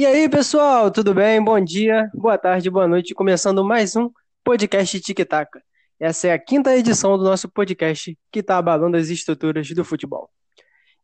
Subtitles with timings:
[0.00, 1.44] E aí, pessoal, tudo bem?
[1.44, 3.14] Bom dia, boa tarde, boa noite.
[3.14, 4.10] Começando mais um
[4.42, 5.60] podcast Tic Tac.
[6.00, 10.30] Essa é a quinta edição do nosso podcast que está abalando as estruturas do futebol.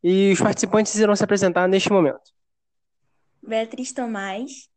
[0.02, 2.22] E os participantes irão se apresentar neste momento.
[3.46, 4.70] Beatriz Tomás.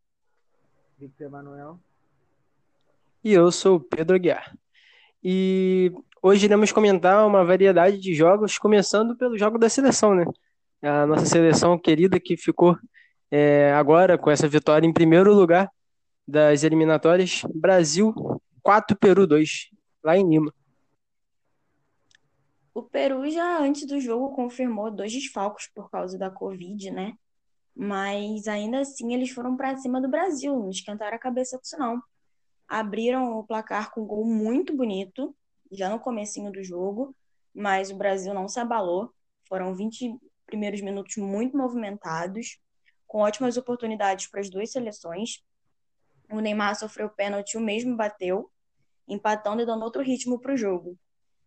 [0.98, 1.80] Victor Emanuel.
[3.24, 4.54] E eu sou o Pedro Guiar.
[5.24, 10.26] E hoje iremos comentar uma variedade de jogos, começando pelo jogo da seleção, né?
[10.82, 12.76] A nossa seleção querida que ficou
[13.30, 15.70] é, agora com essa vitória em primeiro lugar
[16.26, 18.14] das eliminatórias, Brasil
[18.62, 19.70] 4, Peru 2,
[20.02, 20.52] lá em Lima.
[22.72, 27.14] O Peru já antes do jogo confirmou dois desfalques por causa da Covid, né?
[27.74, 31.78] Mas ainda assim eles foram para cima do Brasil, não esquentaram a cabeça com isso
[31.78, 32.02] não.
[32.68, 35.34] Abriram o placar com um gol muito bonito,
[35.72, 37.14] já no comecinho do jogo,
[37.54, 39.12] mas o Brasil não se abalou.
[39.48, 42.58] Foram 20 primeiros minutos muito movimentados
[43.10, 45.42] com ótimas oportunidades para as duas seleções.
[46.30, 48.48] O Neymar sofreu pênalti, o mesmo bateu,
[49.08, 50.90] empatando e dando outro ritmo para o jogo.
[50.92, 50.96] O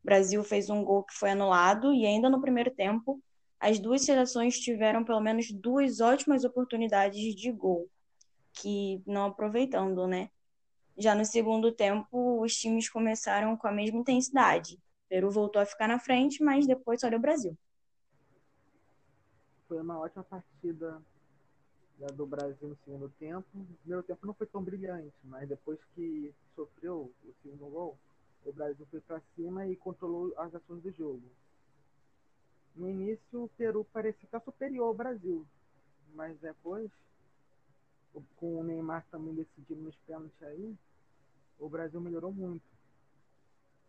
[0.04, 3.24] Brasil fez um gol que foi anulado e ainda no primeiro tempo
[3.62, 7.90] as duas seleções tiveram pelo menos duas ótimas oportunidades de gol,
[8.52, 10.30] que não aproveitando, né?
[10.98, 14.76] Já no segundo tempo, os times começaram com a mesma intensidade.
[14.76, 17.58] O Peru voltou a ficar na frente, mas depois olha o Brasil.
[19.66, 21.02] Foi uma ótima partida
[22.08, 23.48] do Brasil no segundo tempo.
[23.54, 27.98] No primeiro tempo não foi tão brilhante, mas depois que sofreu o segundo gol,
[28.46, 31.24] o Brasil foi para cima e controlou as ações do jogo.
[32.76, 35.46] No início, o Peru parecia estar superior ao Brasil,
[36.14, 36.90] mas depois,
[38.36, 40.76] com o Neymar também decidindo nos pênaltis aí,
[41.60, 42.66] o Brasil melhorou muito.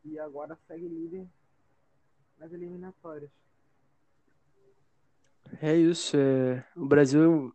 [0.04, 1.26] E agora segue líder
[2.38, 3.30] nas eliminatórias.
[5.62, 6.16] É isso.
[6.16, 6.64] É...
[6.76, 7.54] O Brasil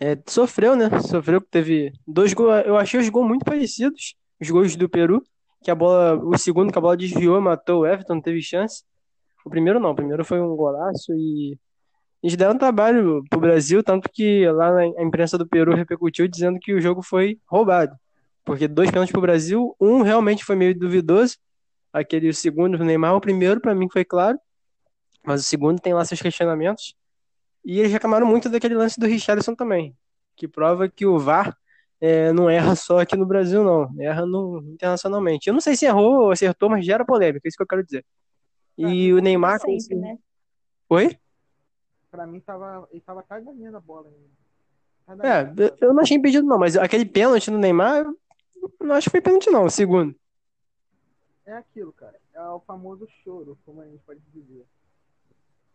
[0.00, 0.88] é, sofreu, né?
[1.02, 2.64] Sofreu, teve dois gols.
[2.64, 5.22] Eu achei os gols muito parecidos, os gols do Peru,
[5.62, 8.82] que a bola, o segundo que a bola desviou, matou o Everton, não teve chance.
[9.44, 11.58] O primeiro não, o primeiro foi um golaço e
[12.22, 16.74] eles deram trabalho pro Brasil, tanto que lá na imprensa do Peru repercutiu dizendo que
[16.74, 17.94] o jogo foi roubado.
[18.44, 21.36] Porque dois pênaltis pro Brasil, um realmente foi meio duvidoso,
[21.92, 24.38] aquele o segundo do Neymar, o primeiro para mim foi claro,
[25.24, 26.94] mas o segundo tem lá seus questionamentos.
[27.64, 29.96] E eles reclamaram muito daquele lance do Richarlison também,
[30.34, 31.56] que prova que o VAR
[32.00, 33.90] é, não erra só aqui no Brasil, não.
[34.00, 35.48] Erra no, internacionalmente.
[35.48, 37.84] Eu não sei se errou ou acertou, mas gera polêmica, é isso que eu quero
[37.84, 38.04] dizer.
[38.78, 39.60] E ah, o Neymar.
[39.60, 39.94] Sempre, assim...
[39.94, 40.18] né?
[40.88, 41.18] Oi?
[42.10, 44.10] Pra mim, tava, ele tava da linha da bola.
[45.06, 45.28] Ainda.
[45.28, 48.06] É, eu não achei impedido, não, mas aquele pênalti no Neymar,
[48.80, 50.14] não acho que foi pênalti, não, o segundo.
[51.44, 52.18] É aquilo, cara.
[52.32, 54.64] É o famoso choro, como a gente pode dizer.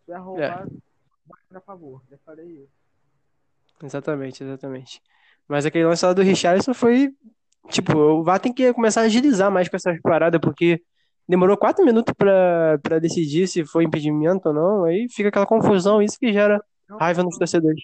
[0.06, 0.72] Se é roubado.
[0.76, 0.95] É
[1.54, 2.86] a favor, falei isso.
[3.84, 5.02] Exatamente, exatamente.
[5.48, 7.14] Mas aquele lance lá do Richardson foi.
[7.70, 10.82] Tipo, o VAR tem que começar a agilizar mais com essas paradas, porque
[11.28, 14.84] demorou quatro minutos pra, pra decidir se foi impedimento ou não.
[14.86, 16.64] Aí fica aquela confusão, isso que gera
[17.00, 17.84] raiva nos torcedores.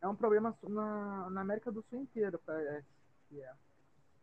[0.00, 2.86] É um problema na, na América do Sul inteira, parece
[3.28, 3.52] que é.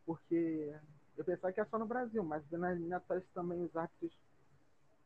[0.05, 0.73] Porque
[1.17, 4.11] eu pensava que é só no Brasil, mas nas eliminatórias também os árbitros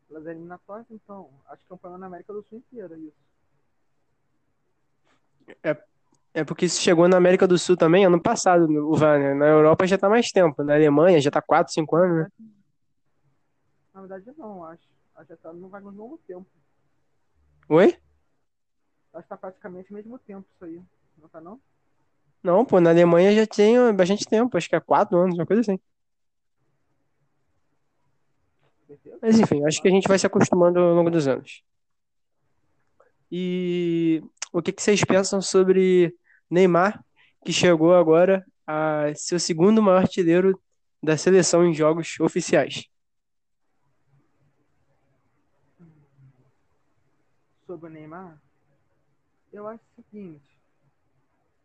[0.07, 3.17] pelas eliminatórias, então acho que é um problema na América do Sul inteira isso.
[5.63, 5.77] É,
[6.33, 9.33] é porque isso chegou na América do Sul também ano passado, o VAR, né?
[9.33, 12.27] Na Europa já tá mais tempo, na Alemanha já tá 4, 5 anos, né?
[13.93, 14.93] Na verdade não, acho.
[15.15, 16.47] Acho que tá no vai no mesmo tempo.
[17.69, 17.97] Oi?
[19.13, 20.81] Acho que tá praticamente o mesmo tempo isso aí.
[21.17, 21.59] Não tá não?
[22.41, 25.61] Não, pô, na Alemanha já tem bastante tempo, acho que é 4 anos, uma coisa
[25.61, 25.79] assim.
[29.21, 31.63] Mas enfim, acho que a gente vai se acostumando ao longo dos anos.
[33.31, 36.15] E o que, que vocês pensam sobre
[36.49, 37.03] Neymar,
[37.43, 40.61] que chegou agora a ser o segundo maior artilheiro
[41.01, 42.87] da seleção em jogos oficiais?
[47.65, 48.39] Sobre o Neymar,
[49.51, 50.57] eu acho o seguinte,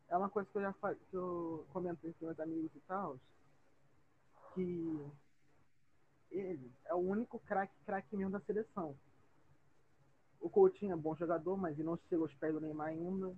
[0.09, 3.19] é uma coisa que eu já que eu comento com meus amigos e tal,
[4.54, 4.98] que
[6.30, 8.97] ele é o único craque craque mesmo da seleção.
[10.41, 13.34] O Coutinho é bom jogador, mas ele não chega aos pés do Neymar ainda.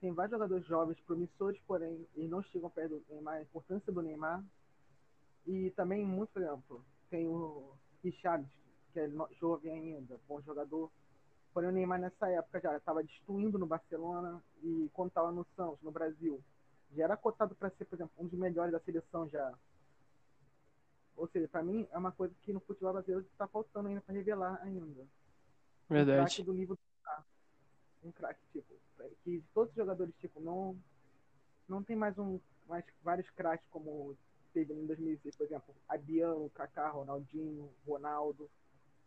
[0.00, 4.02] Tem vários jogadores jovens promissores, porém eles não chegam perto do Neymar, a importância do
[4.02, 4.44] Neymar.
[5.46, 8.46] E também, muito, por exemplo, tem o Richard,
[8.92, 10.90] que é jovem ainda, bom jogador.
[11.52, 15.80] Porém, o Neymar nessa época já estava destruindo no Barcelona e quando estava no Santos,
[15.82, 16.42] no Brasil,
[16.92, 19.54] já era cotado para ser, por exemplo, um dos melhores da seleção já.
[21.16, 24.14] Ou seja, para mim é uma coisa que no futebol brasileiro está faltando ainda para
[24.14, 25.06] revelar ainda.
[25.88, 26.20] Verdade.
[26.20, 28.74] Um craque do nível do Um craque, tipo,
[29.22, 30.76] que todos os jogadores, tipo, não,
[31.68, 34.16] não tem mais um mais vários craques como
[34.52, 38.50] teve em 2006, por exemplo, Abiano, Kaká, Ronaldinho, Ronaldo.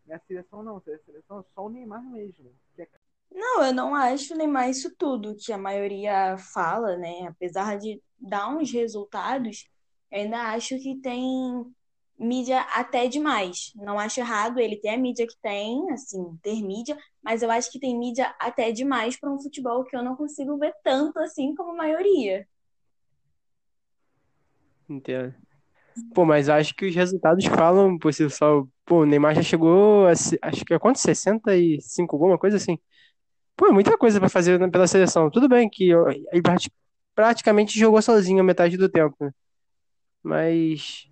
[0.04, 2.88] Minha seleção não, a seleção é só o Neymar mesmo, que é
[3.30, 7.26] Não, eu não acho nem mais isso tudo que a maioria fala, né?
[7.26, 9.68] Apesar de dar uns resultados,
[10.10, 11.74] eu ainda acho que tem
[12.18, 13.72] mídia até demais.
[13.76, 17.70] Não acho errado ele ter a mídia que tem, assim, ter mídia, mas eu acho
[17.70, 21.54] que tem mídia até demais para um futebol que eu não consigo ver tanto assim
[21.54, 22.46] como a maioria.
[24.88, 25.34] Entendo.
[26.14, 28.64] Pô, mas acho que os resultados falam por si só.
[28.84, 30.98] Pô, o Neymar já chegou a, acho que é quanto?
[30.98, 32.78] 65 gol, uma coisa assim.
[33.56, 35.30] Pô, é muita coisa pra fazer pela seleção.
[35.30, 35.90] Tudo bem que
[36.32, 36.70] ele prati-
[37.14, 39.32] praticamente jogou sozinho a metade do tempo?
[40.22, 41.07] Mas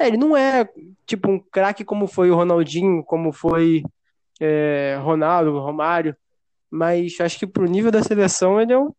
[0.00, 0.68] é, ele não é
[1.06, 3.82] tipo um craque como foi o Ronaldinho, como foi
[4.40, 6.16] é, Ronaldo, Romário.
[6.70, 8.94] Mas acho que pro nível da seleção ele é o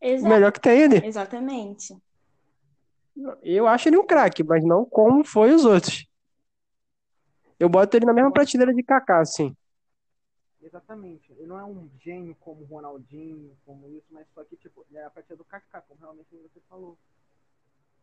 [0.00, 1.06] Exa melhor que tem ele.
[1.06, 1.96] exatamente.
[3.42, 6.06] Eu acho ele um craque, mas não como foi os outros.
[7.58, 9.54] Eu boto ele na mesma prateleira de Kaká, assim.
[10.62, 11.32] exatamente.
[11.32, 14.98] Ele não é um gênio como o Ronaldinho, como isso, mas só que, tipo, ele
[14.98, 16.96] é a partir do Kaká, como realmente você falou.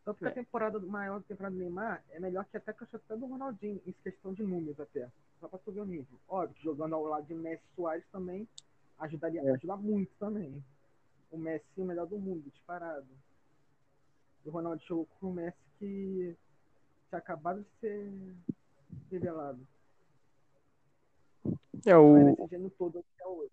[0.07, 2.87] Tanto que a temporada do maior temporada do Neymar é melhor que até que eu
[2.87, 5.05] acho até do Ronaldinho, em questão de números até.
[5.37, 6.17] Só pra tu ver o nível.
[6.29, 8.47] Óbvio, que jogando ao lado de Messi Soares também
[8.99, 9.51] ajudaria, É.
[9.51, 10.63] ajuda muito também.
[11.29, 13.05] O Messi é o melhor do mundo, disparado.
[14.45, 16.37] E o Ronaldo jogou com o Messi que
[17.09, 18.09] tinha acabado de ser
[19.11, 19.59] revelado.
[21.85, 22.37] É, o...
[22.77, 23.51] todo até hoje.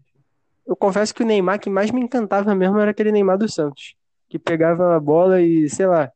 [0.65, 3.97] Eu confesso que o Neymar que mais me encantava mesmo era aquele Neymar dos Santos.
[4.29, 6.12] Que pegava a bola e, sei lá,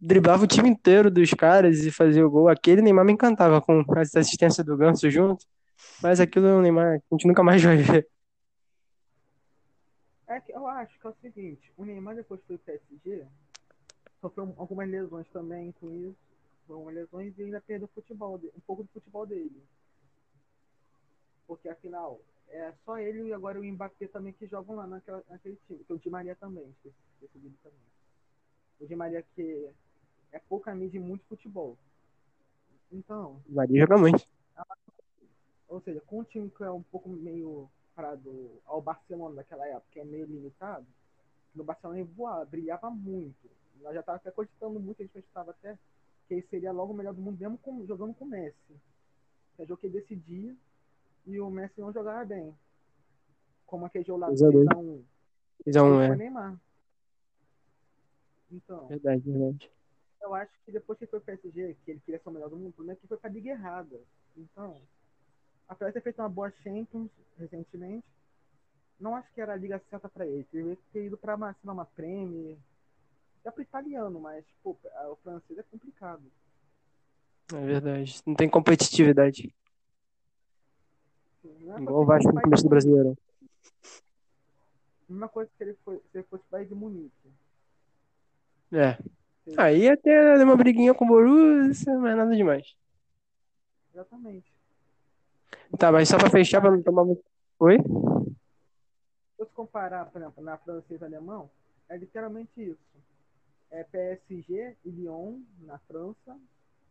[0.00, 2.48] driblava o time inteiro dos caras e fazia o gol.
[2.48, 5.46] Aquele Neymar me encantava com as assistências do Ganso junto.
[6.02, 8.08] Mas aquilo é um Neymar que a gente nunca mais vai ver.
[10.26, 13.26] É que eu acho que é o seguinte, o Neymar depois pro PSG,
[14.20, 16.16] sofreu algumas lesões também com isso,
[16.68, 19.60] algumas lesões e ainda perdeu o futebol, um pouco do futebol dele.
[21.48, 25.58] Porque afinal, é só ele e agora o Mbappé também que jogam lá naquela, naquele
[25.66, 27.89] time, que o Di Maria também, dele também.
[28.80, 29.68] O Di Maria que
[30.32, 31.76] é pouca mídia e muito futebol.
[32.90, 34.26] Então, Maria joga muito.
[35.68, 39.86] ou seja, com um time que é um pouco meio parado ao Barcelona daquela época,
[39.92, 40.86] que é meio limitado,
[41.54, 43.48] no Barcelona ele voava, brilhava muito.
[43.80, 45.78] Nós já estávamos até cogitando muito, a gente estava até
[46.26, 48.80] que ele seria logo o melhor do mundo, mesmo com- jogando com o Messi.
[49.56, 50.56] Que é jogo que ele decidia
[51.26, 52.54] e o Messi não jogava bem.
[53.66, 54.64] Como aquele jogo lá do 2x2.
[54.64, 55.02] 3x1.
[55.64, 56.16] Fiz um, Foi é.
[56.16, 56.60] Neymar.
[58.50, 59.70] Então, Verdade, verdade.
[60.22, 62.56] eu acho que depois que foi pro PSG, que ele queria ser o melhor do
[62.56, 64.00] mundo, o problema é que foi pra liga errada.
[64.36, 64.80] Então,
[65.68, 68.04] apesar de ter feito uma boa Champions recentemente,
[68.98, 70.46] não acho que era a liga certa pra ele.
[70.52, 72.58] Ele deveria ter ido pra uma, sei uma Premier.
[73.42, 74.76] Dá pro italiano, mas pô,
[75.10, 76.22] o francês é complicado.
[77.52, 78.20] É verdade.
[78.26, 79.54] Não tem competitividade.
[81.42, 83.16] É Igual o Vasco no começo do Brasileirão.
[85.08, 87.32] Mesma coisa que ele foi, se ele fosse Bayern de Munique.
[88.72, 88.98] É.
[89.56, 92.74] Aí até deu uma briguinha com o Borussia, mas nada demais.
[93.92, 94.52] Exatamente.
[95.78, 97.24] Tá, mas só pra fechar, pra não tomar muito.
[97.58, 97.78] Oi?
[97.78, 97.84] Se
[99.38, 101.50] você comparar, por exemplo, na francês e alemão,
[101.88, 102.78] é literalmente isso.
[103.70, 106.36] É PSG e Lyon na França.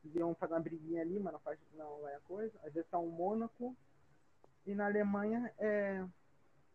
[0.03, 2.53] Lyon faz uma briguinha ali, mas não faz não é a coisa.
[2.63, 3.75] Às vezes tá um Mônaco.
[4.65, 6.03] E na Alemanha é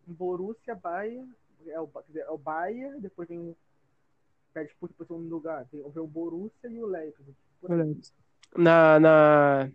[0.06, 1.32] Borussia, Bayern,
[1.66, 3.56] é o, dizer, é o Bayern, depois vem
[4.54, 5.66] o pede disputa por segundo lugar.
[5.70, 7.34] Tem o Borussia e o Leipzig.
[8.56, 9.70] Na, na,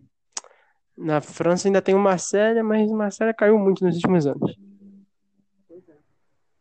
[0.98, 4.58] na França ainda tem o Marselha, mas o Marselha caiu muito nos últimos anos.
[5.70, 5.94] É.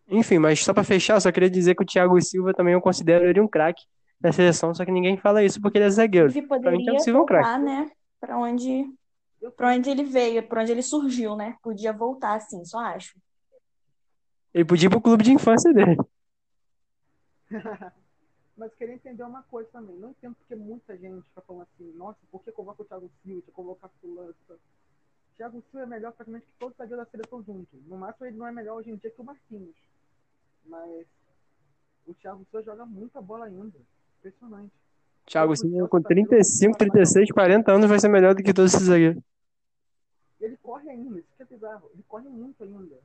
[0.09, 2.81] Enfim, mas só pra fechar, eu só queria dizer que o Thiago Silva também eu
[2.81, 3.85] considero ele um craque
[4.21, 6.29] da seleção, só que ninguém fala isso porque ele é zagueiro.
[6.31, 7.45] Ele Pra mim, Thiago poderia Silva é um craque.
[7.45, 7.91] voltar, né?
[8.19, 8.93] Pra onde,
[9.57, 11.57] pra onde ele veio, pra onde ele surgiu, né?
[11.63, 13.17] Podia voltar, assim, só acho.
[14.53, 15.97] Ele podia ir pro clube de infância dele.
[18.59, 19.97] Mas queria entender uma coisa também.
[19.97, 23.43] Não entendo porque muita gente fica falando assim, nossa, por que coloca o Thiago Silva,
[23.43, 24.35] que colocar fulano?
[25.37, 27.81] Thiago Silva é melhor praticamente que todos os zagueiros da seleção juntos.
[27.87, 29.77] No máximo ele não é melhor hoje em dia que o Marquinhos.
[30.67, 31.07] Mas
[32.05, 33.79] o Thiago Silva joga muita bola ainda.
[34.19, 34.73] Impressionante.
[35.25, 39.23] Thiago Silva com 35, 36, 40 anos vai ser melhor do que todos esses zagueiros.
[40.41, 41.89] Ele corre ainda, isso que é bizarro.
[41.95, 42.97] Ele corre muito ainda.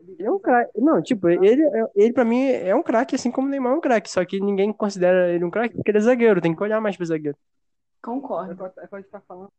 [0.00, 0.80] Ele, é um craque.
[0.80, 3.76] Não, tipo, ele, é- ele pra mim é um craque, assim como o Neymar é
[3.76, 4.10] um craque.
[4.10, 6.40] Só que ninguém considera ele um craque porque ele é zagueiro.
[6.40, 7.36] Tem que olhar mais pro zagueiro.
[7.36, 8.64] É Concordo.
[8.64, 9.52] o que a gente tá falando.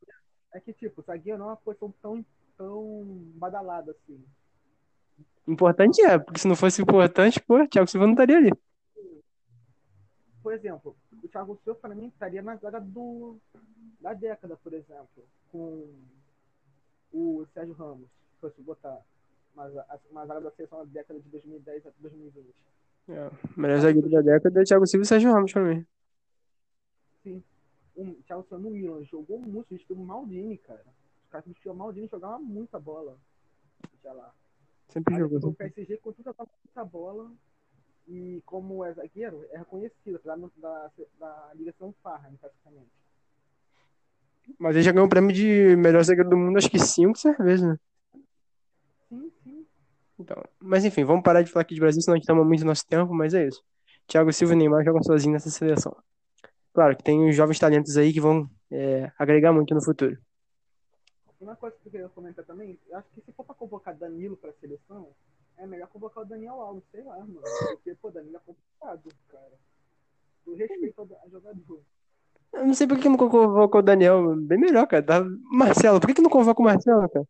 [0.53, 2.25] É que, tipo, zagueiro não é uma posição tão,
[2.57, 3.03] tão
[3.35, 4.21] badalada assim.
[5.47, 8.51] Importante é, porque se não fosse importante, pô, Thiago Silva não estaria ali.
[10.41, 13.37] Por exemplo, o Thiago Silva, para mim, estaria na zaga do,
[13.99, 15.87] da década, por exemplo, com
[17.13, 18.99] o Sérgio Ramos, se fosse botar
[19.53, 22.55] uma, uma zaga da seleção da década de 2010 a 2020.
[23.09, 23.27] É,
[23.57, 25.85] o melhor zagueiro da década é Thiago Silva e Sérgio Ramos pra mim.
[27.23, 27.43] Sim.
[27.95, 30.85] O Thiago Silva no Milan jogou muito, substituiu o Maldini, cara.
[31.23, 33.17] Os caras substituíram o Maldini jogava muita bola.
[34.03, 34.33] Já lá.
[34.87, 35.49] Sempre Aí jogou.
[35.49, 37.31] o PSG continua jogando muita bola
[38.07, 42.89] e como é zagueiro, é reconhecido, apesar da, da, da ligação Farham, praticamente.
[44.59, 47.37] Mas ele já ganhou o prêmio de melhor zagueiro do mundo, acho que cinco, seis
[47.37, 47.79] vezes, né?
[49.11, 49.65] Sim, sim.
[50.17, 52.63] Então, mas enfim, vamos parar de falar aqui de Brasil, senão a gente toma muito
[52.63, 53.61] nosso tempo, mas é isso.
[54.07, 55.93] Thiago Silva e Neymar jogam sozinhos nessa seleção.
[56.73, 60.17] Claro que tem os jovens talentos aí que vão é, agregar muito no futuro.
[61.41, 64.37] Uma coisa que eu queria comentar também, eu acho que se for pra convocar Danilo
[64.37, 65.09] pra seleção,
[65.57, 67.41] é melhor convocar o Daniel Alves, sei lá, mano.
[67.67, 69.59] Porque, pô, Danilo é complicado, cara.
[70.45, 71.81] Do respeito ao jogador.
[72.53, 75.25] Eu não sei por que não convocou o Daniel, bem melhor, cara.
[75.51, 77.27] Marcelo, por que que não convoca o Marcelo, cara?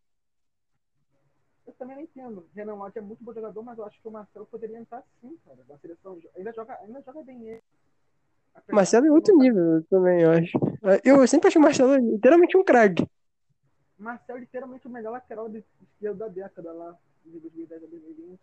[1.82, 2.48] Eu também não entendo.
[2.54, 5.36] Renan Lodge é muito bom jogador, mas eu acho que o Marcelo poderia entrar sim,
[5.44, 6.20] cara, na seleção.
[6.38, 7.64] Ainda joga, ainda joga bem ele.
[8.54, 10.60] Apesar Marcelo é outro nível também, eu acho.
[11.04, 13.04] Eu sempre achei o Marcelo literalmente um craque.
[13.98, 16.96] Marcelo é literalmente o melhor lateral de esquerda da década lá,
[17.26, 18.40] de 2010 a 2020.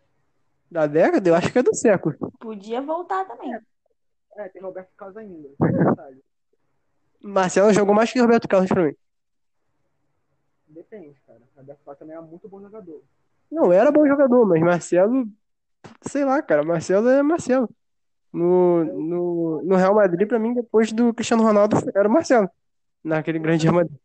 [0.69, 2.17] Da década, eu acho que é do século.
[2.41, 3.57] Podia voltar também.
[4.35, 5.47] É, tem Roberto Carlos ainda.
[7.23, 8.95] Marcelo jogou mais que Roberto Carlos pra mim.
[10.67, 11.41] Depende, cara.
[11.55, 13.01] Roberto Carlos também é muito bom jogador.
[13.51, 15.27] Não, era bom jogador, mas Marcelo,
[16.01, 17.69] sei lá, cara, Marcelo é Marcelo.
[18.31, 22.49] No, no, no Real Madrid, pra mim, depois do Cristiano Ronaldo, era o Marcelo.
[23.03, 23.97] Naquele grande Real Madrid.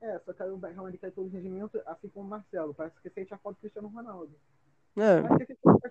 [0.00, 2.72] É, só que aí o Real Madrid caiu todo o rendimento, assim como o Marcelo.
[2.72, 4.32] Parece que sente a falta do Cristiano Ronaldo.
[4.96, 5.90] É, Mas se ele fosse pra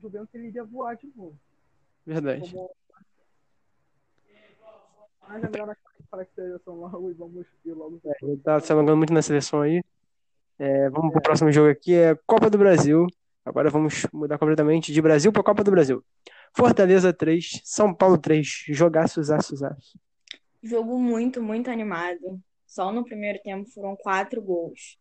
[0.00, 1.34] Juventus, ele iria voar de novo.
[2.06, 2.52] verdade.
[2.52, 2.70] Como...
[5.26, 5.76] Mas é melhor nós
[6.10, 8.00] falar que seleção logo e vamos ir logo.
[8.22, 9.82] Ele tá se alongando muito na seleção aí.
[10.58, 13.06] É, vamos pro próximo jogo aqui, é Copa do Brasil.
[13.44, 16.04] Agora vamos mudar completamente de Brasil para Copa do Brasil.
[16.54, 19.98] Fortaleza 3, São Paulo 3, jogaço, zaço, zaço.
[20.62, 22.40] Jogo muito, muito animado.
[22.66, 24.98] Só no primeiro tempo foram quatro gols.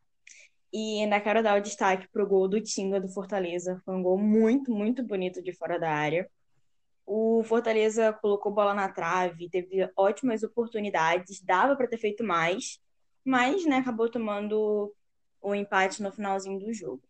[0.71, 3.81] E ainda quero dar o destaque pro gol do Tinga do Fortaleza.
[3.83, 6.29] Foi um gol muito, muito bonito de fora da área.
[7.05, 12.79] O Fortaleza colocou bola na trave, teve ótimas oportunidades, dava para ter feito mais,
[13.23, 14.93] mas né, acabou tomando
[15.41, 17.01] o empate no finalzinho do jogo.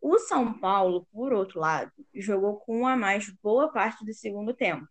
[0.00, 4.54] O São Paulo, por outro lado, jogou com um a mais boa parte do segundo
[4.54, 4.86] tempo,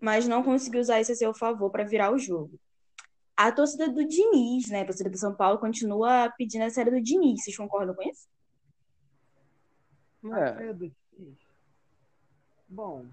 [0.00, 2.58] mas não conseguiu usar isso a seu favor para virar o jogo.
[3.36, 4.82] A torcida do Diniz, né?
[4.82, 7.42] A torcida do São Paulo continua pedindo a série do Diniz.
[7.42, 8.28] Vocês concordam com isso?
[10.32, 10.94] A É, Diniz.
[12.68, 13.06] Bom,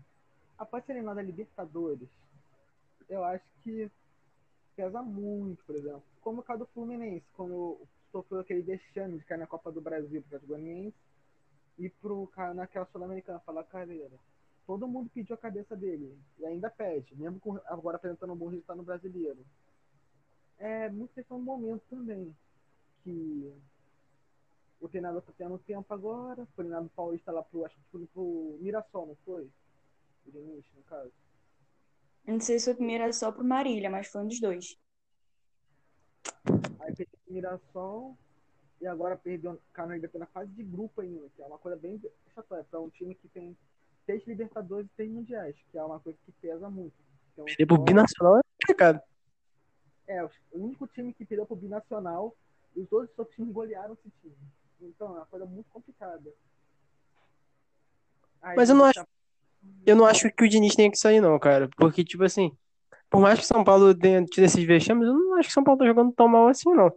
[0.58, 2.10] após ser eliminado da Libertadores,
[3.10, 3.92] eu acho que
[4.76, 6.04] pesa muito, por exemplo.
[6.22, 7.80] Como o caso do Fluminense, quando
[8.12, 10.98] sofreu aquele vexame de cair na Copa do Brasil para o Goianiense
[11.78, 14.18] e pro cara naquela Sul-Americana falar carreira.
[14.68, 18.48] Todo mundo pediu a cabeça dele e ainda pede, mesmo com, agora apresentando um bom
[18.48, 19.40] resultado no brasileiro.
[20.58, 22.36] É muito questão do momento também.
[23.04, 23.52] Que
[24.80, 28.58] o treinador tá tendo tempo agora, foi treinado paulista lá pro, acho que foi pro
[28.62, 29.50] Mirassol, não foi?
[30.26, 31.12] O Diniz, no caso.
[32.28, 34.78] Eu Não sei se foi primeiro só pro Marília, mas foi um dos dois.
[36.80, 38.18] Aí perdeu Mirassol
[38.82, 42.02] e agora perdeu tá na fase de grupo ainda, que é uma coisa bem
[42.34, 43.56] chatória para um time que tem
[44.06, 46.94] seis Libertadores e três Mundiais, que é uma coisa que pesa muito.
[47.34, 49.02] Então, perder pro Binacional é complicado.
[50.08, 52.36] É, o único time que perdeu pro Binacional
[52.76, 54.36] e os outros outros times golearam esse time.
[54.82, 56.34] Então, é uma coisa muito complicada.
[58.42, 59.06] Aí, Mas eu não tá-
[59.86, 61.70] Eu não acho que o Diniz tenha que sair, não, cara.
[61.78, 62.52] Porque, tipo assim,
[63.10, 65.80] por mais que São Paulo tenha tido esses vexames, eu não acho que São Paulo
[65.80, 66.92] tá jogando tão mal assim, não.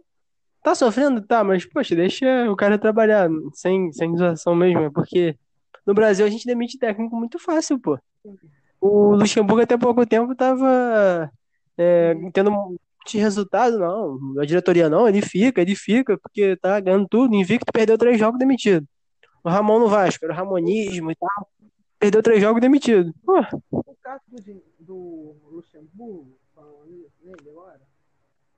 [0.65, 1.21] Tá sofrendo?
[1.21, 4.85] Tá, mas, poxa, deixa o cara trabalhar sem, sem zoação mesmo.
[4.85, 5.37] é Porque
[5.85, 7.99] no Brasil a gente demite técnico muito fácil, pô.
[8.81, 11.31] O Luxemburgo até pouco tempo tava
[11.77, 14.41] é, tendo um de resultado, não.
[14.41, 17.35] A diretoria não, ele fica, ele fica, porque tá ganhando tudo.
[17.35, 18.87] Invicto perdeu três jogos demitido.
[19.43, 21.47] O Ramon no Vasco, era o Ramonismo e tal.
[21.99, 23.13] Perdeu três jogos demitido.
[23.23, 27.81] Pô, O caso do, do Luxemburgo, falando nele agora,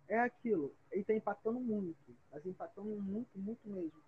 [0.08, 0.72] é aquilo.
[0.98, 2.18] Ele tá empatando muito.
[2.32, 4.02] Mas empatando muito, muito mesmo.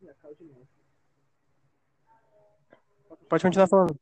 [0.00, 0.66] Ih, caiu de novo.
[3.28, 4.00] pode continuar falando.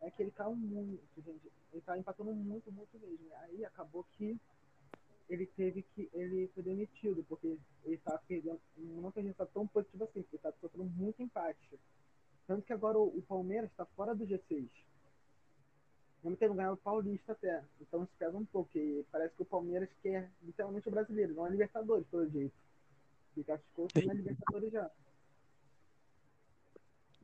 [0.00, 1.52] É que ele caiu muito, gente.
[1.72, 3.32] Ele tá empatando muito, muito mesmo.
[3.42, 4.36] Aí acabou que
[5.28, 6.10] ele teve que.
[6.12, 8.60] Ele foi demitido, porque ele estava perdendo.
[8.76, 11.78] Não que a gente está tão positivo assim, porque está sofrendo muito empate.
[12.48, 14.68] Tanto que agora o, o Palmeiras está fora do G6.
[16.26, 17.62] Mesmo tendo ganhado o Paulista até.
[17.80, 18.76] Então isso pesa um pouco.
[18.76, 22.52] E parece que o Palmeiras quer literalmente o brasileiro, não a Libertadores, pelo jeito.
[23.36, 24.90] E classificou na Libertadores já.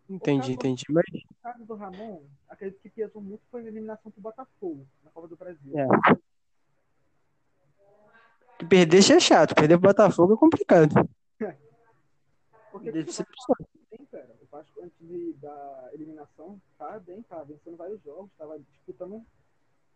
[0.09, 0.85] Entendi, entendi.
[0.89, 5.11] Mas O caso do Ramon, acredito que pesou muito foi a eliminação pro Botafogo na
[5.11, 5.73] Copa do Brasil.
[5.77, 5.89] É.
[8.69, 10.95] perder já é chato, perder pro Botafogo é complicado.
[12.71, 13.27] Porque Deve tipo,
[14.53, 19.25] Vasco antes de, da eliminação tá bem, tá vencendo vários jogos, tava disputando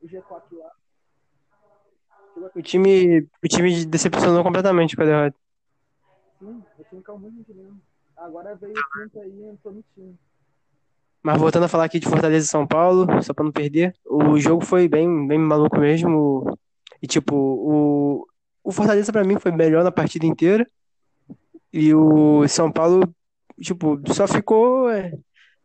[0.00, 0.72] o G4 lá.
[2.54, 5.36] O time, o time decepcionou completamente com a derrota.
[6.40, 7.80] assim, o time caiu muito no time.
[8.16, 10.18] Agora veio o quinto aí e entrou no time.
[11.22, 14.38] Mas voltando a falar aqui de Fortaleza e São Paulo, só pra não perder, o
[14.38, 16.58] jogo foi bem, bem maluco mesmo.
[17.02, 18.26] E tipo, o,
[18.64, 20.66] o Fortaleza pra mim foi melhor na partida inteira.
[21.72, 23.02] E o São Paulo,
[23.60, 25.12] tipo, só ficou é,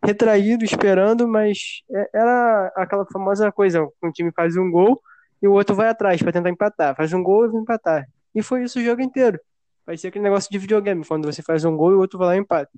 [0.04, 5.02] retraído, esperando, mas é- era aquela famosa coisa, um time faz um gol
[5.42, 6.96] e o outro vai atrás pra tentar empatar.
[6.96, 8.08] Faz um gol e empatar.
[8.34, 9.40] E foi isso o jogo inteiro.
[9.86, 12.28] Vai ser aquele negócio de videogame, quando você faz um gol e o outro vai
[12.30, 12.72] lá e empata.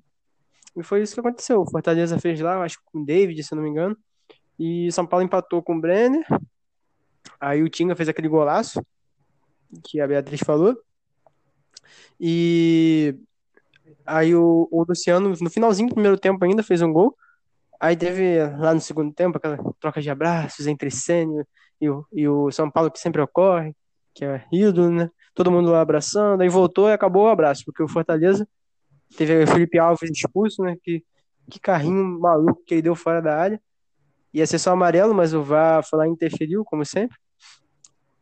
[0.76, 1.60] E foi isso que aconteceu.
[1.60, 3.96] O Fortaleza fez lá, acho que com o David, se não me engano.
[4.58, 6.24] E São Paulo empatou com o Brenner.
[7.40, 8.84] Aí o Tinga fez aquele golaço
[9.84, 10.76] que a Beatriz falou.
[12.18, 13.16] E
[14.06, 17.16] aí o, o Luciano, no finalzinho do primeiro tempo ainda, fez um gol.
[17.80, 21.46] Aí teve lá no segundo tempo aquela troca de abraços entre Sênio
[21.80, 23.74] e o, e o São Paulo, que sempre ocorre,
[24.14, 25.10] que é ídolo, né?
[25.34, 26.40] Todo mundo lá abraçando.
[26.40, 28.48] Aí voltou e acabou o abraço, porque o Fortaleza
[29.16, 30.76] teve o Felipe Alves expulso, né?
[30.82, 31.04] Que,
[31.50, 33.60] que carrinho maluco que ele deu fora da área.
[34.32, 37.16] Ia ser só amarelo, mas o VAR foi lá e interferiu, como sempre.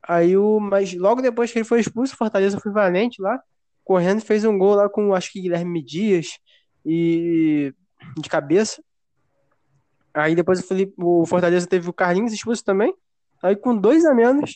[0.02, 0.58] Aí o.
[0.58, 3.40] Mas logo depois que ele foi expulso, o Fortaleza foi valente lá,
[3.84, 6.38] correndo e fez um gol lá com acho que Guilherme Dias
[6.84, 7.74] e
[8.16, 8.82] de cabeça.
[10.14, 12.94] Aí depois o, Felipe, o Fortaleza teve o Carlinhos expulso também.
[13.42, 14.54] Aí com dois a menos,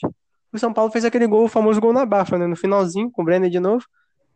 [0.52, 2.46] o São Paulo fez aquele gol, o famoso gol na bafa, né?
[2.46, 3.84] No finalzinho, com o Brenner de novo.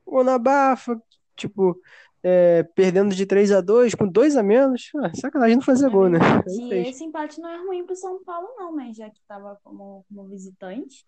[0.07, 1.01] Gol na bafa,
[1.37, 1.79] tipo,
[2.23, 4.91] é, perdendo de 3 a 2 com dois a menos.
[4.97, 6.19] Ah, sacanagem não fazer Na gol, né?
[6.47, 6.89] Aí fez.
[6.89, 8.93] esse empate não é ruim pro São Paulo, não, né?
[8.93, 11.07] Já que tava como, como visitante.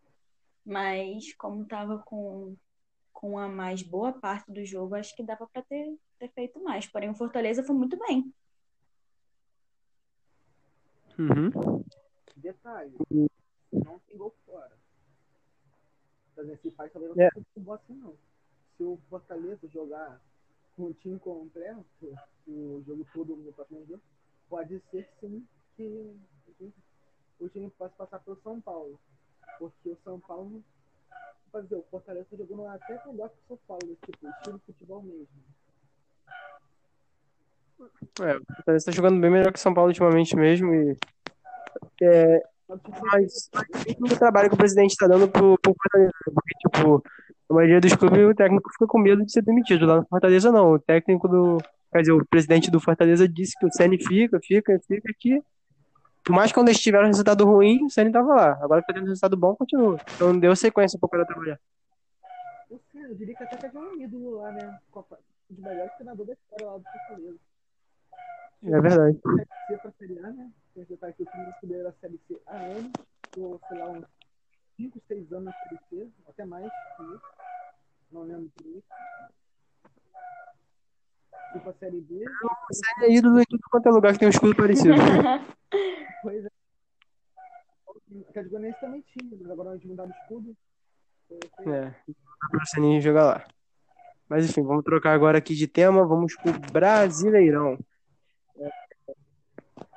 [0.64, 2.55] Mas como tava com,
[3.22, 6.88] com a mais boa parte do jogo, acho que dava pra ter, ter feito mais.
[6.88, 8.35] Porém, o Fortaleza foi muito bem.
[11.16, 11.85] Uhum.
[12.35, 12.92] Detalhe,
[13.70, 14.76] não tem gol fora.
[16.37, 17.30] Exemplo, esse pai talvez não É.
[17.58, 18.16] bom assim, não.
[18.76, 20.20] Se o Fortaleza jogar
[20.74, 21.87] com o time completo,
[22.48, 24.02] o jogo todo no próximo jogo,
[24.48, 26.18] pode ser sim que
[27.38, 28.98] o time possa passar pelo São Paulo.
[29.61, 30.64] Porque o São Paulo,
[31.53, 35.29] fazer, o Fortaleza jogando até que o São Paulo, tipo, estilo de futebol mesmo.
[38.21, 40.73] É, o Fortaleza tá jogando bem melhor que São Paulo ultimamente mesmo.
[40.73, 40.97] E,
[42.03, 43.51] é, mas
[44.01, 46.12] o trabalho que o presidente tá dando pro, pro Fortaleza.
[46.25, 47.03] Porque, tipo,
[47.51, 49.87] a maioria dos clubes, o técnico fica com medo de ser demitido.
[49.87, 50.73] Lá no Fortaleza, não.
[50.73, 51.59] O técnico do.
[51.93, 55.43] Quer dizer, o presidente do Fortaleza disse que o Ceni fica, fica, fica aqui.
[56.24, 58.52] Por mais que quando eles tiveram resultado ruim, o Ceni tava lá.
[58.62, 59.98] Agora que tá tendo resultado bom, continua.
[60.14, 61.58] Então deu sequência pro cara trabalhar.
[62.70, 64.78] eu, sei, eu diria que até teve um ídolo lá, né?
[64.90, 65.18] Copa,
[65.50, 67.38] dos melhores treinadores da história lá do Fortaleza.
[68.64, 69.20] É verdade.
[69.66, 70.50] C pra Série A, né?
[70.74, 72.92] Tem que estar que o time brasileiro da Série C há anos,
[73.37, 74.06] ou sei lá, uns
[74.76, 77.22] 5, 6 anos na Série C, até mais que isso.
[78.12, 78.66] Não lembro por
[81.33, 81.53] isso.
[81.53, 84.29] Tipo a Série B, O Ceni é ídolo em tudo quanto é lugar que tem
[84.29, 84.95] um escudo parecido.
[86.23, 86.51] coisa.
[88.11, 90.57] O Atlético Goianiense também tinha, mas agora eles mudaram o escudo.
[91.66, 93.47] É, dá pro Ceni jogar lá.
[94.29, 96.07] Mas enfim, vamos trocar agora aqui de tema.
[96.07, 97.79] Vamos pro Brasileirão.
[98.59, 98.68] É,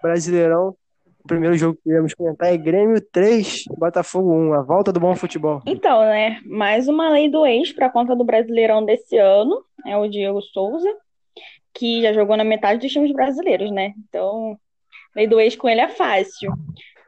[0.02, 0.76] Brasileirão.
[1.24, 4.54] O primeiro jogo que iremos comentar é Grêmio 3, Botafogo 1.
[4.54, 5.62] A volta do bom futebol.
[5.66, 6.40] Então, né?
[6.46, 9.64] Mais uma lei do ex para conta do Brasileirão desse ano.
[9.86, 10.90] É o Diego Souza,
[11.76, 13.94] que já jogou na metade dos times brasileiros, né?
[14.08, 14.58] Então,
[15.16, 16.52] lei do ex com ele é fácil.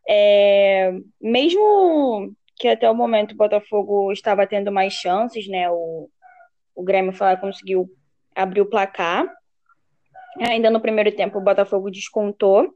[0.07, 5.69] É, mesmo que até o momento o Botafogo estava tendo mais chances, né?
[5.69, 6.09] O,
[6.75, 7.89] o Grêmio foi lá conseguiu
[8.35, 9.25] abrir o placar.
[10.39, 12.73] Ainda no primeiro tempo o Botafogo descontou.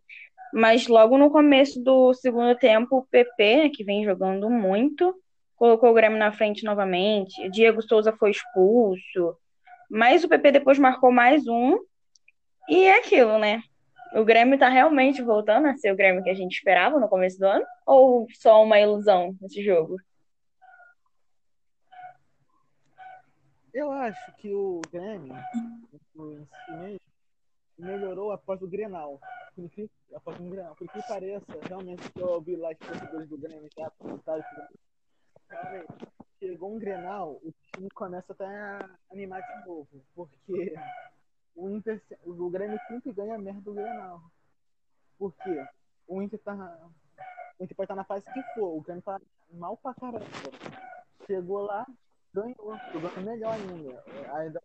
[0.53, 5.15] Mas logo no começo do segundo tempo, o PP, né, que vem jogando muito,
[5.55, 7.49] colocou o Grêmio na frente novamente.
[7.49, 9.37] Diego Souza foi expulso.
[9.91, 11.77] Mas o PP depois marcou mais um.
[12.69, 13.61] E é aquilo, né?
[14.13, 17.37] O Grêmio tá realmente voltando a ser o Grêmio que a gente esperava no começo
[17.37, 17.65] do ano?
[17.85, 19.97] Ou só uma ilusão nesse jogo?
[23.73, 25.35] Eu acho que o Grêmio,
[27.77, 29.19] melhorou após o Grenal.
[30.13, 30.73] Após o Grenal.
[30.75, 34.45] Por que pareça, realmente, que eu ouvi lá os torcedores do Grêmio já comentários
[35.51, 36.07] realmente,
[36.39, 40.03] chegou um Grenal, o time começa até a animar de novo.
[40.15, 40.73] Porque
[41.55, 44.21] o, Inter, o Grêmio sempre ganha merda do Grenal.
[45.17, 45.65] Por quê?
[46.07, 46.53] O Inter tá.
[47.59, 49.19] O Inter pode estar na fase que for, o Grêmio tá
[49.51, 50.25] mal pra caramba.
[51.27, 51.85] Chegou lá,
[52.33, 54.03] ganhou, jogando melhor ainda.
[54.33, 54.61] ainda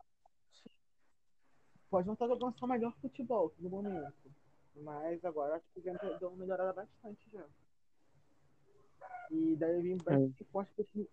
[1.91, 4.15] pode não estar jogando só melhor futebol no momento.
[4.77, 7.45] Mas agora acho que o Grêmio deu uma melhorada bastante já.
[9.31, 10.47] E daí vem bastante é.
[10.53, 10.71] forte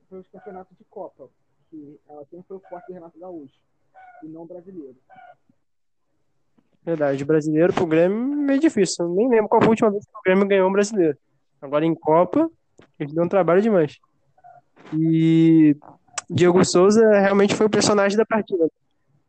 [0.10, 1.30] para os campeonatos de Copa.
[1.70, 3.56] Que ela sempre foi o forte do Renato Gaúcho.
[4.24, 4.96] E não brasileiro.
[6.86, 9.06] Verdade, brasileiro pro Grêmio é meio difícil.
[9.06, 11.18] Eu nem lembro qual foi a última vez que o Grêmio ganhou um brasileiro.
[11.62, 12.50] Agora em Copa,
[13.00, 13.98] ele deu um trabalho demais.
[14.92, 15.78] E
[16.30, 18.70] Diego Souza realmente foi o personagem da partida.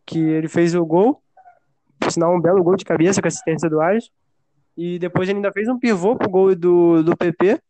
[0.04, 1.22] Que ele fez o gol,
[1.98, 4.10] por sinal um belo gol de cabeça com assistência do Ares.
[4.76, 7.60] E depois ele ainda fez um pivô pro gol do, do PP.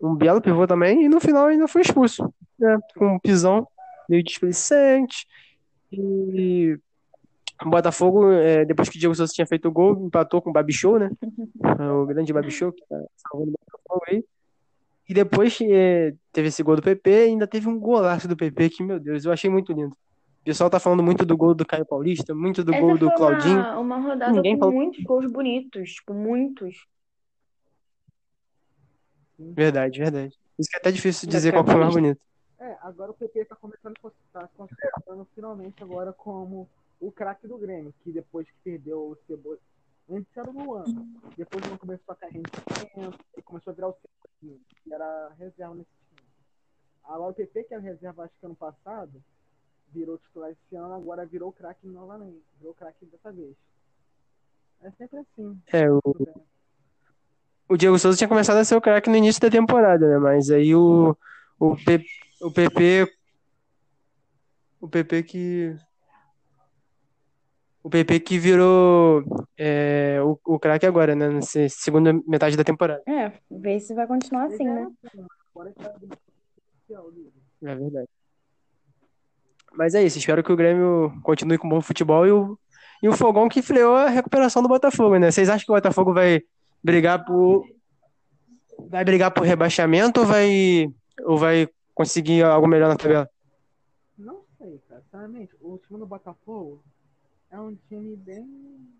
[0.00, 1.04] Um belo pivô também.
[1.04, 2.32] E no final ainda foi expulso.
[2.58, 3.66] Né, com um pisão
[4.08, 5.26] meio displicente.
[5.92, 6.78] E
[7.64, 10.52] o Botafogo, é, depois que o Diego Souza tinha feito o gol, empatou com o
[10.52, 11.10] Babichou, né?
[12.02, 14.24] o grande Babichou, que tá salvando o Botafogo aí.
[15.08, 18.70] E depois é, teve esse gol do PP e ainda teve um golaço do PP
[18.70, 19.92] que, meu Deus, eu achei muito lindo.
[19.92, 23.10] O pessoal tá falando muito do gol do Caio Paulista, muito do Essa gol do
[23.12, 23.60] Claudinho.
[23.60, 24.74] Uma, uma rodada Ninguém com falou...
[24.74, 26.86] muitos gols bonitos, tipo, muitos.
[29.38, 30.38] Verdade, verdade.
[30.58, 32.20] Isso que é até difícil dizer qual foi o mais bonito.
[32.58, 36.68] É, agora o PP tá começando a tá se considerando finalmente agora como
[37.00, 39.58] o craque do Grêmio, que depois que perdeu o Cebola.
[40.08, 40.84] Antes era o Luan.
[41.36, 45.90] Depois não começou a rendimento, e começou a virar o Cebola, que era reserva nesse
[46.08, 46.28] time.
[47.04, 49.22] Agora o PP, que era reserva acho que ano passado,
[49.88, 52.42] virou titular esse ano, agora virou craque novamente.
[52.58, 53.54] Virou craque dessa vez.
[54.82, 55.60] É sempre assim.
[55.72, 56.00] É, o,
[57.68, 60.18] o Diego Souza tinha começado a ser o craque no início da temporada, né?
[60.18, 61.16] Mas aí o,
[61.58, 62.04] o, P,
[62.40, 63.08] o PP.
[64.80, 65.76] O PP que.
[67.82, 69.22] O PP que virou
[69.58, 71.28] é, o, o craque agora, né?
[71.28, 73.02] Nessa segunda metade da temporada.
[73.06, 74.88] É, ver se vai continuar assim, né?
[77.62, 78.08] É verdade.
[79.76, 82.58] Mas é isso, espero que o Grêmio continue com bom futebol e o,
[83.02, 85.30] e o Fogão que freou a recuperação do Botafogo, né?
[85.30, 86.42] Vocês acham que o Botafogo vai
[86.84, 87.66] brigar por.
[88.90, 90.92] Vai brigar por rebaixamento ou vai.
[91.22, 93.28] ou vai conseguir algo melhor na tabela?
[94.18, 95.00] Não sei, cara.
[95.02, 96.84] Sinceramente, o time do Botafogo
[97.50, 98.94] é um time bem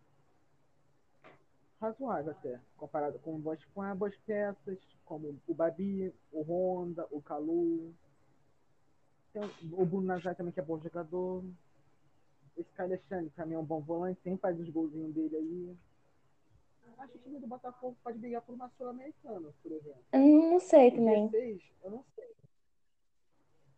[1.80, 3.42] razoável até, comparado com,
[3.74, 7.92] com boas peças, como o Babi, o Honda, o Calu.
[9.32, 9.42] Tem
[9.72, 11.44] o Bruno Nazar também, que é bom jogador.
[12.56, 15.76] Esse Caio Alexandre também é um bom volante, sempre faz os golzinhos dele aí.
[16.98, 20.04] Acho que o time do Botafogo pode brigar por uma Sul-Americana, por exemplo.
[20.12, 21.28] Eu não sei também.
[21.28, 22.34] 16, eu não sei.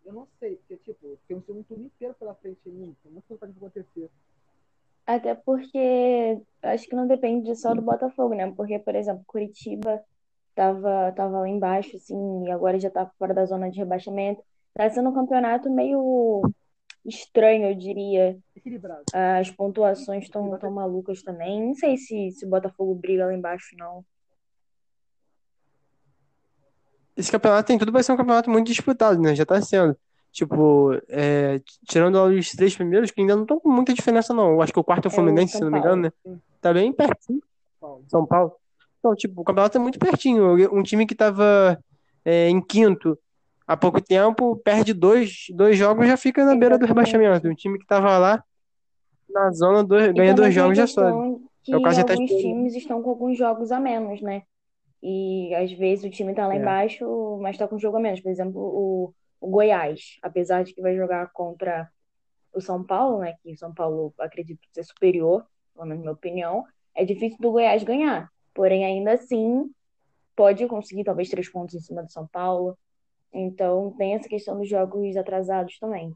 [0.04, 2.94] Eu não sei, porque, tipo, tem um segundo turno inteiro pela frente ainda.
[3.26, 4.10] Coisa pode acontecer.
[5.04, 8.52] Até porque acho que não depende só do Botafogo, né?
[8.52, 10.02] Porque, por exemplo, Curitiba
[10.54, 14.42] tava, tava lá embaixo, assim, e agora já tá fora da zona de rebaixamento.
[14.74, 16.42] Tá sendo um campeonato meio
[17.06, 18.38] estranho, eu diria.
[18.54, 19.04] Equilibrado.
[19.12, 21.64] As pontuações estão tão malucas também.
[21.66, 24.04] Não sei se, se o Botafogo briga lá embaixo, não.
[27.16, 29.34] Esse campeonato tem tudo vai ser um campeonato muito disputado, né?
[29.34, 29.96] Já tá sendo.
[30.30, 34.50] Tipo, é, tirando os três primeiros, que ainda não estão com muita diferença, não.
[34.52, 36.12] Eu acho que o quarto é o Fluminense, é o se não me engano, né?
[36.60, 37.40] Tá bem pertinho.
[38.08, 38.52] São Paulo.
[38.98, 40.76] Então, tipo, o campeonato é muito pertinho.
[40.76, 41.82] Um time que tava
[42.22, 43.18] é, em quinto
[43.66, 47.48] há pouco tempo, perde dois, dois jogos já fica na beira do rebaixamento.
[47.48, 48.42] Um time que tava lá
[49.28, 51.44] na zona do, ganha dois jogos já sobe.
[51.62, 54.42] Que é o caso alguns times estão com alguns jogos a menos, né?
[55.02, 56.58] E às vezes o time tá lá é.
[56.58, 58.20] embaixo, mas tá com jogo a menos.
[58.20, 61.90] Por exemplo, o, o Goiás, apesar de que vai jogar contra
[62.52, 63.34] o São Paulo, né?
[63.42, 67.50] Que o São Paulo acredito ser superior, pelo menos na minha opinião, é difícil do
[67.50, 68.30] Goiás ganhar.
[68.54, 69.70] Porém, ainda assim,
[70.34, 72.78] pode conseguir talvez três pontos em cima do São Paulo.
[73.36, 76.14] Então tem essa questão dos jogos atrasados também.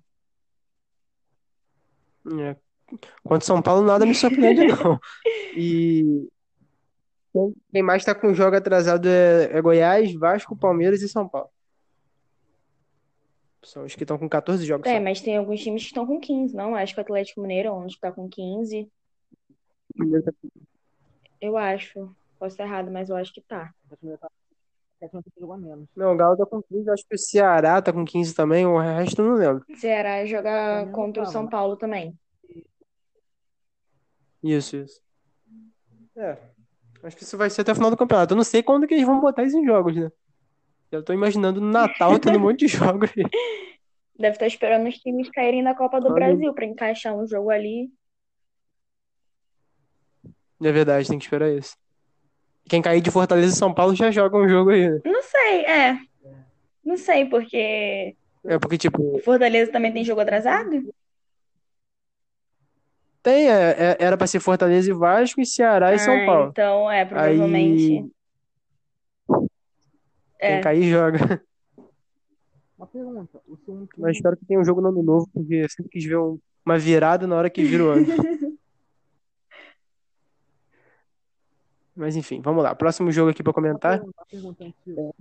[2.40, 2.56] É.
[3.22, 4.98] Quanto São Paulo, nada me surpreende, não.
[5.56, 6.28] E
[7.72, 11.50] quem mais está com jogo atrasado é, é, Goiás, Vasco, Palmeiras e São Paulo.
[13.62, 14.86] São os que estão com 14 jogos.
[14.86, 15.00] É, só.
[15.00, 16.74] mas tem alguns times que estão com 15, não?
[16.74, 18.90] Acho que o Atlético Mineiro é onde está com 15.
[21.40, 22.14] Eu acho.
[22.38, 23.72] Posso estar errado, mas eu acho que tá.
[25.00, 25.32] Basquete
[25.96, 28.78] não o Galo tá com 15, acho que o Ceará tá com 15 também, o
[28.78, 29.64] resto eu não lembro.
[29.76, 31.48] Ceará jogar Flamengo contra o São?
[31.48, 32.14] Paulo também.
[34.42, 35.00] Isso, isso.
[36.16, 36.36] É,
[37.02, 38.34] acho que isso vai ser até o final do campeonato.
[38.34, 40.10] Eu não sei quando que eles vão botar esses jogos, né?
[40.90, 43.24] Eu tô imaginando no Natal tendo um monte de jogos aí.
[44.18, 47.90] Deve estar esperando os times caírem da Copa do Brasil pra encaixar um jogo ali.
[50.62, 51.74] É verdade, tem que esperar isso.
[52.68, 55.00] Quem cair de Fortaleza e São Paulo já joga um jogo aí, né?
[55.04, 55.98] Não sei, é.
[56.84, 60.82] Não sei, porque É porque, tipo, Fortaleza também tem jogo atrasado?
[63.22, 66.48] tem, é, é- era pra ser Fortaleza e Vasco e Ceará e São Ah, Paulo.
[66.50, 67.92] então é, provavelmente.
[67.92, 68.10] Aí,
[70.40, 70.52] É.
[70.52, 71.42] quem cair joga.
[72.78, 73.40] Uma pergunta,
[73.98, 76.38] Mas espero que tenha um jogo no ano novo, porque eu sempre quis ver um-
[76.64, 78.06] uma virada na hora que vira o ano.
[82.00, 82.74] Mas enfim, vamos lá.
[82.74, 83.98] Próximo jogo aqui pra comentar.
[83.98, 85.14] pergunta, uma pergunta antes disso.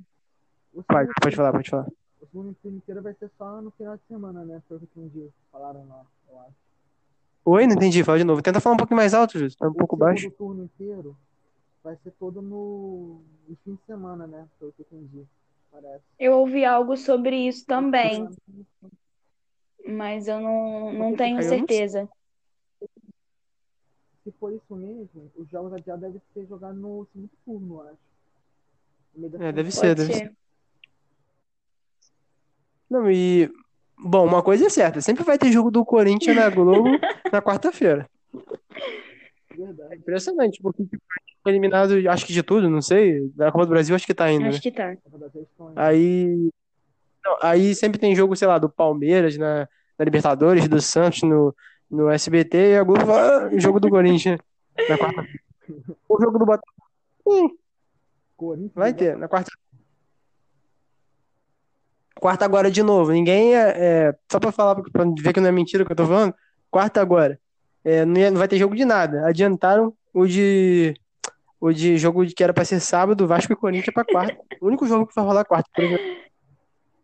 [0.73, 1.85] O Pode, pode falar, pode falar.
[2.21, 4.61] O segundo turno inteiro vai ser só no final de semana, né?
[4.65, 5.27] Foi o que entendi.
[5.51, 6.53] Falaram lá, eu acho.
[7.43, 8.41] Oi, não entendi, fala de novo.
[8.41, 9.53] Tenta falar um pouquinho mais alto, Júlio.
[9.57, 10.31] Tá um O pouco segundo baixo.
[10.31, 11.17] turno inteiro
[11.83, 14.47] vai ser todo no, no fim de semana, né?
[14.57, 15.25] Foi o que eu entendi.
[15.71, 16.03] Parece.
[16.17, 18.29] Eu ouvi algo sobre isso também,
[19.85, 22.09] mas eu não, não tenho Aí eu não certeza.
[24.23, 29.43] Se for isso mesmo, os jogos adiados devem ser jogados no segundo turno, eu acho.
[29.43, 30.33] É, deve ser, deve ser.
[32.89, 33.49] Não, e.
[34.01, 36.89] Bom, uma coisa é certa, sempre vai ter jogo do Corinthians na Globo
[37.33, 38.09] na quarta-feira.
[38.33, 39.95] É Verdade.
[39.97, 41.03] impressionante, porque tipo,
[41.45, 43.29] eliminado, acho que de tudo, não sei.
[43.35, 44.49] Da Copa do Brasil, acho que tá ainda, né?
[44.49, 44.87] Acho que tá.
[44.87, 44.97] Aí.
[45.75, 46.49] Aí.
[47.25, 51.53] não, aí sempre tem jogo, sei lá, do Palmeiras na, na Libertadores, do Santos no,
[51.89, 54.39] no SBT, e a Globo fala, ah, jogo do Corinthians
[54.87, 55.39] na quarta-feira.
[56.07, 57.59] O jogo do Botafogo.
[58.37, 59.51] Corinthians Vai e ter, na quarta.
[62.15, 63.11] Quarta agora de novo.
[63.11, 63.73] Ninguém é.
[64.09, 66.33] é- só pra falar, pra ver que não é mentira o que eu tô falando.
[66.69, 67.39] Quarta agora.
[67.83, 69.25] É, não, ia- não vai ter jogo de nada.
[69.27, 70.93] Adiantaram o de.
[71.61, 74.37] O de jogo que era pra ser sábado, Vasco e Corinthians pra quarta.
[74.61, 75.69] O único jogo que vai rolar quarta.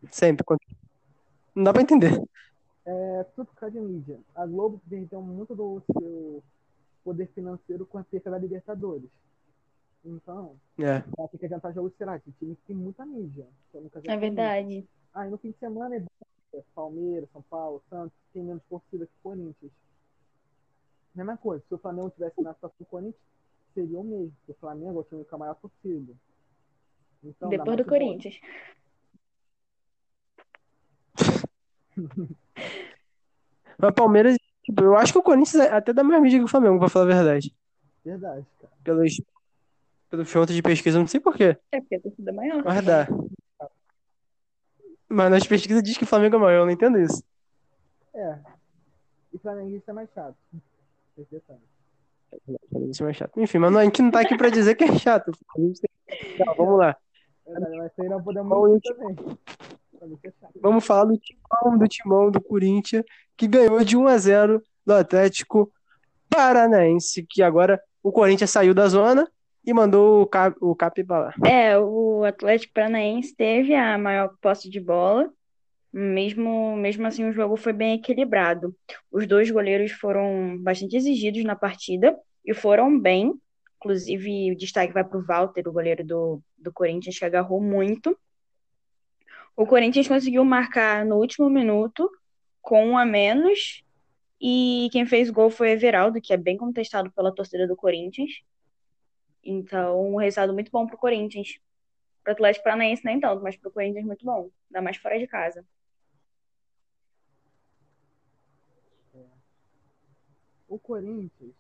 [0.10, 0.45] Sempre.
[1.54, 2.21] Não dá pra entender.
[2.86, 4.19] É tudo por causa de mídia.
[4.36, 6.43] A Globo perdeu muito do seu
[7.04, 9.10] poder financeiro com a perca da Libertadores.
[10.04, 11.04] Então, É.
[11.17, 13.48] ela tem que adiantar jogos, de time que tem muita mídia.
[13.74, 14.17] É essa mídia.
[14.19, 14.88] verdade.
[15.13, 16.62] Ah, e no fim de semana é bom.
[16.74, 19.71] Palmeiras, São Paulo, Santos, tem menos torcida que o Corinthians.
[21.13, 23.21] Mesma coisa, se o Flamengo tivesse na situação do Corinthians,
[23.74, 24.32] seria o mesmo.
[24.38, 26.13] porque O Flamengo é o time com a maior torcida.
[27.24, 27.86] Então, Depois do.
[27.86, 28.39] Corinthians.
[33.77, 36.79] Mas Palmeiras, tipo, eu acho que o Corinthians até dá mais mídia que o Flamengo,
[36.79, 37.55] pra falar a verdade.
[38.03, 38.73] Verdade, cara.
[38.83, 39.21] Pelos,
[40.09, 41.57] pelos fontes de pesquisa, eu não sei por quê.
[41.71, 42.63] É porque a torcida é maior.
[42.63, 43.07] Mas dá.
[45.07, 47.23] Mas nas pesquisas diz que o Flamengo é maior, eu não entendo isso.
[48.13, 48.39] É.
[49.33, 50.35] E Flamenguista é mais chato.
[52.89, 53.39] Isso é mais chato.
[53.39, 55.31] Enfim, mas a gente não tá aqui pra dizer que é chato.
[56.38, 56.95] Tá, vamos lá.
[57.47, 59.15] Verdade, mas isso aí não podemos também.
[60.62, 63.03] Vamos falar do timão, do timão do Corinthians,
[63.38, 65.71] que ganhou de 1 a 0 do Atlético
[66.29, 69.29] Paranaense, que agora o Corinthians saiu da zona
[69.65, 71.03] e mandou o Cap, o Cap.
[71.45, 75.29] É, o Atlético Paranaense teve a maior posse de bola,
[75.91, 78.75] mesmo, mesmo assim o jogo foi bem equilibrado.
[79.12, 83.34] Os dois goleiros foram bastante exigidos na partida e foram bem.
[83.77, 88.17] Inclusive, o destaque vai para o Walter, o goleiro do, do Corinthians, que agarrou muito.
[89.56, 92.10] O Corinthians conseguiu marcar no último minuto,
[92.62, 93.84] com um a menos,
[94.39, 98.32] e quem fez gol foi o Everaldo, que é bem contestado pela torcida do Corinthians.
[99.44, 101.60] Então, um resultado muito bom pro Corinthians.
[102.24, 104.50] Pro Atlético Paranaense nem tanto, mas pro Corinthians muito bom.
[104.70, 105.65] Ainda mais fora de casa.
[110.68, 111.54] O Corinthians,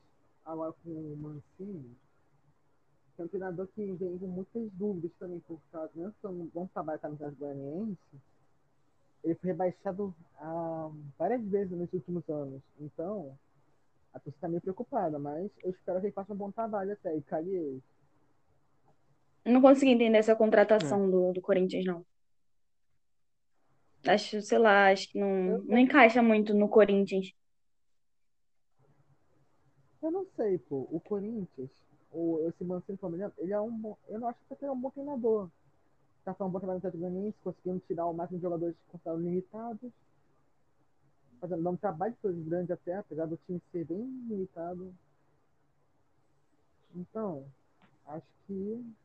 [0.43, 1.95] agora com o Mancini,
[3.21, 6.99] é um treinador que vem com muitas dúvidas também por causa, que um bom trabalho
[6.99, 7.97] com a Atlético Goianiense,
[9.23, 12.61] ele foi rebaixado ah, várias vezes nos últimos anos.
[12.79, 13.37] Então,
[14.13, 17.15] a torcida está meio preocupada, mas eu espero que ele faça um bom trabalho até
[17.15, 17.83] e ele.
[19.43, 22.05] Não consegui entender essa contratação do, do Corinthians, não.
[24.07, 27.31] Acho, sei lá, acho que não, não encaixa muito no Corinthians.
[30.01, 30.87] Eu não sei, pô.
[30.91, 31.71] O Corinthians,
[32.15, 33.97] o, esse Mancini, exemplo, ele é um bom.
[34.07, 35.49] Eu não acho que ele é um bom treinador.
[36.23, 39.25] Tá falando um bom trabalho no Atlético Goianiense, conseguindo tirar o máximo de jogadores considerados
[39.25, 39.91] limitados.
[41.39, 44.95] Fazendo dando trabalho de coisas grandes até, apesar do time ser bem limitado.
[46.95, 47.45] Então,
[48.07, 48.95] acho que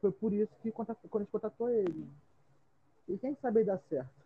[0.00, 2.06] Foi por isso que quando a gente contratou ele.
[3.08, 4.19] E quem sabe dar certo?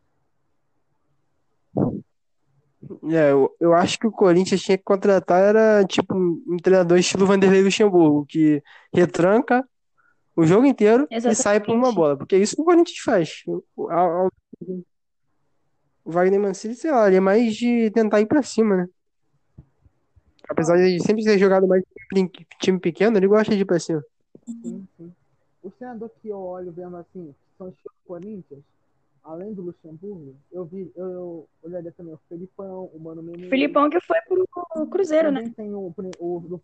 [3.10, 7.26] É, eu, eu acho que o Corinthians tinha que contratar era tipo um treinador estilo
[7.26, 9.66] Vanderlei Luxemburgo, que retranca
[10.36, 11.94] o jogo inteiro e sai por uma Exatamente.
[11.96, 13.42] bola, porque é isso que o Corinthians faz.
[13.76, 14.28] O, a- a-
[16.04, 18.88] o Wagner Mancini, sei lá, ele é mais de tentar ir pra cima, né?
[20.48, 21.82] Apesar de sempre ter jogado mais
[22.60, 24.02] time pequeno, ele gosta de ir pra cima.
[24.46, 25.12] Sim, sim.
[25.62, 27.74] O treinador que eu olho vendo assim, são os
[28.06, 28.60] Corinthians,
[29.24, 33.48] além do Luxemburgo, eu vi, eu, eu olharia também o Felipão, o Mano Menezes.
[33.48, 35.40] Filipão que foi pro Cruzeiro, né?
[35.40, 36.62] Também tem o, o, o,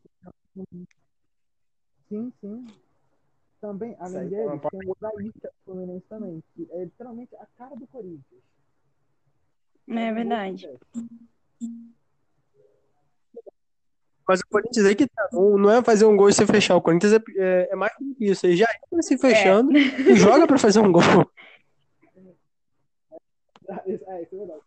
[2.08, 2.66] Sim, sim.
[3.60, 7.46] Também, além dele, tem o Odaí, que é do Fluminense também, que é literalmente a
[7.58, 8.42] cara do Corinthians.
[9.88, 10.68] É verdade.
[14.26, 16.76] Mas o Corinthians aí que tá, não não é fazer um gol e se fechar.
[16.76, 18.46] O Corinthians é, é, é mais do que isso.
[18.46, 21.02] Ele já entra se fechando e joga pra fazer um gol.
[23.86, 24.04] É, isso
[24.34, 24.60] é verdade.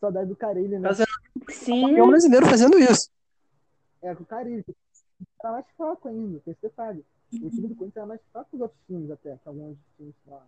[0.00, 0.90] Saudade do Carilli, né?
[0.90, 3.10] É Sim, campeão brasileiro fazendo isso.
[4.02, 4.64] É, com o Carilli.
[4.64, 4.74] que
[5.40, 7.04] Era mais fraco ainda, tem esse detalhe.
[7.32, 10.14] O time do Corinthians era mais fraco que os outros times até, que alguns times
[10.26, 10.44] lá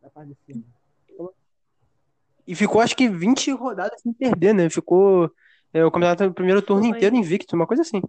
[0.00, 0.64] da parte de cima.
[2.46, 4.70] E ficou acho que 20 rodadas sem perder, né?
[4.70, 5.30] Ficou
[5.74, 6.96] é, o campeonato do primeiro turno Foi.
[6.96, 8.00] inteiro invicto, uma coisa assim.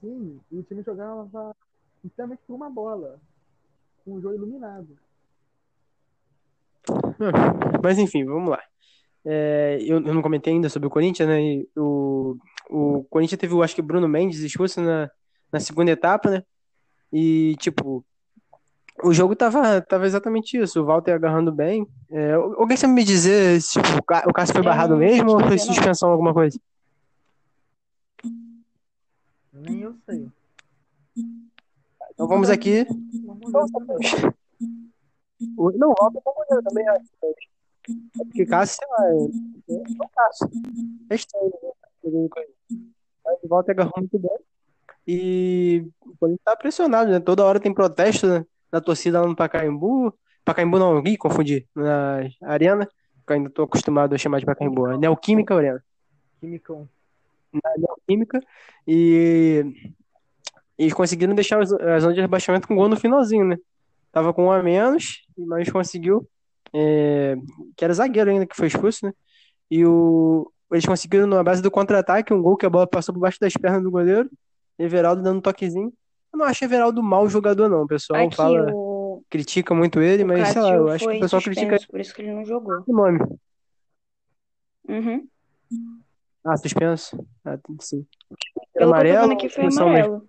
[0.00, 1.54] Sim, e o time jogava
[2.02, 3.20] literalmente por uma bola,
[4.04, 4.88] com o jogo iluminado.
[7.82, 8.60] Mas enfim, vamos lá.
[9.24, 11.40] É, eu, eu não comentei ainda sobre o Corinthians, né?
[11.42, 12.36] E o,
[12.68, 15.10] o Corinthians teve, eu acho que Bruno Mendes expulso na,
[15.52, 16.42] na segunda etapa, né?
[17.12, 18.04] E, tipo,
[19.02, 20.80] o jogo tava, tava exatamente isso.
[20.80, 21.86] O Walter agarrando bem.
[22.10, 23.98] É, alguém sabe me dizer se tipo,
[24.28, 26.58] o Cássio foi barrado mesmo ou foi suspensão alguma coisa?
[29.52, 30.28] Nem eu sei.
[32.12, 32.86] Então vamos aqui.
[35.56, 37.04] Não, o é bom goleiro também, acho.
[38.20, 40.50] É porque Cássio, sei lá, é, é o Cássio.
[41.10, 41.70] É estranho, né?
[43.24, 44.38] Mas o Walter agarrou muito bem.
[45.06, 47.20] E o Corinthians tá pressionado, né?
[47.20, 48.46] Toda hora tem protesto né?
[48.70, 50.14] da torcida lá no Pacaembu.
[50.44, 51.66] Pacaembu não, Ih, confundi.
[51.74, 52.88] Na Arena.
[53.26, 54.92] Que eu ainda tô acostumado a chamar de Pacaembu.
[54.92, 55.82] É Neoquímica Arena.
[56.40, 56.88] Quimicão.
[57.78, 58.40] Neoquímica.
[58.86, 59.64] E
[60.76, 63.56] eles conseguiram deixar a zona de rebaixamento com gol no finalzinho, né?
[64.14, 66.24] Tava com um a menos, mas conseguiu.
[66.72, 67.36] é,
[67.76, 69.12] que era zagueiro ainda que foi expulso, né?
[69.68, 73.20] E o, eles conseguiram, na base do contra-ataque, um gol que a bola passou por
[73.20, 74.30] baixo das pernas do goleiro.
[74.78, 75.92] Everaldo dando um toquezinho.
[76.32, 77.82] Eu não acho Everaldo mau jogador, não.
[77.82, 81.16] O pessoal Aqui fala, o, critica muito ele, o mas sei lá, eu acho que
[81.16, 82.84] o pessoal critica suspenso, por isso que ele não jogou.
[82.86, 83.18] o nome.
[84.88, 85.26] Uhum.
[86.44, 87.26] Ah, suspenso.
[87.44, 88.06] Ah, sim.
[88.28, 90.28] Pelo que eu tô amarelo aqui foi expulsão mesmo?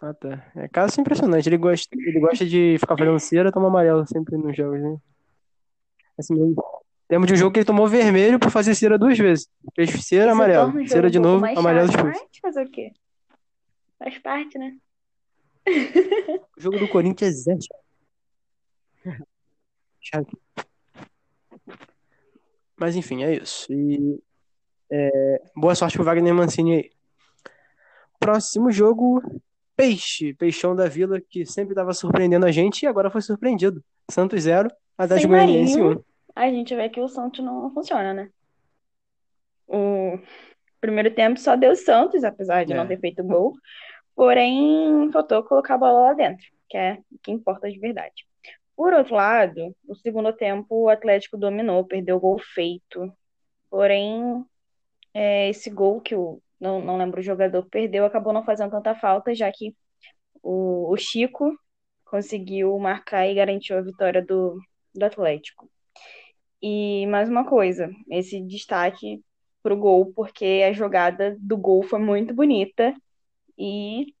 [0.00, 0.50] Ah, tá.
[0.56, 1.48] É caso impressionante.
[1.48, 4.96] Ele gosta, ele gosta de ficar fazendo cera, toma amarelo sempre nos jogos, né?
[6.18, 6.56] Assim mesmo.
[7.10, 9.48] Lembro de um jogo que ele tomou vermelho por fazer cera duas vezes.
[9.74, 10.72] Fez cera, amarelo.
[10.72, 12.28] jogo Cera um de pouco novo, amarelo chato, expulso.
[12.32, 12.92] mas fazer o quê?
[13.98, 14.76] Faz parte, né?
[16.56, 19.18] O jogo do Corinthians é chato.
[20.00, 20.38] Chato.
[22.76, 23.70] Mas enfim, é isso.
[23.70, 24.18] E
[24.90, 26.90] é, boa sorte pro Wagner Mancini aí.
[28.18, 29.22] Próximo jogo,
[29.80, 30.34] Peixe.
[30.34, 33.82] Peixão da Vila, que sempre estava surpreendendo a gente e agora foi surpreendido.
[34.10, 35.98] Santos 0, Atlético Sem Goianiense Marinho.
[35.98, 36.04] 1.
[36.36, 38.30] A gente vê que o Santos não funciona, né?
[39.66, 40.18] O
[40.80, 42.76] primeiro tempo só deu Santos, apesar de É.
[42.76, 43.54] não ter feito gol.
[44.14, 48.26] Porém, faltou colocar a bola lá dentro, que é o que importa de verdade.
[48.76, 53.12] Por outro lado, no segundo tempo, o Atlético dominou, perdeu o gol feito.
[53.70, 54.44] Porém,
[55.14, 58.94] é, esse gol que o não, não lembro o jogador perdeu, acabou não fazendo tanta
[58.94, 59.74] falta, já que
[60.42, 61.58] o, o Chico
[62.04, 64.58] conseguiu marcar e garantiu a vitória do,
[64.94, 65.70] do Atlético.
[66.62, 69.22] E mais uma coisa, esse destaque
[69.62, 72.94] pro gol, porque a jogada do gol foi muito bonita
[73.58, 74.14] e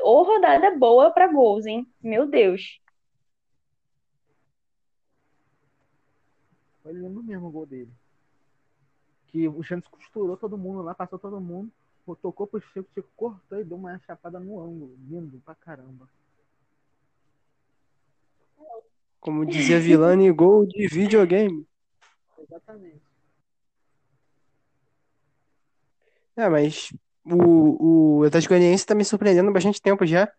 [0.00, 1.86] ou rodada boa para gols, hein?
[2.02, 2.80] Meu Deus.
[6.84, 7.90] Eu lembro mesmo o gol dele.
[9.26, 11.70] Que o Santos costurou todo mundo lá, passou todo mundo,
[12.16, 14.96] tocou pro Chico, Chico cortou e deu uma chapada no ângulo.
[15.08, 16.08] Lindo pra caramba.
[19.20, 21.66] Como dizia Vilani, gol de videogame.
[22.38, 23.02] Exatamente.
[26.36, 26.92] É, mas
[27.24, 30.30] o, o Atlético Goianiense tá me surpreendendo há bastante tempo já.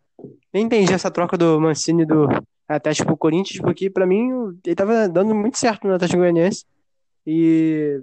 [0.53, 2.27] Nem entendi essa troca do Mancini do
[2.67, 6.65] Atlético pro Corinthians, porque pra mim ele tava dando muito certo no Atlético Goianiense.
[7.27, 8.01] E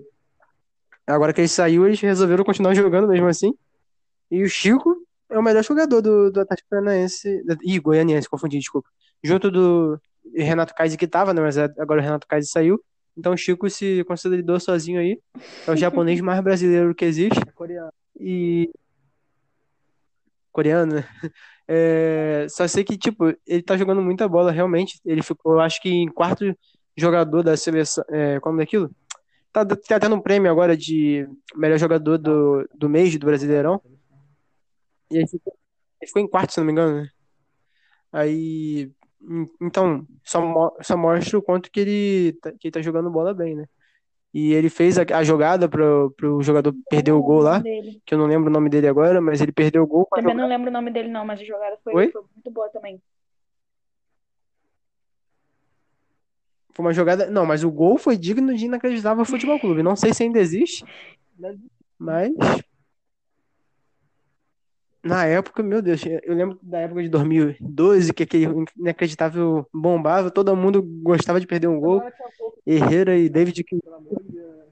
[1.13, 3.55] agora que ele saiu, eles resolveram continuar jogando mesmo assim.
[4.31, 4.97] E o Chico,
[5.31, 7.43] é, é o melhor jogador do, do Atlético Paranaense.
[7.63, 8.89] Ih, Goianiense, confundi, desculpa.
[9.23, 10.01] Junto do
[10.35, 11.41] Renato Kaiser que tava, né?
[11.41, 12.81] Mas agora o Renato Kaiser saiu.
[13.17, 15.19] Então o Chico se consolidou sozinho aí.
[15.67, 17.39] É o japonês mais brasileiro que existe.
[17.39, 17.93] É coreano.
[18.21, 18.71] E.
[20.53, 21.05] Coreano, né?
[21.69, 22.47] É...
[22.49, 25.01] Só sei que, tipo, ele tá jogando muita bola, realmente.
[25.05, 26.57] Ele ficou, acho que, em quarto
[26.97, 28.05] jogador da seleção.
[28.09, 28.39] É...
[28.39, 28.89] Como é aquilo?
[29.57, 33.81] Tá, tá tendo um prêmio agora de melhor jogador do, do mês do Brasileirão.
[35.11, 35.57] E aí ficou,
[35.99, 37.09] ele ficou em quarto, se não me engano, né?
[38.13, 38.93] Aí.
[39.63, 43.55] Então, só, só mostra o quanto que ele, tá, que ele tá jogando bola bem,
[43.55, 43.65] né?
[44.35, 48.03] E ele fez a, a jogada pro, pro jogador perder o gol lá, Dele.
[48.05, 50.07] que eu não lembro o nome dele agora, mas ele perdeu o gol.
[50.15, 52.11] Também não lembro o nome dele, não, mas a jogada foi, Oi?
[52.13, 53.01] foi muito boa também.
[56.77, 57.31] Foi uma jogada.
[57.31, 59.83] Não, mas o gol foi digno de inacreditável futebol clube.
[59.83, 60.85] Não sei se ainda existe,
[61.99, 62.31] mas.
[65.03, 68.47] Na época, meu Deus, eu lembro da época de 2012, que aquele
[68.77, 72.03] inacreditável bombava, todo mundo gostava de perder um gol.
[72.67, 73.65] Herrera e David.
[73.71, 74.67] Deus.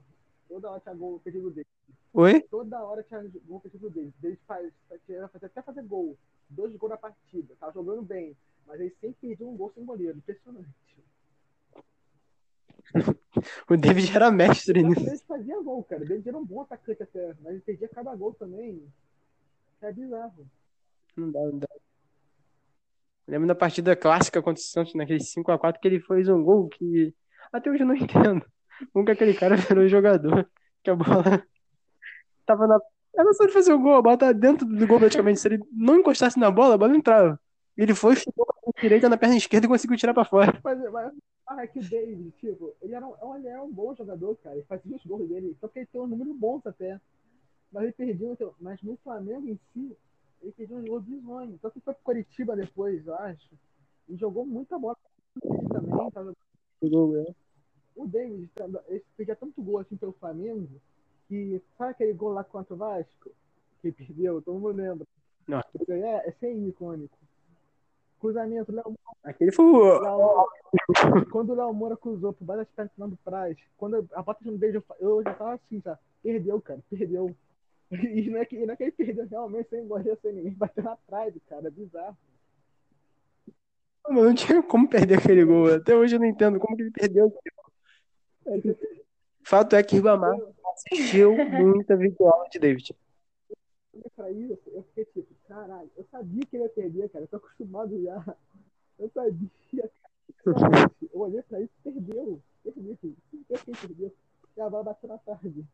[0.47, 1.67] Toda hora tinha gol perdido dele.
[2.13, 2.41] Oi?
[2.51, 4.13] Toda hora tinha gol perdido dele.
[4.21, 6.15] Ele faz, até fazer gol.
[6.49, 7.55] Dois gols na partida.
[7.59, 8.35] Tava jogando bem.
[8.67, 10.17] Mas ele sempre perdia um gol sem goleiro.
[10.17, 10.69] Impressionante.
[13.69, 15.07] O David era mestre nisso.
[15.07, 16.03] ele fazia gol, cara.
[16.03, 17.33] Ele era um bom atacante até.
[17.41, 18.81] Mas ele perdia cada gol também.
[19.81, 20.47] É bizarro.
[21.15, 21.67] Não dá, não dá.
[23.27, 27.13] Lembro da partida clássica contra o Santos, naquele 5x4, que ele fez um gol que
[27.51, 28.45] até hoje eu não entendo.
[29.05, 30.49] Que aquele cara virou jogador?
[30.83, 31.43] Que a bola
[32.45, 32.79] tava na.
[33.17, 35.39] Era só ele fazer o gol, a bola tava dentro do gol praticamente.
[35.39, 37.39] Se ele não encostasse na bola, a bola entrava.
[37.77, 40.59] Ele foi, chutou a direita na perna esquerda e conseguiu tirar pra fora.
[40.63, 41.13] Mas, mas
[41.47, 44.55] ah, é que o David, tipo, ele era, um, ele era um bom jogador, cara.
[44.55, 45.55] Ele fazia os gols dele.
[45.59, 46.99] Só que ele tem um número bons até.
[47.71, 48.31] Mas ele perdia.
[48.31, 49.95] então, Mas no Flamengo em si,
[50.41, 51.57] ele perdia um gol bizonho.
[51.61, 53.49] Só que foi pro Curitiba depois, eu acho.
[54.09, 54.97] E jogou muita bola
[55.43, 56.11] ele também.
[56.11, 56.33] Tava...
[57.95, 60.69] O David tava- ele perdia tanto gol assim pelo Flamengo
[61.27, 63.31] que sabe aquele gol lá contra o Vasco?
[63.81, 65.07] Que perdeu, todo mundo lembra.
[65.47, 65.61] Não.
[65.89, 67.17] É, é icônico.
[68.25, 69.99] Cruzamento, Léo Aquele foi o.
[69.99, 74.39] Léo- quando o Léo Moura cruzou por baixo das pernas do Praz, quando a bota
[74.43, 75.97] no beijo, eu já tava assim, já.
[76.23, 77.35] Perdeu, cara, perdeu.
[77.91, 80.83] E não é que, não é que ele perdeu realmente sem goleiro, sem ninguém bater
[80.83, 82.17] na trave, cara, é bizarro.
[84.07, 85.71] Mano, não tinha como perder aquele gol.
[85.73, 87.31] Até hoje eu não entendo como que ele perdeu.
[89.43, 90.35] Fato é que Ribamar
[90.73, 92.95] assistiu muita videoaula de David.
[93.93, 97.27] olhei pra isso, eu fiquei tipo, caralho, eu sabia que ele ia perder, cara, eu
[97.29, 98.35] tô acostumado já.
[98.99, 99.49] Eu sabia,
[100.43, 100.91] cara.
[101.13, 102.97] Eu olhei pra isso, perdeu, perdeu,
[103.49, 104.13] eu fiquei perdeu.
[104.57, 105.65] E a bola bateu na tarde.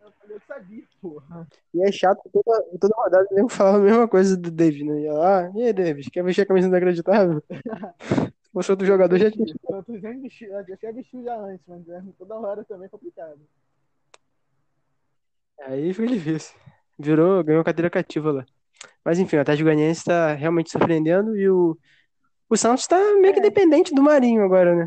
[0.00, 1.46] Eu falei, eu sabia, porra.
[1.72, 5.00] E é chato, toda, toda rodada eu falava a mesma coisa do David, né?
[5.02, 7.42] Ia lá, e aí, David, quer vestir a camisa inacreditável?
[8.52, 9.46] Fosse outro jogador, já tinha.
[9.68, 12.88] Eu tô já vestiu, já tinha vestido já antes, mas é, toda hora também é
[12.88, 13.40] complicado.
[15.60, 16.58] Aí foi difícil.
[16.98, 18.46] Virou, ganhou cadeira cativa lá.
[19.04, 21.76] Mas enfim, o Atlético Goianiense tá realmente surpreendendo e o,
[22.48, 23.42] o Santos tá meio que É.
[23.42, 24.84] dependente do Marinho agora, né?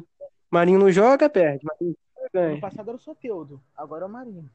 [0.52, 1.64] Marinho não joga, perde.
[1.66, 2.62] Marinho joga, No ganha.
[2.62, 4.50] passado era o Soteudo, agora é o Marinho.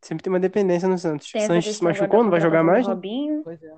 [0.00, 1.30] Sempre tem uma dependência no Santos.
[1.30, 2.92] Tem O Santos se machucou, não vai jogar mais, né?
[2.94, 3.42] Robinho.
[3.44, 3.74] Pois é.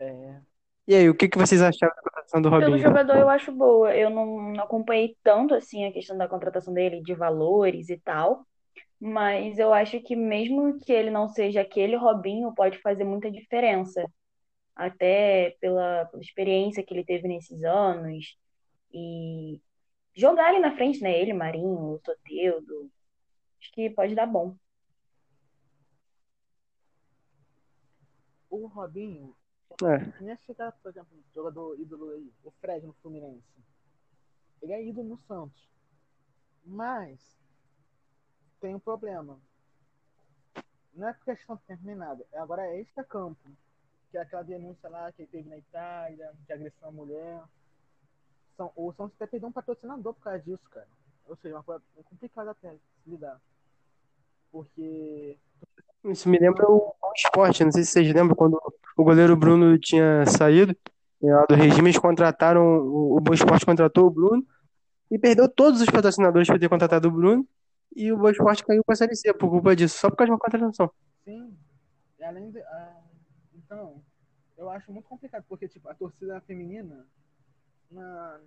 [0.00, 0.40] É.
[0.86, 2.82] E aí, o que que vocês acharam da contratação do Pelo Robinho?
[2.82, 3.94] jogador eu acho boa.
[3.96, 8.46] Eu não, não acompanhei tanto assim a questão da contratação dele, de valores e tal.
[9.00, 14.04] Mas eu acho que mesmo que ele não seja aquele Robinho, pode fazer muita diferença.
[14.74, 18.36] Até pela, pela experiência que ele teve nesses anos.
[18.92, 19.60] E
[20.14, 21.18] jogar ali na frente, né?
[21.18, 22.90] Ele, Marinho, o Soteldo.
[23.60, 24.56] Acho que pode dar bom.
[28.50, 29.34] O Robinho,
[29.82, 33.42] É, nem chegar, por exemplo, jogador ídolo aí, o Fred no Fluminense.
[34.62, 35.68] Ele é ídolo no Santos.
[36.64, 37.36] Mas
[38.64, 39.36] tem um problema.
[40.94, 42.24] Não é questão de tempo nem nada.
[42.32, 43.36] É Agora é extra-campo.
[44.10, 47.42] Que é aquela denúncia lá que teve na Itália, de agressão à mulher.
[48.56, 50.88] São, o Santos até perdeu um patrocinador por causa disso, cara.
[51.28, 53.38] Ou seja, uma coisa complicada até se lidar.
[54.50, 55.36] Porque
[56.06, 57.64] isso me lembra o, esporte.
[57.64, 58.58] Não sei se vocês lembram quando
[58.96, 60.74] o goleiro Bruno tinha saído
[61.22, 64.46] é, lá do regime, eles contrataram, o, o Boa Esporte contratou o Bruno
[65.10, 67.46] e perdeu todos os patrocinadores por ter contratado o Bruno.
[67.94, 70.32] E o Boa Esporte caiu pra Série C por culpa disso, só por causa de
[70.32, 70.90] uma contratação.
[71.24, 71.56] Sim.
[72.18, 72.60] E além de.
[72.60, 73.02] ah,
[73.54, 74.02] então,
[74.56, 77.06] eu acho muito complicado, porque tipo, a torcida feminina
[77.90, 78.40] na,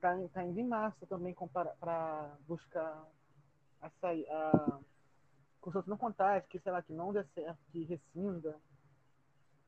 [0.00, 3.06] tá, tá indo em massa também para buscar
[3.80, 4.80] a sair, a
[5.60, 8.56] consorte não contrate, que sei lá, que não dê certo, que rescinda.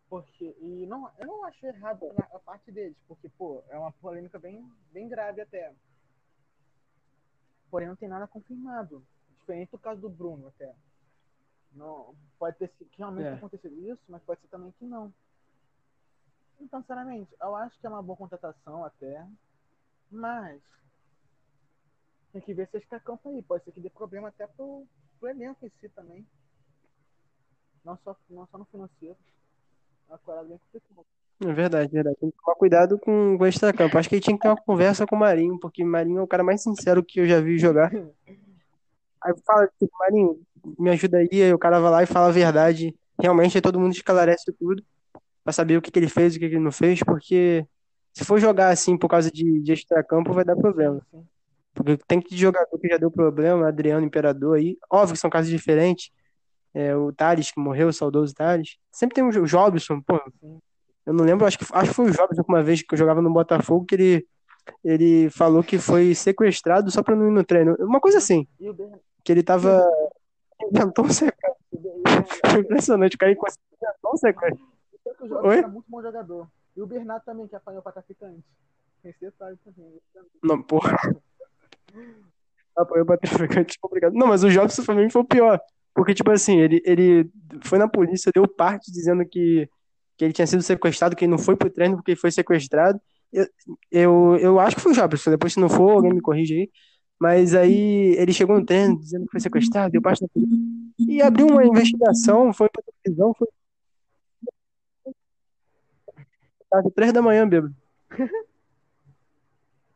[0.09, 4.39] Porque, e não, eu não acho errado a parte deles, porque, pô, é uma polêmica
[4.39, 5.73] bem, bem grave até.
[7.71, 9.05] Porém, não tem nada confirmado.
[9.39, 10.75] Diferente do caso do Bruno, até.
[11.73, 13.35] Não, pode ter que realmente É.
[13.35, 15.13] acontecido isso, mas pode ser também que não.
[16.59, 19.29] Então, sinceramente, eu acho que é uma boa contratação até,
[20.11, 20.63] mas
[22.33, 23.43] tem que ver se esse campo aí.
[23.43, 24.87] Pode ser que dê problema até pro,
[25.19, 26.27] pro elenco em si também.
[27.85, 29.19] Não só, não só no financeiro.
[30.09, 31.07] É uma parada bem complicada.
[31.45, 32.17] É verdade, verdade.
[32.19, 33.99] Tem que tomar cuidado com, o extracampo.
[33.99, 36.23] Acho que ele tinha que ter uma conversa com o Marinho, porque o Marinho é
[36.23, 37.93] o cara mais sincero que eu já vi jogar.
[39.23, 40.41] Aí fala, tipo, Marinho,
[40.79, 42.95] me ajuda aí, aí o cara vai lá e fala a verdade.
[43.21, 44.83] Realmente, aí todo mundo esclarece tudo
[45.45, 47.67] pra saber o que que ele fez, o que que ele não fez, porque
[48.13, 51.01] se for jogar assim por causa de, de extracampo, vai dar problema.
[51.75, 54.79] Porque tem que jogador que já deu problema, Adriano Imperador aí.
[54.91, 56.11] Óbvio que são casos diferentes.
[56.75, 58.77] É, o Thales, que morreu, o saudoso Thales.
[58.93, 60.21] Sempre tem o Jo- Jobson, pô.
[61.07, 63.23] Eu não lembro, acho que, acho que foi o que uma vez que eu jogava
[63.23, 64.27] no Botafogo, que ele,
[64.85, 67.77] ele falou que foi sequestrado só pra não ir no treino.
[67.79, 68.47] Uma coisa assim,
[69.23, 69.89] que ele tava.
[70.73, 71.57] Inventou um sequestro.
[72.51, 74.67] Foi impressionante, o cara inventar um sequestro.
[75.45, 75.59] Oi?
[75.59, 76.49] era muito bom jogador.
[76.77, 78.43] E o Bernardo também, que apanhou pra traficante.
[79.03, 80.01] Tem esse detalhe também.
[80.43, 80.97] Não, porra.
[82.77, 84.13] Apoio pra traficante, obrigado.
[84.13, 85.61] Não, mas o Jobson pra mim foi o pior.
[85.95, 87.31] Porque, tipo assim, ele, ele
[87.65, 89.69] foi na polícia, deu parte dizendo que,
[90.17, 93.01] que ele tinha sido sequestrado, que ele não foi pro treino porque ele foi sequestrado.
[93.33, 93.47] Eu,
[93.91, 96.71] eu, eu acho que foi o Jobson, depois se não for, alguém me corrige aí.
[97.19, 100.57] Mas aí ele chegou no treino dizendo que foi sequestrado, deu parte da polícia.
[100.99, 103.49] E abriu uma investigação, foi pra televisão, foi.
[106.71, 107.75] Tava três da manhã, bêbado.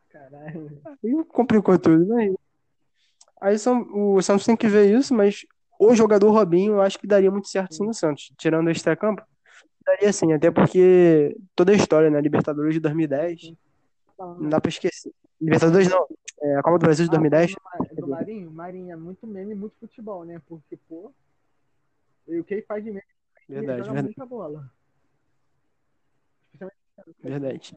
[0.09, 0.81] Caralho.
[1.03, 2.33] Aí complicou tudo, né?
[3.39, 5.45] Aí são, o Santos tem que ver isso, mas
[5.79, 8.31] o jogador Robinho eu acho que daria muito certo sim no Santos.
[8.37, 9.23] Tirando o extracampo,
[9.85, 12.19] daria sim, até porque toda a história, né?
[12.21, 13.53] Libertadores de 2010,
[14.19, 15.11] não dá pra esquecer.
[15.39, 16.05] Libertadores não,
[16.41, 17.55] é, a Copa do Brasil de 2010.
[17.65, 18.51] Ah, do, Ma- do Marinho?
[18.51, 20.39] Marinho é muito meme e muito futebol, né?
[20.47, 21.11] Porque, pô.
[22.27, 23.03] E o que ele faz de meme?
[23.49, 24.71] Verdade, verdade, muita bola.
[27.23, 27.75] Verdade.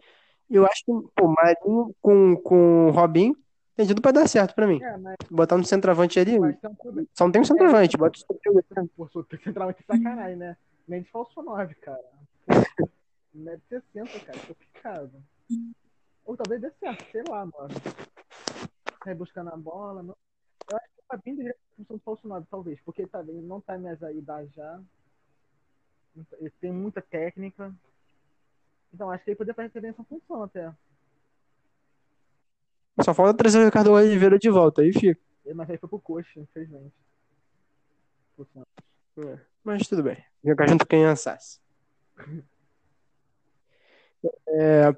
[0.50, 3.34] Eu acho que, pô, Marinho com, com o Robinho
[3.74, 4.80] tem tudo pra dar certo pra mim.
[4.82, 6.52] É, mas Botar no centroavante ali, um
[7.14, 8.92] só não tem um centroavante, bota o centroavante.
[8.96, 10.56] Pô, sou centralmente sacanagem, né?
[10.86, 12.04] Nem de falso 9, cara.
[12.46, 12.88] Pô,
[13.36, 14.38] 1,60m, cara.
[14.46, 15.24] Complicado.
[16.24, 17.74] Ou talvez dê certo, sei lá, mano.
[19.02, 20.02] Sai buscando a bola.
[20.02, 20.16] Não...
[20.70, 22.80] Eu acho que o Fabinho deveria ter função de falso 9, talvez.
[22.82, 24.80] Porque ele, tá, ele não tá nessa idade já.
[26.38, 27.74] Ele tem muita técnica.
[28.92, 30.72] Então acho que ele poderia fazer essa função até.
[33.02, 35.20] Só falta trazer o Ricardo Oliveira de volta, aí fica.
[35.52, 36.94] Mas aí foi pro coxa, infelizmente.
[38.36, 38.93] Santos.
[39.18, 40.22] É, Mas tudo bem.
[40.44, 41.60] Jogar junto com quem Sassi.
[44.48, 44.92] É,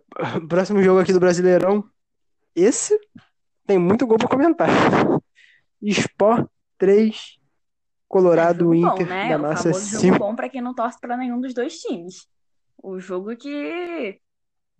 [0.48, 1.88] próximo jogo aqui do Brasileirão.
[2.54, 2.98] Esse
[3.66, 4.68] tem muito gol pra comentar.
[5.82, 6.48] Sport
[6.78, 7.38] 3,
[8.08, 9.28] Colorado jogo bom, Inter né?
[9.30, 10.18] da O Massa famoso jogo 5.
[10.18, 12.28] bom pra quem não torce pra nenhum dos dois times.
[12.82, 14.20] O jogo que,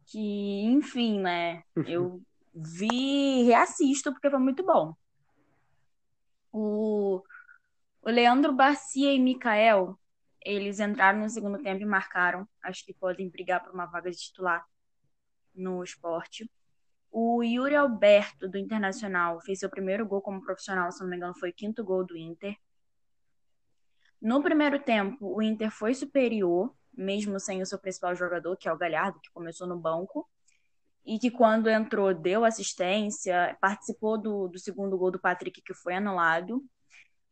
[0.06, 1.62] que, enfim, né?
[1.86, 2.22] Eu
[2.54, 4.94] vi e reassisto porque foi muito bom.
[6.52, 7.22] O,
[8.06, 9.98] o Leandro Barcia e Mikael,
[10.40, 12.48] eles entraram no segundo tempo e marcaram.
[12.62, 14.64] Acho que podem brigar por uma vaga de titular
[15.52, 16.48] no esporte.
[17.10, 21.34] O Yuri Alberto, do Internacional, fez seu primeiro gol como profissional, se não me engano,
[21.36, 22.54] foi o quinto gol do Inter.
[24.22, 28.72] No primeiro tempo, o Inter foi superior, mesmo sem o seu principal jogador, que é
[28.72, 30.30] o Galhardo, que começou no banco,
[31.04, 35.96] e que quando entrou deu assistência, participou do, do segundo gol do Patrick, que foi
[35.96, 36.64] anulado.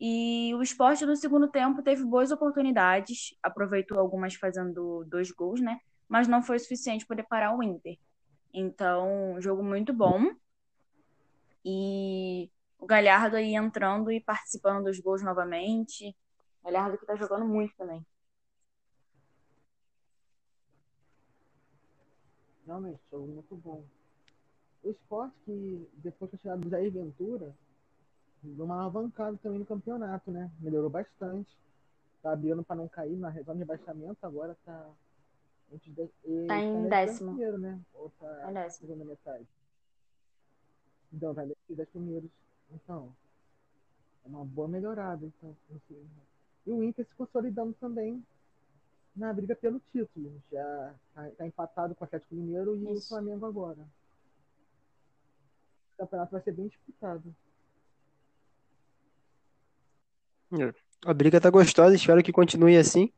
[0.07, 5.81] E o esporte no segundo tempo teve boas oportunidades, aproveitou algumas fazendo dois gols, né?
[6.07, 7.97] Mas não foi suficiente para parar o Inter.
[8.53, 10.31] Então, jogo muito bom.
[11.65, 16.15] E o Galhardo aí entrando e participando dos gols novamente.
[16.63, 18.05] Galhardo que tá jogando muito também.
[22.67, 23.83] Realmente, jogo muito bom.
[24.83, 27.57] O esporte que, depois que a chegada do Jair Ventura,
[28.49, 30.51] deu uma alavancada também no campeonato, né?
[30.61, 31.57] Melhorou bastante.
[32.23, 34.91] Tá brigando pra não cair na zona de rebaixamento, agora tá.
[35.73, 37.31] entre de- e Tá em na décimo.
[37.33, 37.81] primeiro, né?
[37.95, 39.47] Ou tá É segunda metade.
[41.13, 42.31] Então, tá entre os dez primeiros.
[42.71, 43.15] Então,
[44.25, 45.25] é uma boa melhorada.
[45.27, 46.09] Então, assim.
[46.67, 48.25] E o Inter se consolidando também
[49.15, 50.33] na briga pelo título.
[50.51, 53.07] Já tá, tá empatado com o Atlético Mineiro e Isso.
[53.07, 53.87] o Flamengo agora.
[55.95, 57.35] O campeonato vai ser bem disputado.
[61.07, 63.11] A briga tá gostosa, espero que continue assim.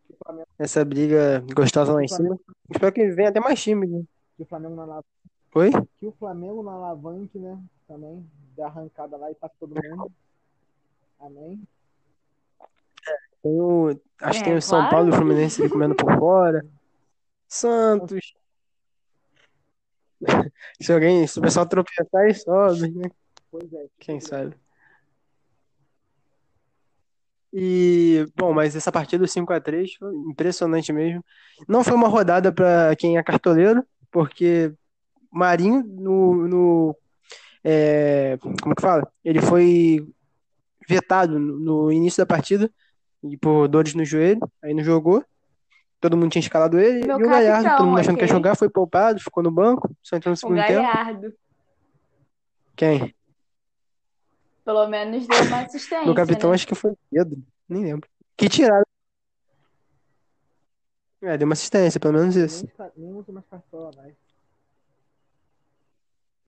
[0.59, 2.39] Essa briga gostosa lá em cima.
[2.71, 3.87] Espero que venha até mais time.
[3.87, 4.03] né?
[4.37, 5.05] que o Flamengo não
[5.55, 5.71] Oi?
[5.99, 7.59] que o Flamengo não alavanque, né?
[7.89, 8.29] Também.
[8.57, 10.13] Dê arrancada lá e passe todo mundo.
[11.21, 11.63] Amém.
[13.43, 14.91] Tem o, acho que tem É, o São claro.
[14.91, 16.67] Paulo e o Fluminense comendo por fora.
[17.49, 18.35] Santos.
[20.81, 23.11] Se alguém, se o pessoal tropeçar, e sobe, né?
[23.51, 23.87] Pois é.
[23.99, 24.57] Quem sabe?
[27.59, 31.25] E, bom, mas essa partida do 5 a 3 foi impressionante mesmo.
[31.67, 34.75] Não foi uma rodada para quem é cartoleiro, porque
[35.33, 36.97] Marinho no, no
[37.65, 39.11] é, como que fala?
[39.25, 40.07] Ele foi
[40.87, 42.71] vetado no, início da partida
[43.25, 45.25] e por dores no joelho, aí não jogou.
[45.99, 47.07] Todo mundo tinha escalado ele.
[47.07, 49.51] Meu e o Galhardo, capitão, todo mundo achando que ia jogar, foi poupado, ficou no
[49.51, 50.75] banco, só entrou no O segundo tempo.
[50.75, 51.33] Galhardo.
[52.77, 53.15] Quem?
[54.67, 56.57] Pelo menos deu uma assistência, Meu capitão, né?
[56.57, 58.11] acho que foi Pedro, nem lembro.
[58.37, 58.85] Que tiraram.
[61.23, 62.67] É, deu uma assistência, pelo menos isso.
[62.97, 64.15] Nem, mais cartola mais.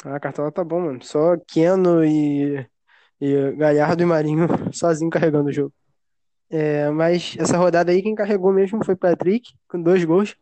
[0.04, 1.00] Ah, a cartola tá bom, mano.
[1.04, 2.68] Só Keno e,
[3.20, 5.72] e Galhardo e Marinho sozinho carregando o jogo.
[6.50, 10.34] É, mas essa rodada aí, quem carregou mesmo foi Patrick, com dois gols.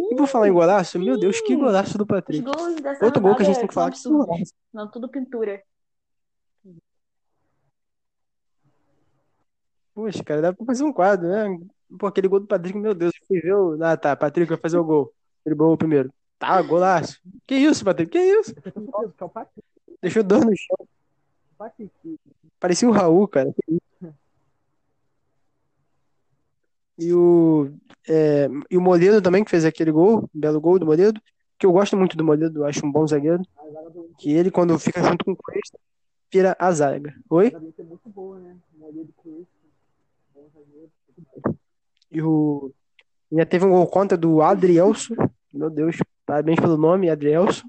[0.00, 1.58] E por falar em golaço, meu Deus, que sim.
[1.58, 2.42] golaço do Os Patrick.
[2.42, 4.52] gols dessa Outro gol que a gente tem que falar que golaço.
[4.72, 5.62] Não, tudo pintura.
[9.94, 11.58] Poxa, cara, dá pra fazer um quadro, né?
[11.98, 13.82] Pô, aquele gol do Patrick, meu Deus, eu fui ver o.
[13.82, 15.12] Ah, tá, Patrick vai fazer o gol.
[15.46, 16.12] Ele gol primeiro.
[16.38, 17.20] Tá, golaço.
[17.46, 18.10] Que isso, Patrick?
[18.10, 18.54] Que isso?
[18.76, 19.30] O.
[20.02, 20.88] Deixou dor no chão.
[21.60, 21.88] O.
[22.58, 23.54] Parecia o Raul, cara.
[26.98, 27.70] E o,
[28.08, 31.20] é, e o Moledo também, que fez aquele gol, belo gol do Moledo,
[31.58, 33.42] que eu gosto muito do Moledo, acho um bom zagueiro.
[34.18, 35.78] Que ele, quando fica junto com o Cuesta,
[36.32, 37.14] vira a zaga.
[37.30, 37.48] Oi?
[37.48, 38.56] é muito boa, né?
[38.78, 39.12] Com isso.
[39.16, 39.53] Bom zagueiro.
[42.10, 42.72] E o.
[43.30, 45.14] Ainda teve um gol contra do Adrielso.
[45.52, 47.64] Meu Deus, parabéns pelo nome, Adrielso.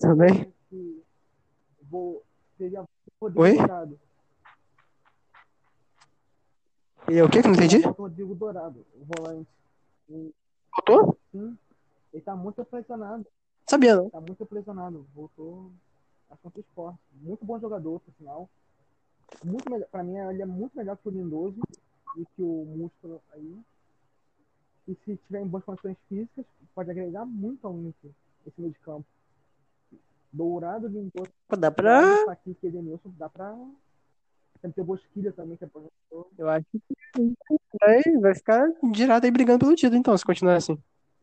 [0.00, 0.52] Também.
[0.68, 1.02] Que
[1.82, 2.22] vou,
[2.56, 2.84] seria
[3.20, 3.56] Rodrigo Oi?
[7.10, 7.86] E é o que que eu não entendi?
[7.86, 9.48] O Rodrigo Dourado, o volante.
[10.08, 11.18] Voltou?
[11.32, 11.56] sim,
[12.12, 13.26] ele tá muito pressionado.
[13.66, 14.10] Sabia, não.
[14.10, 15.06] Tá muito pressionado.
[15.14, 15.70] Voltou
[16.30, 16.98] a contra esporte.
[17.20, 18.48] Muito bom jogador, por sinal.
[19.44, 21.60] Muito melhor, pra mim, ele é muito melhor que o Lindoso
[22.16, 23.58] e que o Músculo aí.
[24.88, 26.44] E se tiver em boas condições físicas,
[26.74, 28.10] pode agregar muito ao Inter,
[28.46, 29.06] esse meio de campo.
[30.32, 30.88] Dourado,
[31.48, 32.00] Pô, Dá pra.
[32.00, 33.52] Dourado, Paquinho e Edenilson, dá pra.
[34.62, 36.28] Tem que ter Bosquilha também, que é professor.
[36.36, 36.80] Eu acho que
[37.80, 40.78] vai, vai ficar direto aí brigando pelo título, então, se continuar assim.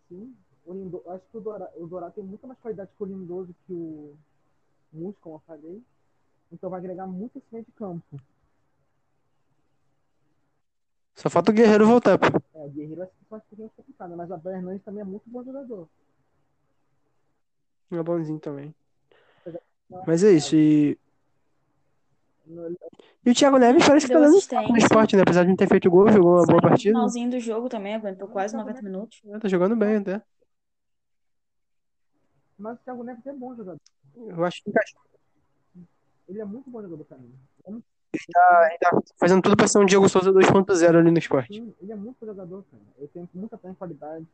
[0.10, 0.36] Sim.
[0.66, 1.02] O Lindo...
[1.08, 4.16] Acho que o Dourado, o Dourado tem muito mais qualidade que o Lindoso que o
[4.92, 5.84] Músculo, como eu falei.
[6.52, 8.20] Então vai agregar muito esse meio de campo.
[11.18, 12.28] Só falta o Guerreiro voltar, pô.
[12.54, 15.04] É, o Guerreiro acho que pode ser mais complicado, mas o Abel Hernandes também é
[15.04, 15.90] muito bom jogador.
[17.92, 18.76] É bonzinho também.
[20.06, 20.56] Mas é isso.
[20.56, 20.96] E,
[23.26, 25.24] e o Thiago Neves parece que tá dando no esporte, né?
[25.24, 26.94] Apesar de não ter feito gol, jogou uma boa Saiu no partida.
[26.94, 29.22] finalzinho do jogo também, aguentou quase 90 minutos.
[29.42, 30.22] Tá jogando bem até.
[32.60, 33.82] Mas o Thiago Neves é bom jogador.
[34.16, 35.02] Eu acho que encaixou.
[36.28, 37.34] Ele é muito bom jogador pra mim.
[37.66, 41.54] É muito- Ele tá fazendo tudo pra ser um Diego Souza 2.0 ali no esporte.
[41.54, 42.84] Sim, ele é muito jogador, cara.
[42.98, 44.26] Eu tenho muita qualidade.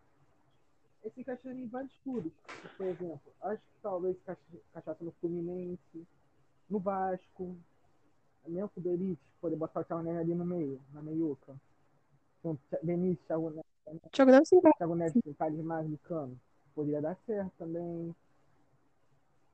[1.04, 2.32] Ele se encaixaria em vários clubes.
[2.78, 6.08] Por exemplo, acho que talvez encaixa- encaixasse no Fluminense,
[6.70, 7.56] no Vasco,
[8.48, 11.54] mesmo com o Elite, poder botar o Thiago Neves ali no meio, na meiuca.
[12.42, 13.66] Com Denise, Thiago Neves,
[14.06, 14.50] O Thiago Neves.
[14.78, 16.40] Thiago Neves Thales cano.
[16.74, 18.16] Poderia dar certo também.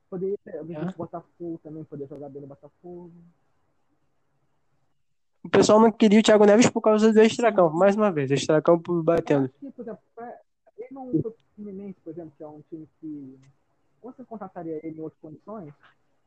[0.10, 0.64] Poderia É.
[0.64, 3.12] do Botafogo também, poder jogar bem no Botafogo.
[5.44, 7.76] O pessoal não queria o Thiago Neves por causa do extracampo.
[7.76, 9.50] Mais uma vez, extracampo batendo.
[9.50, 10.00] por exemplo,
[10.78, 13.40] ele não foi pro Fluminense, por exemplo, que é um time que.
[14.02, 15.74] Ou você contrataria ele em outras condições,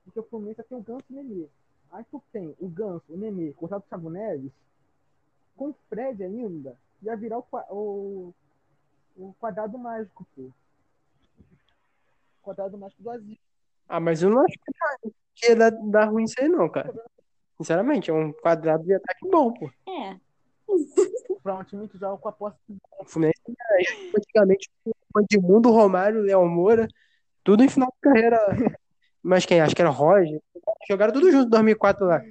[0.04, 1.46] porque o Fluminense tem o Ganso e o Nenê.
[1.90, 4.52] Aí tu tem o Ganso, o Nenê, contrato do Thiago Neves,
[5.56, 8.34] com o Fred ainda, ia virar o, o,
[9.16, 10.50] o quadrado mágico, pô.
[12.42, 13.38] Quadrado mágico do Azul.
[13.88, 14.58] Ah, mas eu não acho
[15.34, 16.92] que ia dar, dar ruim isso aí, não, cara.
[17.56, 19.70] Sinceramente, é um quadrado de ataque bom, pô.
[19.88, 20.16] É.
[21.42, 23.40] Pra um time que joga com a posse de O Fluminense
[23.80, 26.88] isso, antigamente o Edmundo, o Romário, o Léo Moura,
[27.44, 28.38] tudo em final de carreira.
[29.22, 29.60] Mas quem?
[29.60, 30.40] Acho que era o Roger.
[30.88, 32.22] Jogaram tudo junto em 2004 lá.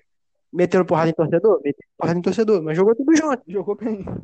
[0.52, 1.62] Meteram porrada em torcedor?
[1.64, 3.42] Meteram porrada em torcedor, mas jogou tudo junto.
[3.48, 4.04] Jogou bem.
[4.04, 4.24] Tem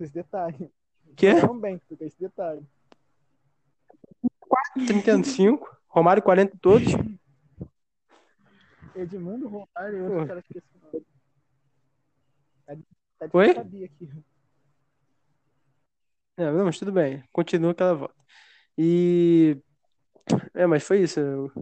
[0.00, 0.72] esse detalhe.
[1.14, 1.32] Quê?
[1.32, 2.62] Jogaram bem, tem esse detalhe.
[4.86, 6.94] 35, Romário 40 todos.
[8.94, 10.04] Edmundo, Romário e Pô.
[10.04, 10.82] outros caras que esse
[13.22, 13.54] Tá de Oi?
[13.54, 14.10] sabia aqui.
[16.36, 17.22] É, não, mas tudo bem.
[17.32, 18.14] Continua aquela volta.
[18.76, 19.56] E.
[20.54, 21.20] É, mas foi isso.
[21.20, 21.52] Eu,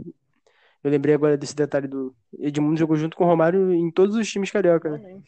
[0.83, 4.31] eu lembrei agora desse detalhe do Edmundo jogou junto com o Romário em todos os
[4.31, 5.23] times carioca, né?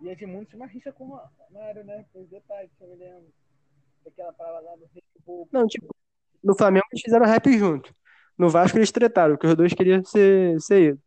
[0.00, 2.04] E Edmundo tinha uma rixa com o Romário, né?
[2.12, 3.28] Foi detalhe que eu me lembro.
[4.04, 5.48] Daquela parada lá do Red Bull.
[5.52, 5.94] Não, tipo,
[6.42, 7.94] no Flamengo eles fizeram rap junto.
[8.38, 11.02] No Vasco eles tretaram, porque os dois queriam ser, ser ido.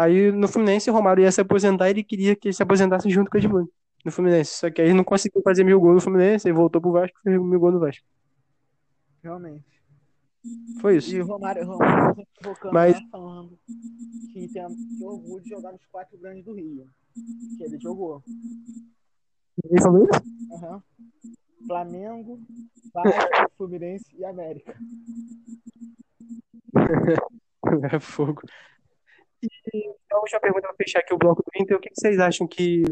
[0.00, 3.08] Aí no Fluminense o Romário ia se aposentar e ele queria que ele se aposentasse
[3.10, 3.72] junto com o Edmundo.
[4.04, 4.54] No Fluminense.
[4.54, 7.18] Só que aí ele não conseguiu fazer mil gols no Fluminense, aí voltou pro Vasco
[7.18, 8.04] e fez mil gols no Vasco.
[9.22, 9.64] Realmente.
[10.80, 11.14] Foi isso.
[11.14, 12.16] E o Romário, Romário
[12.72, 13.58] Mas- lá, falando
[14.32, 14.64] que tem
[15.02, 16.86] orgulho de jogar nos quatro grandes do Rio.
[17.58, 18.22] Que ele jogou.
[19.62, 20.22] Ele falou isso?
[20.54, 20.82] Aham.
[21.66, 22.40] Flamengo,
[22.94, 24.74] Vasco, Fluminense e América.
[27.92, 28.42] É fogo.
[29.42, 32.18] E a última pergunta pra fechar aqui o bloco do Inter, o que que vocês
[32.18, 32.82] acham que,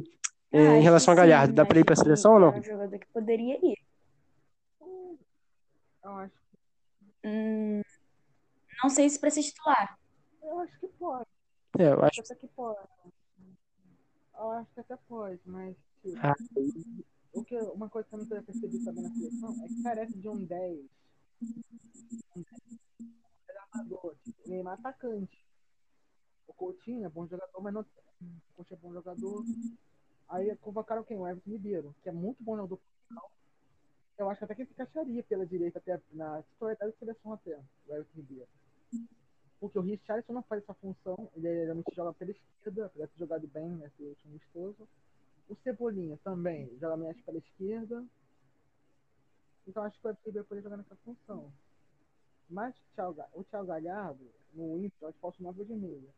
[0.53, 2.35] eh, em Acho relação a que sim, Galhardo, dá pra ir pra acho que seleção
[2.35, 2.49] ou não?
[2.55, 3.77] É um jogador que poderia ir.
[6.05, 6.35] Eu acho,
[7.25, 7.83] Hum,
[8.83, 9.99] não sei se para ser titular.
[10.43, 11.27] eu acho que pode.
[11.79, 12.79] É, eu acho que pode.
[14.35, 16.35] Eu acho que até pode, mas tipo, Ah.
[17.33, 20.17] o que, uma coisa que eu não tenho percebido também na seleção é que carece
[20.17, 20.79] de um 10.
[21.43, 22.79] Um 10
[23.75, 25.45] armador, tipo, Neymar atacante.
[26.59, 27.87] Coutinho é bom jogador, mas não.
[28.57, 29.45] Coutinho é bom jogador.
[30.29, 31.17] Aí convocaram quem?
[31.17, 32.81] O Everton Ribeiro, que é muito bom jogador.
[34.19, 37.57] Eu acho até que ele encaixaria pela direita, até na titularidade da seleção até,
[37.87, 38.49] o Everton Ribeiro.
[39.61, 43.47] Porque o Richardson não faz essa função, ele geralmente joga pela esquerda, apesar de jogado
[43.47, 44.89] bem nesse último amistoso.
[45.49, 48.05] O Cebolinha também joga mais pela esquerda.
[49.67, 51.53] Então acho que o Everton Ribeiro poderia jogar nessa função.
[52.51, 52.75] Mas
[53.35, 56.09] o Thiago, Galhardo, no Inter, acho que falta 9 de meia.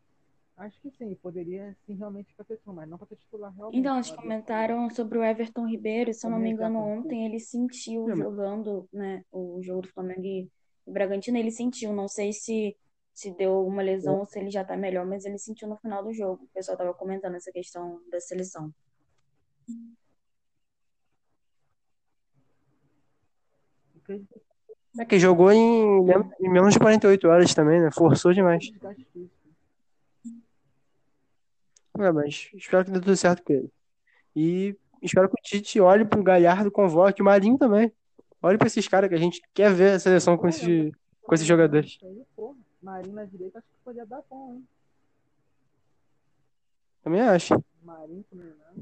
[0.57, 3.79] Acho que sim, poderia sim realmente pra seleção, mas não ser titular realmente.
[3.79, 6.99] Então, eles comentaram sobre o Everton Ribeiro, se eu não me engano, Comentaram.
[6.99, 10.49] ontem ele sentiu mas- jogando, né, o jogo do Flamengo e
[10.85, 12.75] Bragantino, ele sentiu, não sei se
[13.13, 16.01] se deu alguma lesão ou se ele já tá melhor, mas ele sentiu no final
[16.01, 16.45] do jogo.
[16.45, 18.73] O pessoal tava comentando essa questão da seleção.
[24.97, 25.99] É que jogou em,
[26.39, 27.89] em menos de 48 horas também, né?
[27.91, 28.71] Forçou demais.
[32.01, 33.71] É, mas espero que dê tudo certo com ele.
[34.35, 37.91] E espero que o Tite olhe pro Galhardo, convoque o Marinho também.
[38.41, 40.91] Olhe pra esses caras que a gente quer ver a seleção com, esse,
[41.21, 41.99] com esses jogadores.
[42.81, 44.67] Marinho na direita acho que poderia dar bom, hein?
[47.03, 47.63] Também acho.
[47.83, 48.73] Marinho com Neymar.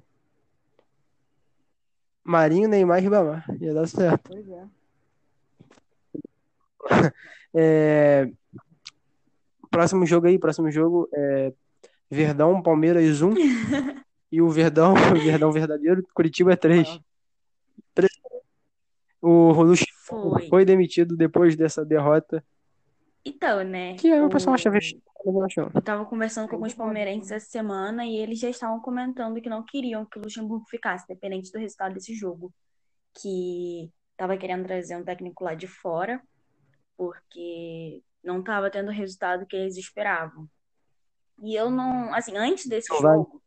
[2.24, 3.46] Marinho, Neymar e Ribamar.
[3.60, 4.30] Ia dar certo.
[4.32, 4.68] Pois é.
[7.52, 8.30] É,
[9.70, 11.54] Próximo jogo aí, próximo jogo é
[12.10, 13.34] Verdão, Palmeiras 1.
[14.32, 17.00] e o Verdão, o Verdão verdadeiro, Curitiba 3.
[19.22, 20.48] O Luxemburgo Foi.
[20.48, 22.44] foi demitido depois dessa derrota.
[23.24, 23.96] Então, né?
[23.96, 24.96] Que é o pessoal o- acha acho
[25.62, 25.72] não.
[25.74, 29.62] Eu tava conversando com alguns palmeirenses essa semana e eles já estavam comentando que não
[29.64, 32.54] queriam que o Luxemburgo ficasse, dependente do resultado desse jogo.
[33.22, 36.22] Que tava querendo trazer um técnico lá de fora,
[36.96, 40.48] porque não tava tendo o resultado que eles esperavam.
[41.42, 43.18] E eu não, assim, antes desse Não vai.
[43.18, 43.42] jogo,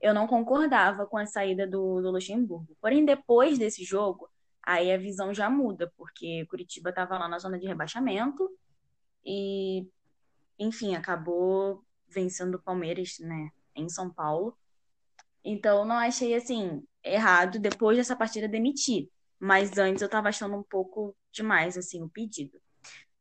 [0.00, 2.76] eu não concordava com a saída do, do Luxemburgo.
[2.80, 4.28] Porém, depois desse jogo,
[4.62, 8.50] aí a visão já muda, porque Curitiba tava lá na zona de rebaixamento
[9.24, 9.86] e
[10.58, 14.56] enfim, acabou vencendo o Palmeiras, né, em São Paulo.
[15.44, 19.10] Então, não achei, assim, errado depois dessa partida demitir.
[19.38, 22.58] Mas antes eu tava achando um pouco demais, assim, o pedido.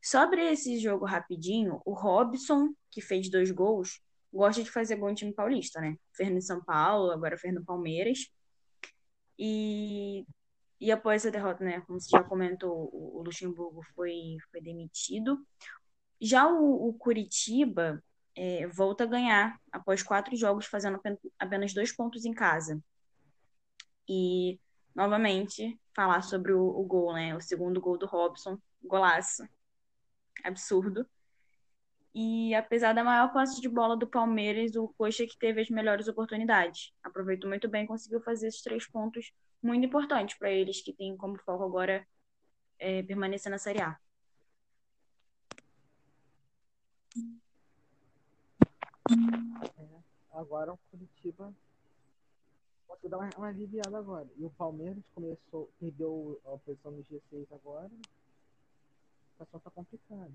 [0.04, 4.02] Sobre esse jogo rapidinho, o Robson, que fez dois gols,
[4.34, 5.96] gosta de fazer gol em time paulista, né?
[6.14, 8.30] Fez no São Paulo, agora fez no Palmeiras.
[9.40, 10.26] E,
[10.78, 15.40] e após essa derrota, né, como você já comentou, o, Luxemburgo foi, foi demitido.
[16.20, 18.04] Já o, o Curitiba
[18.36, 22.78] é, volta a ganhar após quatro jogos, fazendo apen- apenas dois pontos em casa.
[24.10, 24.60] E,
[24.94, 27.34] novamente, falar sobre o, o gol, né?
[27.38, 29.48] O segundo gol do Robson, golaço.
[30.44, 31.08] Absurdo.
[32.16, 36.08] E apesar da maior posse de bola do Palmeiras, o Coxa que teve as melhores
[36.08, 36.94] oportunidades.
[37.04, 41.38] Aproveitou muito bem, conseguiu fazer esses três pontos muito importantes para eles, que têm como
[41.40, 42.06] foco agora
[42.78, 43.98] é, permanecer na Série A.
[50.32, 51.54] Agora o Curitiba
[52.88, 54.28] conseguiu dar uma, uma aliviada agora.
[54.38, 57.90] E o Palmeiras começou, perdeu a posição no G6 agora.
[59.40, 60.32] A situação tá complicada.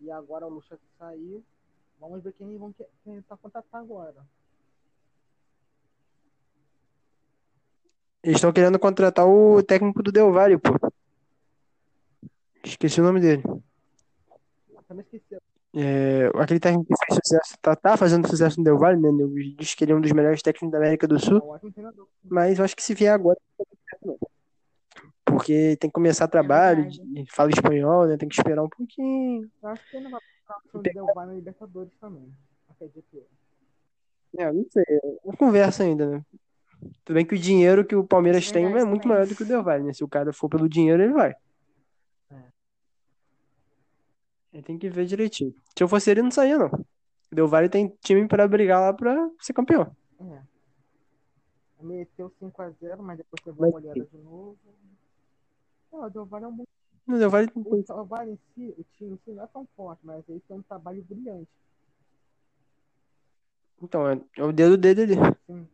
[0.00, 1.42] E agora o Lucha saiu.
[1.98, 2.74] Vamos ver quem vão
[3.04, 4.26] quem tá contratar agora.
[8.22, 10.70] Eles estão querendo contratar o técnico do Del Valle, pô.
[12.64, 13.42] Esqueci o nome dele.
[14.88, 15.36] Também esqueci.
[15.78, 19.10] É, aquele técnico que fez sucesso, tá, tá fazendo sucesso no Del Valle, né?
[19.56, 21.40] Diz que ele é um dos melhores técnicos da América do É Sul.
[21.72, 22.08] treinador.
[22.24, 24.18] Mas eu acho que se vier agora, não vai dar certo, não.
[25.26, 27.26] Porque tem que começar trabalho, verdade.
[27.32, 28.16] fala espanhol, né?
[28.16, 29.50] Tem que esperar um pouquinho.
[29.60, 32.32] Eu acho que ele não vai ficar o Del Valle na Libertadores também.
[32.70, 33.26] Acredito eu.
[34.38, 36.24] É, não sei, é uma conversa ainda, né?
[37.04, 39.42] Tudo bem que o dinheiro que o Palmeiras tem Verdade é muito maior do que
[39.42, 39.92] o Del Valle, né?
[39.92, 41.34] Se o cara for pelo dinheiro, ele vai.
[42.30, 42.42] É.
[44.54, 45.54] Aí tem que ver direitinho.
[45.76, 46.68] Se eu fosse ele, não saía, não.
[46.68, 49.90] O Del Valle tem time pra brigar lá pra ser campeão.
[50.20, 50.42] É.
[51.82, 54.58] Meteu 5x0, mas depois teve uma olhada de novo.
[55.92, 56.64] Não, o Del Valle é um bom.
[57.06, 59.66] O Del Valle O Del Valle em si, o time em si não é tão
[59.76, 61.48] forte, mas ele tem um trabalho brilhante.
[63.82, 65.14] Então, é, é o dedo dele ali.
[65.46, 65.68] Sim.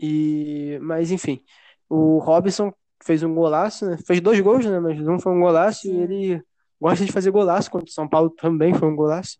[0.00, 1.42] E, mas enfim,
[1.88, 2.72] o Robson
[3.02, 3.98] fez um golaço, né?
[4.06, 4.78] Fez dois gols, né?
[4.78, 6.00] Mas um foi um golaço e Sim.
[6.00, 6.42] ele
[6.80, 9.38] gosta de fazer golaço contra o São Paulo também foi um golaço.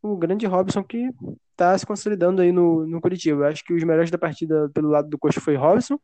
[0.00, 1.10] O grande Robson que
[1.56, 3.42] tá se consolidando aí no, no Curitiba.
[3.42, 5.98] Eu acho que os melhores da partida pelo lado do Coxa foi Robson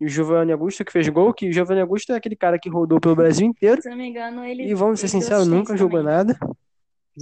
[0.00, 2.68] e o Giovanni Augusto que fez gol, que o Giovanni Augusto é aquele cara que
[2.68, 4.64] rodou pelo Brasil inteiro Se não me engano, ele.
[4.64, 6.14] e vamos ser ele sinceros, nunca jogou também.
[6.16, 6.38] nada.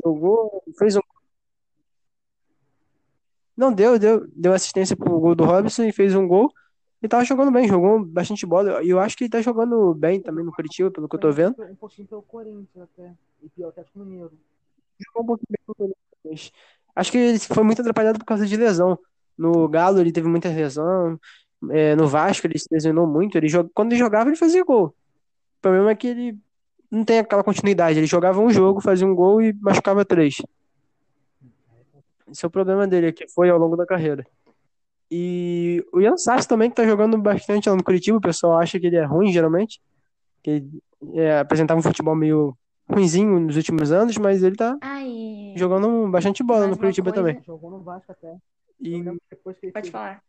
[0.05, 1.01] Jogou, fez um
[3.57, 6.53] Não, deu, deu, deu assistência pro gol do Robson e fez um gol.
[7.03, 8.83] E tava jogando bem, jogou bastante bola.
[8.83, 11.31] E eu acho que ele tá jogando bem também no Curitiba, pelo que eu tô
[11.33, 11.55] vendo.
[11.63, 13.15] Um pouquinho pelo Corinthians até.
[13.43, 14.33] E pelo Atlético Mineiro.
[14.99, 16.53] Jogou um pouquinho bem no Corinthians.
[16.95, 18.99] Acho que ele foi muito atrapalhado por causa de lesão.
[19.37, 21.19] No Galo ele teve muita lesão.
[21.71, 23.37] É, no Vasco ele se lesionou muito.
[23.39, 23.71] Ele jog...
[23.75, 24.87] Quando ele jogava, ele fazia gol.
[24.89, 26.39] O problema é que ele
[26.91, 27.99] não tem aquela continuidade.
[27.99, 30.37] Ele jogava um jogo, fazia um gol e machucava três.
[32.31, 34.25] Esse é o problema dele, que foi ao longo da carreira.
[35.11, 38.79] E o Ian Sassi também, que tá jogando bastante lá no Curitiba, o pessoal acha
[38.81, 39.81] que ele é ruim, geralmente.
[40.43, 40.83] Que ele
[41.15, 42.57] é, apresentava um futebol meio
[42.91, 47.29] ruinzinho nos últimos anos, mas ele tá Ai, jogando bastante bola Mais no Curitiba coisa-
[47.29, 47.43] também.
[47.45, 48.37] Jogou no Vasco até.
[48.81, 50.21] E depois que ele pode fez- falar.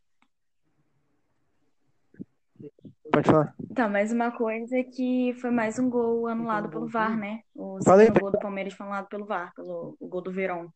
[3.12, 3.56] Pode falar.
[3.74, 7.42] Tá, mais uma coisa que foi mais um gol anulado pelo VAR, né?
[7.56, 10.68] O segundo gol do Palmeiras foi anulado pelo VAR, pelo o gol do Verón.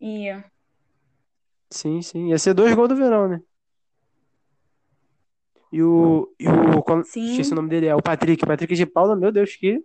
[0.00, 0.30] E
[1.70, 2.28] Sim, sim.
[2.28, 3.40] Ia ser dois gols do Verão, né?
[5.70, 6.34] E o.
[6.38, 7.30] E o como- Sim.
[7.32, 8.44] Esqueci o nome dele, é o Patrick.
[8.46, 9.76] Patrick de Paula, meu Deus, que.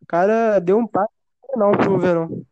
[0.00, 1.12] O cara deu um passe
[1.56, 2.44] não pro Verão.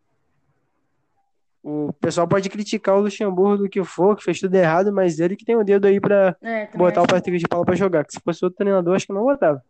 [1.70, 5.36] O pessoal pode criticar o Luxemburgo do que for, que fez tudo errado, mas ele
[5.36, 8.06] que tem o dedo aí pra é, botar o Patrick de Paula pra jogar.
[8.06, 9.62] Que se fosse outro treinador, acho que não botava.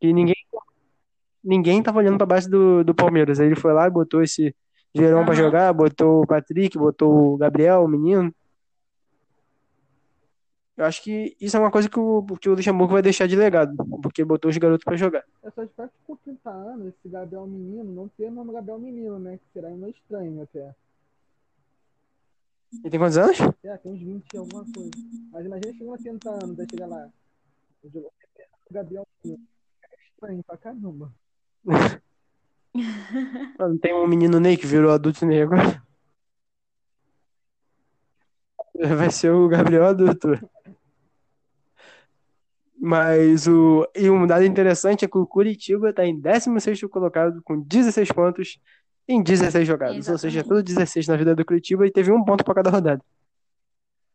[0.00, 0.34] E ninguém.
[1.44, 3.38] Ninguém tava olhando pra base do, do Palmeiras.
[3.38, 4.52] Aí ele foi lá e botou esse
[4.92, 5.42] Verão pra Aham.
[5.42, 8.34] jogar, botou o Patrick, botou o Gabriel, o menino.
[10.76, 13.36] Eu acho que isso é uma coisa que o, que o Luxemburgo vai deixar de
[13.36, 15.22] legado, porque botou os garotos pra jogar.
[15.42, 18.78] Eu só espero que com 30 anos, esse Gabriel Menino não tenha o nome Gabriel
[18.78, 19.36] Menino, né?
[19.36, 20.74] Que será meio estranho até.
[22.80, 23.38] Ele tem quantos anos?
[23.62, 24.90] É, tem uns 20 e alguma coisa.
[25.30, 27.08] Mas imagina chegando a 30 anos, aí chegar lá.
[27.84, 27.90] O
[28.72, 29.06] Gabriel.
[29.24, 29.28] É
[30.08, 31.12] estranho pra caramba.
[33.58, 35.82] Mano, tem um menino Ney que virou adulto Ney agora.
[38.96, 40.28] Vai ser o Gabriel adulto.
[42.76, 43.86] Mas o.
[43.94, 48.58] E um dado interessante é que o Curitiba tá em 16º colocado com 16 pontos
[49.08, 50.08] em 16 jogadas.
[50.08, 50.62] Ou seja, Exatamente.
[50.62, 53.02] tudo 16 na vida do Curitiba e teve um ponto pra cada rodada.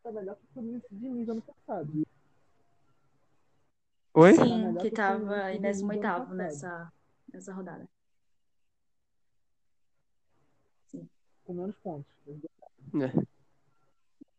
[0.03, 2.07] Tá melhor que o Fluminense de ano passado.
[4.13, 4.33] Oi?
[4.33, 6.35] Sim, que tava em do ano 18º passado.
[6.35, 6.93] nessa,
[7.33, 7.87] nessa rodada.
[11.45, 12.05] Com menos pontos.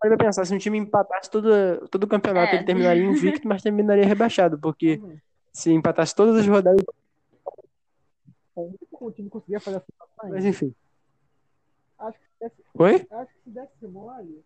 [0.00, 2.56] Aí vai pensar, se um time empatasse todo, todo o campeonato, É.
[2.56, 5.20] ele terminaria invicto, mas terminaria rebaixado, porque Também.
[5.52, 6.82] se empatasse todas as rodadas.
[8.54, 9.86] O time conseguia fazer essa
[10.24, 10.74] Mas enfim.
[11.98, 13.06] Acho que se desse, Oi?
[13.10, 14.42] acho que se desse mole,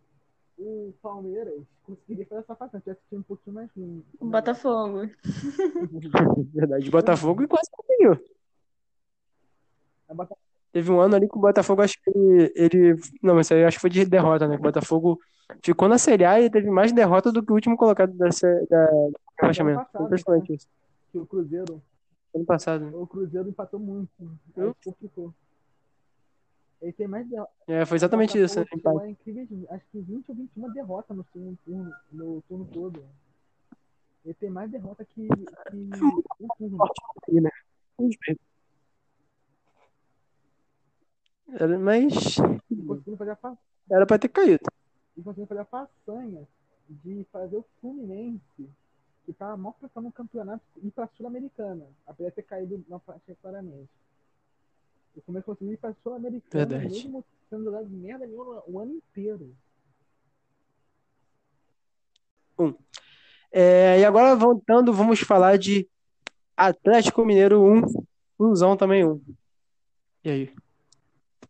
[0.59, 2.81] o Palmeiras conseguiria fazer essa façanha.
[2.83, 4.05] Tivesse time um pouquinho mais ruim.
[4.21, 5.11] O Botafogo.
[6.55, 8.13] Verdade, Botafogo e quase conseguiu.
[10.09, 10.15] É
[10.73, 12.95] Teve um ano ali que o Botafogo, acho que ele, ele.
[13.23, 14.57] Não, mas aí acho que foi de derrota, né?
[14.57, 15.19] O Botafogo
[15.63, 18.87] ficou na Série A e teve mais derrota do que o último colocado da, da,
[18.87, 19.81] do rebaixamento.
[19.81, 20.67] passado, Impressionante isso.
[21.11, 21.83] que o Cruzeiro,
[22.35, 22.87] Ano passado.
[22.87, 22.91] né?
[22.95, 24.11] o Cruzeiro empatou muito.
[24.57, 24.73] Aí Hum?
[24.83, 25.35] complicou.
[26.83, 27.55] Ele tem mais derrotas.
[27.69, 28.67] É, foi exatamente isso, né?
[29.01, 33.05] A incríveis, acho que 20 ou 21 derrotas no turno, turno- no turno todo.
[34.25, 35.31] Ele tem mais derrota que, que
[36.41, 36.79] um turno.
[37.29, 37.51] aí, né?
[41.49, 42.13] Era- Mas.
[43.91, 44.65] Era pra ter caído.
[45.17, 46.49] E conseguiu fazer a façanha
[46.89, 48.69] de fazer o Fluminense,
[49.25, 53.37] que tava mal pensando no campeonato, ir pra Sul-Americana, apesar de ter caído na faixa
[53.41, 53.89] claramente.
[55.15, 56.95] O Fluminense conseguiu ir pra Sul-Americana, Verdade.
[56.95, 59.55] mesmo sendo jogado merda nenhuma o ano inteiro.
[63.51, 65.87] É, e agora, voltando, vamos falar de
[66.57, 67.83] Atlético Mineiro 1,
[68.37, 69.21] Flusão também 1.
[70.25, 70.55] E aí?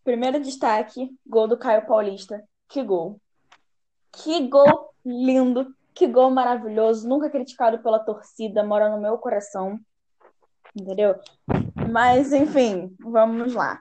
[0.03, 2.43] Primeiro destaque, gol do Caio Paulista.
[2.69, 3.21] Que gol.
[4.11, 5.73] Que gol lindo.
[5.95, 7.09] Que gol maravilhoso.
[7.09, 9.79] Nunca criticado pela torcida, mora no meu coração.
[10.75, 11.17] Entendeu?
[11.91, 13.81] Mas, enfim, vamos lá.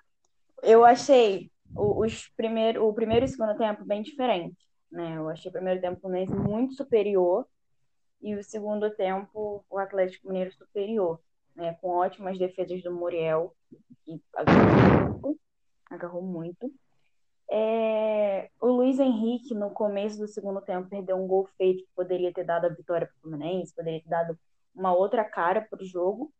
[0.61, 4.57] Eu achei o, os primeiro, o primeiro e o segundo tempo bem diferente.
[4.91, 5.17] Né?
[5.17, 7.47] Eu achei o primeiro tempo o muito superior
[8.21, 11.19] e o segundo tempo o Atlético Mineiro superior.
[11.55, 11.73] Né?
[11.81, 13.55] Com ótimas defesas do Muriel,
[14.03, 15.39] que agarrou muito.
[15.89, 16.71] Agarrou muito.
[17.53, 22.31] É, o Luiz Henrique, no começo do segundo tempo, perdeu um gol feito que poderia
[22.33, 24.39] ter dado a vitória para o Fluminense, poderia ter dado
[24.73, 26.31] uma outra cara para o jogo.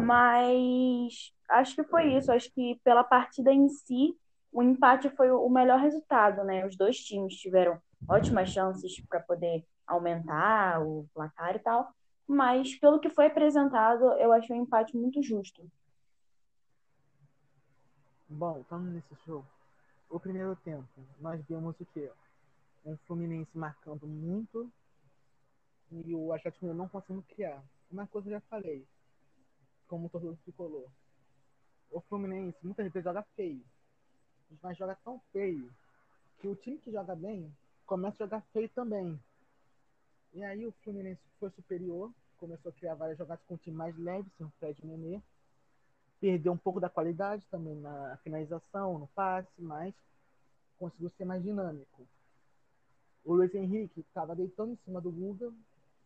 [0.00, 2.32] Mas acho que foi isso.
[2.32, 4.16] Acho que pela partida em si,
[4.52, 6.66] o empate foi o melhor resultado, né?
[6.66, 11.92] Os dois times tiveram ótimas chances para poder aumentar o placar e tal.
[12.26, 15.66] Mas pelo que foi apresentado, eu achei um empate muito justo.
[18.28, 19.46] Bom, estamos nesse jogo.
[20.10, 20.86] O primeiro tempo,
[21.20, 22.10] nós vimos o quê?
[22.84, 24.70] Um Fluminense marcando muito
[25.90, 27.62] e o Atlético não conseguindo criar.
[27.90, 28.86] Uma coisa eu já falei,
[29.88, 30.88] como o torcedor tricolor.
[31.90, 33.64] O Fluminense muitas vezes joga feio,
[34.62, 35.72] mas joga tão feio
[36.38, 37.52] que o time que joga bem
[37.86, 39.18] começa a jogar feio também.
[40.34, 43.96] E aí o Fluminense foi superior, começou a criar várias jogadas com um time mais
[43.98, 45.20] leve, sem o Fred Nenê.
[46.20, 49.94] Perdeu um pouco da qualidade também na finalização, no passe, mas
[50.78, 52.06] conseguiu ser mais dinâmico.
[53.24, 55.52] O Luiz Henrique estava deitando em cima do Guga,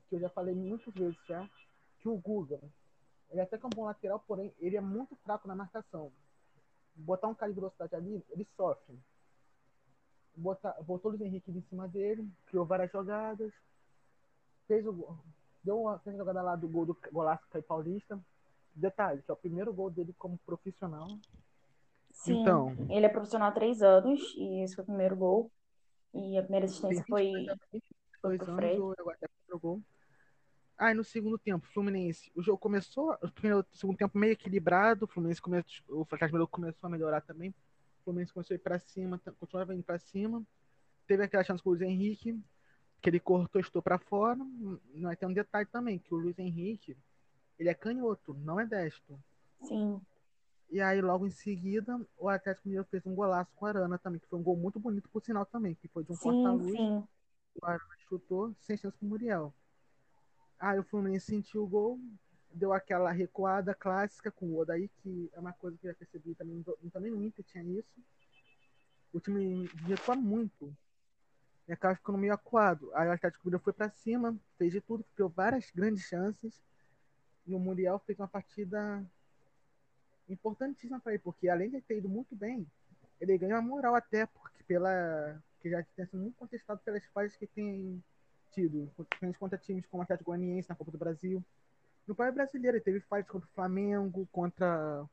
[0.09, 1.49] que eu já falei muitas vezes já,
[2.01, 2.61] que o Guga,
[3.33, 6.13] ele até que é um bom lateral, porém ele é muito fraco na marcação.
[6.95, 8.99] Botar um cara de velocidade ali, ele sofre.
[10.37, 13.53] Botar, botou o Luiz Henrique em cima dele, criou várias jogadas,
[14.69, 15.19] fez o gol,
[15.65, 18.21] deu uma, fez a jogada lá do gol do golaço Caio Paulista.
[18.75, 21.09] Detalhe, que é o primeiro gol dele como profissional.
[22.11, 22.75] Sim, Então.
[22.89, 25.51] ele é profissional há três anos e esse foi o primeiro gol.
[26.15, 27.33] E a primeira assistência foi,
[28.21, 28.77] foi dois pro Fred.
[28.77, 29.81] agora até jogou.
[30.83, 35.05] Aí no segundo tempo, Fluminense, o jogo começou, o primeiro, o segundo tempo meio equilibrado,
[35.05, 37.51] o Fluminense começou, o Mineiro começou a melhorar também.
[38.01, 40.43] O Fluminense começou a ir pra cima, continuava indo pra cima.
[41.07, 42.37] Teve aquela chance com o Luiz Henrique,
[43.01, 44.41] que ele cortou, estou pra fora.
[44.97, 46.97] Mas tem um detalhe também, que o Luiz Henrique,
[47.61, 49.17] ele é canhoto, não é destro.
[49.61, 50.01] Sim,
[50.69, 54.19] E aí, logo em seguida, o Atlético Mineiro fez um golaço com a Arana também,
[54.19, 56.75] que foi um gol muito bonito, por sinal também, que foi de um corta-luz,
[57.55, 59.55] o Arana chutou, sem chance pro Muriel.
[60.63, 61.99] Aí o Fluminense sentiu o gol,
[62.55, 66.37] deu aquela recuada clássica com o Odaí, que é uma coisa que eu já percebi
[66.37, 68.01] também, também no Inter tinha isso.
[69.13, 70.73] O time recua muito.
[71.67, 72.95] E acaba ficando meio acuado.
[72.95, 76.63] Aí o Atlético Mineiro foi pra cima, fez de tudo, criou várias grandes chances.
[77.45, 79.05] E o Muriel fez uma partida
[80.29, 82.65] importantíssima para ele, porque além de ter ido muito bem,
[83.21, 85.43] ele ganha uma moral até, porque pela.
[85.61, 88.01] que já tem sido muito contestado pelas falhas que tem
[88.53, 91.45] tido, principalmente contra times como Atlético Goianiense na Copa do Brasil.
[92.07, 95.05] No país brasileiro, ele teve falhas contra o Flamengo, contra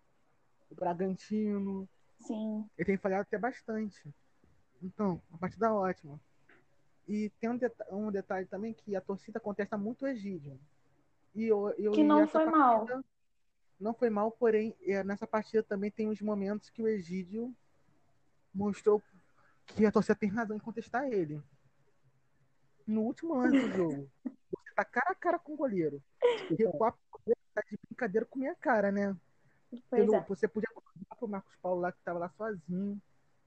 [0.69, 1.87] o Bragantino.
[2.19, 4.13] Sim, Ele tem falhado até bastante.
[4.81, 6.19] Então, uma partida ótima.
[7.07, 10.59] E tem um, deta- um detalhe também que a torcida contesta muito o Egídio.
[11.33, 12.85] E eu, eu, que não foi mal.
[12.85, 13.05] partida
[13.79, 17.55] Não foi mal, porém, é, nessa partida também tem uns momentos que o Egídio
[18.53, 19.01] mostrou
[19.67, 21.41] que a torcida tem razão em contestar ele.
[22.89, 26.01] No último lance do jogo, você tá cara a cara com o goleiro.
[26.57, 26.97] Recuar
[27.53, 29.15] tá de brincadeira com minha cara, né?
[29.69, 30.25] Pois Pelo- é.
[30.27, 30.69] Você podia
[31.07, 32.99] dar pro Marcos Paulo lá que tava lá sozinho.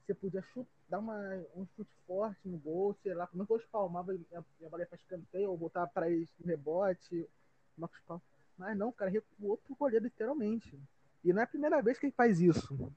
[0.06, 1.18] Você podia chute, dar uma,
[1.56, 4.96] um chute forte no gol, sei lá, como eu espalmava e a, bola ia pra
[4.96, 7.28] escanteio ou voltava pra eles no rebote.
[7.76, 8.22] Marcos Paulo.
[8.56, 10.78] Mas não, o cara recuou pro goleiro, literalmente.
[11.24, 12.92] E não é a primeira vez que ele faz isso.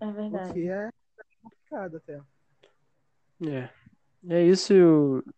[0.00, 0.48] É verdade.
[0.48, 0.90] Porque é
[1.40, 2.20] complicado até.
[3.48, 3.70] É.
[4.28, 4.72] É isso.
[4.72, 5.35] e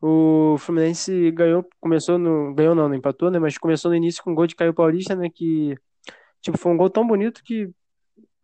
[0.00, 2.54] O, Fluminense ganhou, começou no.
[2.54, 3.38] Ganhou não, não empatou, né?
[3.38, 5.30] Mas começou no início com um gol de Caio Paulista, né?
[5.30, 5.76] Que,
[6.40, 7.70] tipo, foi um gol tão bonito que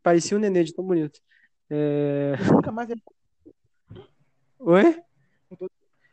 [0.03, 1.21] parecia um nenê de tão bonito.
[1.69, 2.35] É...
[2.53, 3.03] Nunca mais ele,
[4.59, 5.03] Oi?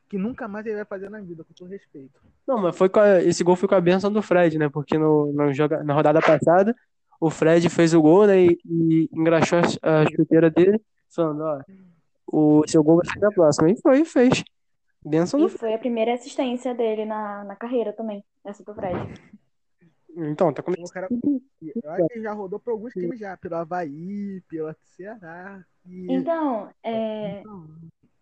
[0.09, 2.19] que nunca mais ele vai fazer na vida, com todo respeito.
[2.47, 4.69] Não, mas foi a- esse gol foi com a benção do Fred, né?
[4.69, 6.73] Porque no, no joga, na rodada passada,
[7.19, 8.45] o Fred fez o gol, né?
[8.45, 10.79] E, e engraxou a, a chuteira dele,
[11.09, 11.61] falando, ó,
[12.31, 13.69] o seu gol vai ser na próxima.
[13.69, 14.43] E foi, fez.
[15.03, 19.13] Benção E no foi a primeira assistência dele na, na carreira também, essa do Fred.
[20.15, 20.89] Então, tá começando.
[20.91, 25.63] cara, eu acho que ele já rodou por alguns times já, pelo Havaí, pelo Ceará.
[25.85, 27.67] E, Então, é, então,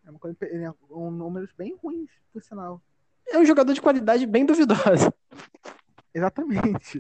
[0.05, 2.82] é uma coisa, é um números bem ruins, por sinal.
[3.28, 5.13] É um jogador de qualidade bem duvidosa.
[6.13, 6.99] Exatamente.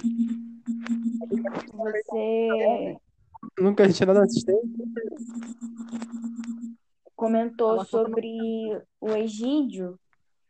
[1.73, 2.97] você
[3.59, 4.61] Nunca tinha dado assistência.
[7.15, 8.37] Comentou tá sobre
[8.99, 9.99] o Egídio.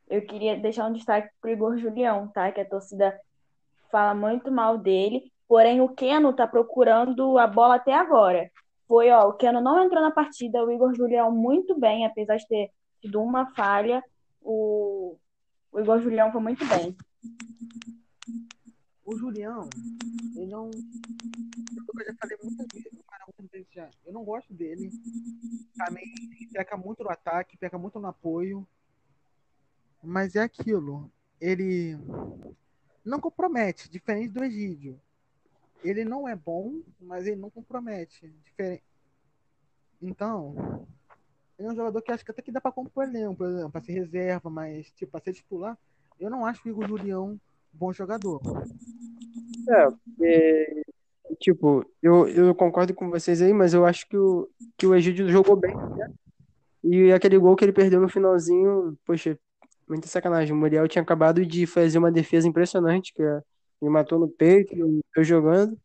[0.08, 2.52] Eu queria deixar um destaque pro Igor Julião, tá?
[2.52, 3.18] Que a torcida
[3.92, 5.32] fala muito mal dele.
[5.48, 8.50] Porém, o Keno tá procurando a bola até agora.
[8.88, 12.48] Foi, ó, o Keno não entrou na partida, o Igor Julião muito bem, apesar de
[12.48, 12.70] ter
[13.02, 14.04] tido uma falha,
[14.42, 15.18] o,
[15.72, 16.96] o Igor Julião foi muito bem.
[19.04, 19.70] O Julião,
[20.36, 20.70] ele não.
[20.70, 23.05] Eu já falei muitas vezes,
[23.50, 23.90] vezes já.
[24.06, 24.92] Eu não gosto dele.
[25.78, 26.06] Também
[26.52, 28.68] peca muito no ataque, peca muito no apoio.
[30.04, 31.12] Mas é aquilo.
[31.40, 31.98] Ele
[33.04, 35.00] não compromete, diferente do Egídio.
[35.84, 38.28] Ele não é bom, mas ele não compromete.
[38.44, 38.84] Diferente.
[40.02, 40.88] Então,
[41.58, 43.72] ele é um jogador que acho que até que dá pra compor elenco, por exemplo,
[43.72, 45.78] pra ser reserva, mas, tipo, pra ser titular,
[46.20, 47.40] eu não acho o Igor Julião
[47.72, 48.42] bom jogador.
[50.22, 50.84] É,
[51.36, 55.30] tipo, eu, eu concordo com vocês aí, mas eu acho que o, que o Egídio
[55.30, 56.12] jogou bem, né?
[56.84, 59.38] E aquele gol que ele perdeu no finalzinho, poxa,
[59.88, 60.54] muita sacanagem.
[60.56, 63.42] O Muriel tinha acabado de fazer uma defesa impressionante, que é,
[63.82, 64.76] ele matou no peito,
[65.16, 65.78] eu jogando.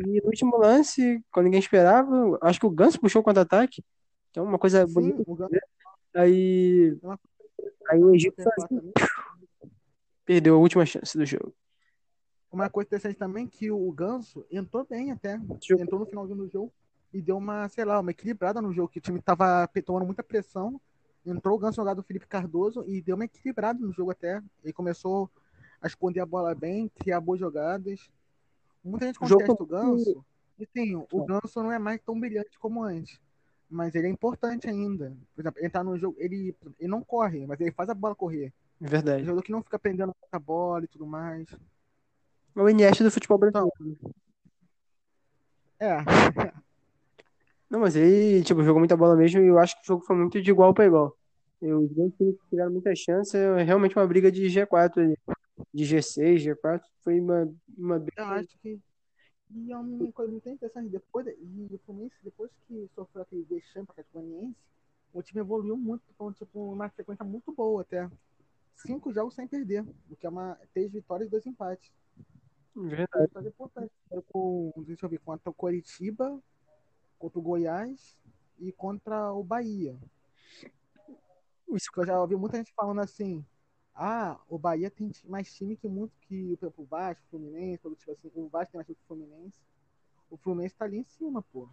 [0.00, 3.82] E no último lance, quando ninguém esperava, acho que o Ganso puxou o contra-ataque,
[4.32, 5.22] que é uma coisa Sim, bonita.
[5.26, 5.50] o Galo
[6.14, 7.18] Aí, é uma
[7.88, 8.92] aí o Egito também.
[10.24, 11.54] perdeu a última chance do jogo.
[12.52, 15.40] Uma coisa interessante também que o Ganso entrou bem até.
[15.70, 16.70] Entrou no finalzinho do jogo
[17.12, 20.22] e deu uma, sei lá, uma equilibrada no jogo, que o time tava tomando muita
[20.22, 20.78] pressão.
[21.24, 24.42] Entrou o Ganso no lugar do Felipe Cardoso e deu uma equilibrada no jogo até.
[24.62, 25.30] Ele começou
[25.80, 28.10] a esconder a bola bem, criar boas jogadas.
[28.84, 30.24] Muita gente O contesta o foi Ganso.
[30.58, 33.18] E sim, o Ganso não é mais tão brilhante como antes.
[33.68, 35.16] Mas ele é importante ainda.
[35.34, 38.14] Por exemplo, ele tá no jogo, ele, ele não corre, mas ele faz a bola
[38.14, 38.52] correr.
[38.78, 39.24] É um verdade.
[39.24, 41.48] jogador que não fica prendendo a bola e tudo mais.
[42.56, 43.72] É o Iniesta do futebol brasileiro.
[45.80, 45.96] É,
[47.68, 50.14] Não, mas ele, tipo, jogou muita bola mesmo e eu acho que o jogo foi
[50.14, 51.16] muito de igual para igual.
[51.60, 55.18] E os dois times tiveram muita chance, é realmente uma briga de G4 ali.
[55.72, 58.26] De G6, G4, foi uma, uma Eu briga.
[58.26, 58.78] acho que.
[59.54, 60.88] E é uma coisa muito interessante.
[60.88, 64.56] Depois, e o Fluminense, depois que sofreu aquele vexame para o Goianiense,
[65.12, 68.08] o time evoluiu muito, com tipo, uma sequência muito boa até.
[68.74, 70.58] Cinco jogos sem perder, o que é uma.
[70.72, 71.90] Três vitórias e dois empates.
[72.74, 73.26] Verdade.
[73.26, 73.92] Vitória importante.
[74.08, 76.40] Foi com, deixa eu ver, contra o Coritiba,
[77.18, 78.16] contra o Goiás
[78.58, 79.96] e contra o Bahia.
[81.72, 83.44] Isso- eu já ouvi muita gente falando assim.
[83.94, 88.30] Ah, o Bahia tem mais time que muito que o Vasco, o Fluminense, tipo assim,
[88.34, 89.60] o Vasco tem mais time que o Fluminense.
[90.30, 91.68] O Fluminense tá ali em cima, pô.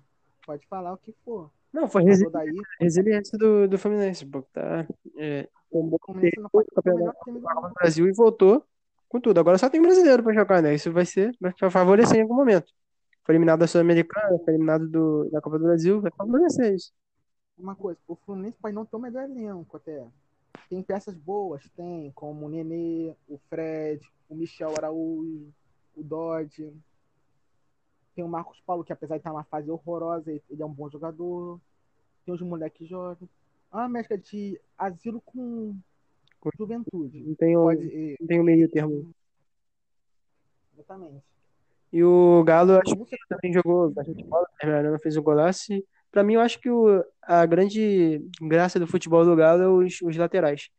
[0.46, 1.50] Pode falar o que for.
[1.72, 4.86] Não, foi Mas resi- o daí, resiliência do, do Fluminense, pô, tá?
[5.16, 7.74] É, o Fluminense não pode o melhor campeonato time do.
[7.76, 8.66] Brasil e voltou
[9.10, 9.40] com tudo.
[9.40, 10.76] Agora só tem brasileiro pra jogar, né?
[10.76, 12.72] Isso vai ser, vai favorecer em algum momento.
[13.26, 16.94] Foi eliminado da Sul-Americana, foi eliminado do, da Copa do Brasil, vai favorecer isso.
[17.58, 20.08] Uma coisa, o Fluminense pode não ter o melhor elenco até.
[20.70, 25.52] Tem peças boas, tem, como o Nenê, o Fred, o Michel Araújo,
[25.96, 26.72] o Dodge.
[28.16, 30.90] Tem o Marcos Paulo, que apesar de estar numa fase horrorosa, ele é um bom
[30.90, 31.60] jogador.
[32.26, 33.30] Tem os moleques jovens.
[33.72, 35.76] É uma de asilo Com-
[36.58, 37.22] juventude.
[37.22, 38.18] Não tem o, Pode.
[38.20, 39.12] não tem o meio termo.
[40.74, 41.24] Exatamente.
[41.92, 44.74] E o Galo, acho que também jogou bastante bola, né?
[44.74, 45.74] Arana fez um golaço.
[46.12, 50.02] Pra mim, eu acho que o, a grande graça do futebol do Galo é os,
[50.02, 50.70] os laterais.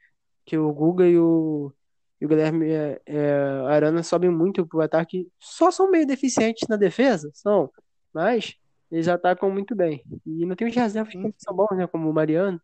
[0.45, 1.73] Que o Guga e o,
[2.21, 3.33] e o Guilherme é, é,
[3.69, 5.29] Arana sobem muito pro ataque.
[5.39, 7.71] Só são meio deficientes na defesa, são.
[8.13, 8.57] Mas
[8.91, 10.03] eles atacam muito bem.
[10.27, 11.87] E não tem os reservas que são bons, né?
[11.87, 12.61] Como o Mariano.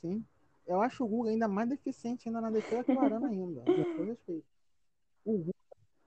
[0.00, 0.24] Sim.
[0.66, 3.62] Eu acho o Guga ainda mais deficiente ainda na defesa que o Arana ainda.
[5.24, 5.54] O Guga,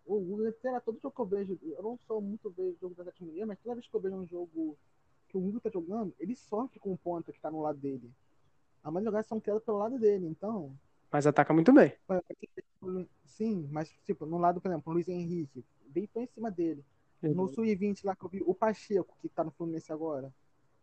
[0.05, 2.95] o Guga, sei lá, todo jogo que eu vejo, eu não sou muito vejo jogo
[2.95, 4.77] da Atlético Mineiro, mas toda vez que eu vejo um jogo
[5.27, 8.11] que o Guga tá jogando, ele sofre com o ponta que tá no lado dele.
[8.83, 10.77] A maioria das jogadas são criadas pelo lado dele, então.
[11.11, 11.93] Mas ataca muito bem.
[13.25, 16.85] Sim, mas tipo, no lado, por exemplo, o Luiz Henrique, deitou em cima dele.
[17.21, 20.31] No Sub-20 lá que eu vi, o Pacheco, que tá no Fluminense agora,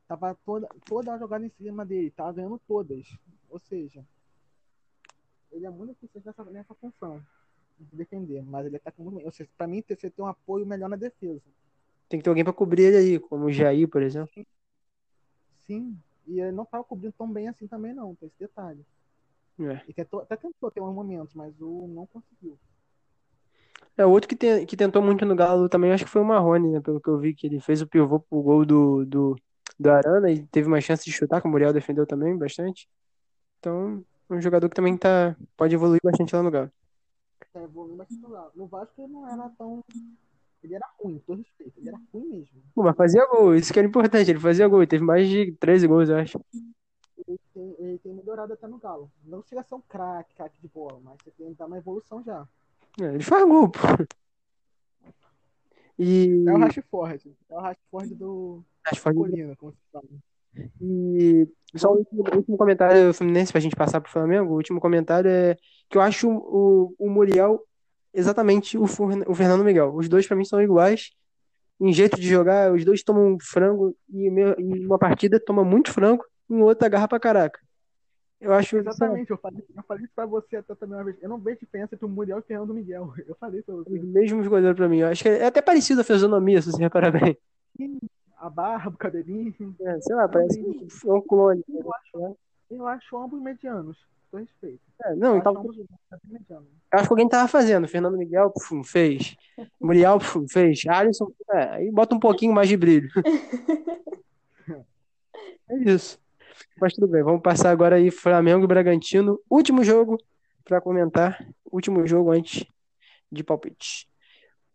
[0.08, 3.06] tava toda, toda a jogada em cima dele, tava ganhando todas.
[3.50, 4.04] Ou seja,
[5.50, 7.22] ele é muito eficiente nessa, nessa função
[7.78, 9.24] de defender, mas ele ataca muito bem.
[9.26, 11.42] Ou seja, pra mim, você tem um apoio melhor na defesa.
[12.08, 14.30] Tem que ter alguém pra cobrir ele aí, como o Jair, por exemplo.
[15.66, 18.84] Sim, E ele não tava cobrindo tão bem assim também, não, tem esse detalhe.
[19.60, 19.82] É.
[19.88, 22.58] E tentou, até tentou ter uns momentos, mas o não conseguiu.
[23.96, 26.72] É, outro que, te- que tentou muito no Galo também, acho que foi o Marrone,
[26.72, 26.80] né?
[26.80, 29.36] Pelo que eu vi, que ele fez o pivô pro gol do, do,
[29.78, 32.88] do Arana e teve uma chance de chutar, que o Muriel defendeu também bastante.
[33.58, 36.70] Então, um jogador que também tá, pode evoluir bastante lá no Galo.
[37.54, 38.50] É, volume mas titular.
[38.54, 39.84] No Vasco ele não era tão.
[40.62, 41.78] Ele era ruim, todo respeito.
[41.78, 42.62] Ele era ruim mesmo.
[42.74, 45.52] Pô, mas fazia gol, isso que era importante, ele fazia gol, ele teve mais de
[45.52, 46.40] 13 gols, eu acho.
[47.26, 49.10] Ele tem, ele tem melhorado até no Galo.
[49.24, 51.78] Não chega a ser um craque, craque de bola, mas você tem que dar uma
[51.78, 52.46] evolução já.
[53.00, 53.78] É, ele faz gol, pô.
[55.98, 56.44] E.
[56.48, 57.36] É o Rashford.
[57.50, 58.64] É o Rashford do
[59.14, 60.04] Colina, como se fala.
[60.80, 64.52] E só o último, comentário do Fluminense pra gente passar pro Flamengo.
[64.52, 65.56] O último comentário é
[65.88, 67.62] que eu acho o, o Muriel
[68.12, 69.94] exatamente o, o Fernando Miguel.
[69.94, 71.10] Os dois pra mim são iguais.
[71.80, 76.24] Em jeito de jogar, os dois tomam frango e em uma partida toma muito frango,
[76.48, 77.58] em outra agarra pra caraca.
[78.40, 81.16] Eu acho Exatamente, eu falei, eu falei isso pra você até também uma vez.
[81.22, 83.12] Eu não vejo diferença entre o Muriel e o Fernando Miguel.
[83.26, 83.98] Eu falei pra os você.
[83.98, 84.98] mesmos goleiros pra mim.
[84.98, 87.36] Eu acho que é até parecido a fisionomia, se você reparar bem.
[88.42, 89.54] A barba, o cabelinho.
[89.80, 90.60] É, sei lá, parece
[91.06, 91.62] um clone.
[91.68, 92.36] Eu acho,
[92.72, 93.96] eu acho ambos medianos.
[94.32, 94.80] Com respeito.
[95.04, 95.76] É, não, então, ambos
[96.24, 96.66] medianos.
[96.90, 97.86] Acho que alguém tava fazendo.
[97.86, 98.52] Fernando Miguel
[98.84, 99.36] fez.
[99.80, 100.18] Muriel
[100.50, 100.82] fez.
[100.88, 103.08] Alisson, é, aí bota um pouquinho mais de brilho.
[105.70, 106.20] É isso.
[106.78, 109.40] Mas tudo bem, vamos passar agora aí Flamengo e Bragantino.
[109.48, 110.18] Último jogo
[110.64, 111.42] pra comentar.
[111.64, 112.66] Último jogo antes
[113.30, 114.06] de palpite.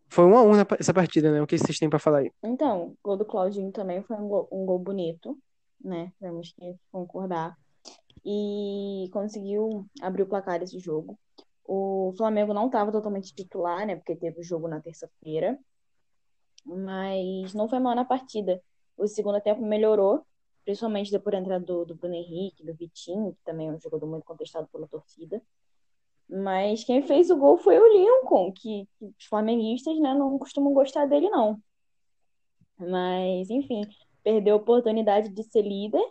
[0.10, 1.42] Foi um a um essa partida, né?
[1.42, 2.32] O que vocês têm pra falar aí?
[2.44, 5.38] Então, o gol do Claudinho também foi um gol, um gol bonito,
[5.84, 6.12] né?
[6.20, 7.58] Temos que concordar.
[8.26, 11.18] E conseguiu abrir o placar desse jogo.
[11.64, 13.96] O Flamengo não estava totalmente titular, né?
[13.96, 15.58] Porque teve o jogo na terça-feira.
[16.66, 18.62] Mas não foi mal na partida.
[18.98, 20.26] O segundo tempo melhorou,
[20.66, 24.08] principalmente depois da entrada do, do Bruno Henrique, do Vitinho, que também é um jogador
[24.08, 25.42] muito contestado pela torcida.
[26.30, 30.74] Mas quem fez o gol foi o Lincoln, que, que os flamenguistas, né, não costumam
[30.74, 31.62] gostar dele, não.
[32.78, 33.82] Mas, enfim,
[34.24, 36.04] perdeu a oportunidade de ser líder.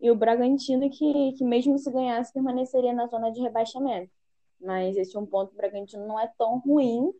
[0.00, 4.12] E o Bragantino, que, que mesmo se ganhasse, permaneceria na zona de rebaixamento.
[4.60, 7.12] Mas esse um ponto do Bragantino não é tão ruim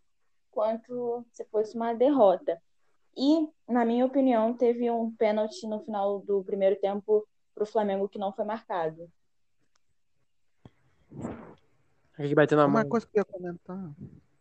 [0.50, 2.60] quanto se fosse uma derrota.
[3.16, 8.08] E, na minha opinião, teve um pênalti no final do primeiro tempo para o Flamengo
[8.08, 9.10] que não foi marcado.
[12.34, 12.88] Bateu na Uma mão.
[12.88, 13.90] coisa que eu ia comentar.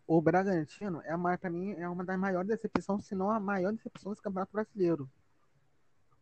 [0.07, 3.39] O Bragantino é, a, ma- pra mim, é uma das maiores decepções, se não a
[3.39, 5.09] maior decepção desse Campeonato Brasileiro.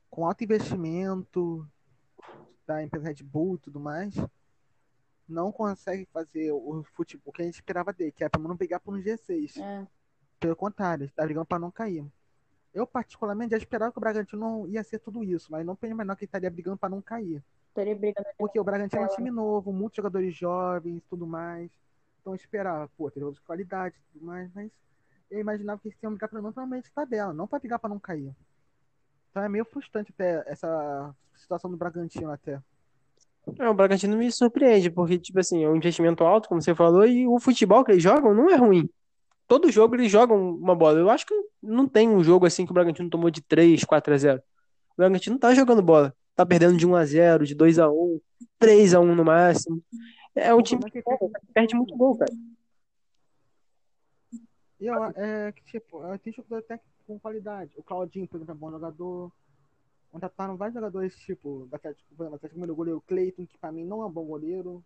[0.09, 1.67] Com alto investimento
[2.65, 4.13] da empresa Red Bull e tudo mais,
[5.27, 8.79] não consegue fazer o futebol que a gente esperava dele, que é pra não brigar
[8.79, 9.61] por um G6.
[9.61, 9.87] É,
[10.39, 12.05] Pelo contrário, tá brigando pra não cair.
[12.73, 15.95] Eu, particularmente, já esperava que o Bragantino não ia ser tudo isso, mas não pensei
[15.95, 17.41] menor que ele estaria brigando pra não cair.
[17.75, 18.27] Estaria brigando.
[18.37, 21.69] Porque o Bragantino é um time novo, muitos jogadores jovens e tudo mais.
[22.21, 24.71] Então eu esperava, pô, ter jogadores de qualidade e tudo mais, mas
[25.29, 27.77] eu imaginava que eles iam brigar pelo menos pra meio de tabela, não pra brigar
[27.77, 28.33] pra não cair.
[29.29, 32.61] Então é meio frustrante até essa situação do Bragantino até.
[33.59, 37.05] É, o Bragantino me surpreende, porque, tipo assim, é um investimento alto, como você falou,
[37.05, 38.89] e o futebol que eles jogam não é ruim.
[39.47, 40.97] Todo jogo eles jogam uma bola.
[40.97, 44.13] Eu acho que não tem um jogo assim que o Bragantino tomou de 3, 4
[44.13, 44.39] a 0.
[44.39, 46.15] O Bragantino tá jogando bola.
[46.35, 48.19] Tá perdendo de 1 a 0, de 2 a 1,
[48.59, 49.81] 3 a 1 no máximo.
[50.35, 51.01] É um time que
[51.53, 52.31] perde muito gol, cara.
[54.79, 57.71] E eu, é que, tipo, tenho jogador até com qualidade.
[57.77, 59.31] O Claudinho, por exemplo, é um bom jogador.
[60.11, 63.71] Contrataram vários jogadores, tipo, do Atlético, por exemplo, o Atlético, o goleiro Cleiton, que pra
[63.71, 64.83] mim não é um bom goleiro.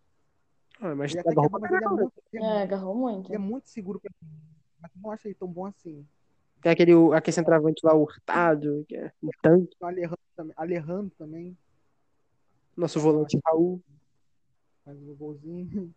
[0.80, 2.02] Ah, mas Ele tá que é é caramba.
[2.02, 3.28] muito, ele é É, agarrou muito.
[3.28, 4.28] Ele é muito seguro pra mim.
[4.80, 6.06] Mas não acho ele tão bom assim.
[6.62, 9.76] Tem aquele, aquele centroavante lá, o Hurtado, que é um tanque.
[9.80, 10.54] O Alejandro também.
[10.56, 11.56] Alejandro também
[12.76, 13.80] Nosso volante Raul.
[14.84, 15.92] faz o golzinho.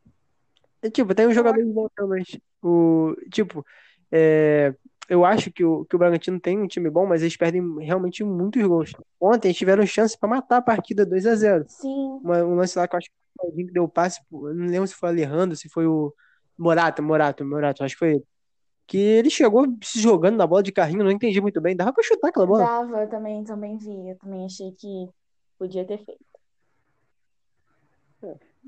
[0.82, 2.41] É, tipo, tem um jogador bom realmente.
[2.61, 3.65] O, tipo,
[4.11, 4.74] é,
[5.07, 8.24] eu acho que o, que o Bragantino tem um time bom, mas eles perdem realmente
[8.24, 8.91] muitos gols.
[9.20, 12.78] Ontem eles tiveram chance pra matar a partida 2 a 0 Sim, Uma- Um lance
[12.78, 14.94] lá que eu acho que foi o Claudinho que deu o passe, não lembro se
[14.95, 16.14] foi o Alejandro, se foi o
[16.57, 18.24] Morata, Morata, Morata, acho que foi ele.
[18.85, 21.76] Que ele chegou se jogando na bola de carrinho, não entendi muito bem.
[21.76, 22.65] Dava pra chutar aquela bola.
[22.65, 24.10] dava, eu também, também vi.
[24.10, 25.10] Eu também achei que
[25.57, 26.23] podia ter feito.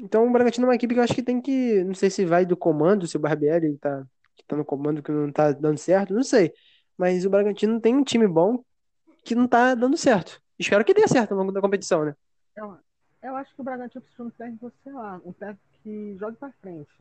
[0.03, 1.83] Então o Bragantino é uma equipe que eu acho que tem que.
[1.83, 4.05] Não sei se vai do comando, se o Barbieri tá,
[4.35, 6.53] que tá no comando que não tá dando certo, não sei.
[6.97, 8.63] Mas o Bragantino tem um time bom
[9.23, 10.41] que não tá dando certo.
[10.57, 12.15] Espero que dê certo ao longo da competição, né?
[12.55, 12.77] Eu,
[13.21, 16.37] eu acho que o Bragantino precisa de um técnico, sei lá, um técnico que jogue
[16.37, 16.91] pra frente.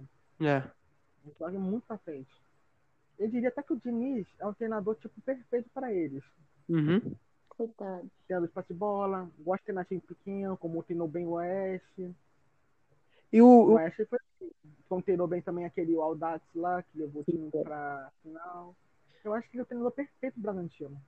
[0.40, 0.62] É.
[1.38, 2.43] Jogue muito pra frente.
[3.18, 6.22] Eu diria até que o Diniz é um treinador tipo perfeito pra eles.
[6.68, 7.14] Uhum.
[7.48, 8.10] Coitado.
[8.26, 12.10] tendo espaço de bola, gosta de treinar time pequeno, como treinou bem o Oeste.
[13.32, 15.02] E O o, Oeste foi assim.
[15.02, 18.76] Treinou bem também aquele Audax lá, que levou o time pra final.
[19.24, 21.00] Eu acho que ele é o treinador perfeito do Bragantino.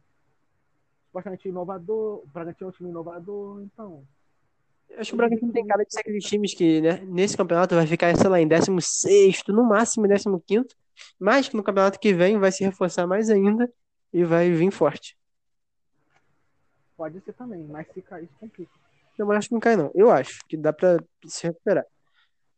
[1.06, 4.02] Supostamente inovador, o Bragantino é um time inovador, então.
[4.90, 7.74] eu acho que o Bragantino tem cara de ser aqueles times que, né, nesse campeonato
[7.74, 10.68] vai ficar, sei lá, em 16, no máximo em 15,
[11.18, 13.70] mas que no campeonato que vem vai se reforçar mais ainda
[14.12, 15.16] e vai vir forte.
[16.96, 18.72] Pode ser também, mas se cair, isso complica.
[19.18, 19.90] Não, mas acho que não cai, não.
[19.94, 21.84] Eu acho que dá pra se recuperar.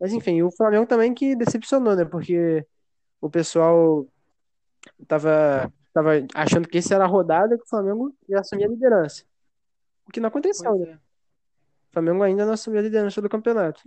[0.01, 2.05] Mas enfim, o Flamengo também que decepcionou, né?
[2.05, 2.65] Porque
[3.21, 4.07] o pessoal
[5.07, 9.25] tava, tava achando que essa era a rodada que o Flamengo ia assumir a liderança.
[10.07, 10.93] O que não aconteceu, Pois né?
[10.93, 10.97] é.
[10.97, 13.83] O Flamengo ainda não assumiu a liderança do campeonato.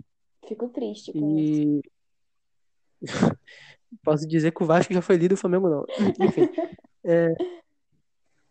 [0.46, 1.82] Fico triste com isso.
[4.02, 5.84] Posso dizer que o Vasco já foi líder, o Flamengo não.
[6.20, 6.48] Enfim.
[7.04, 7.34] É,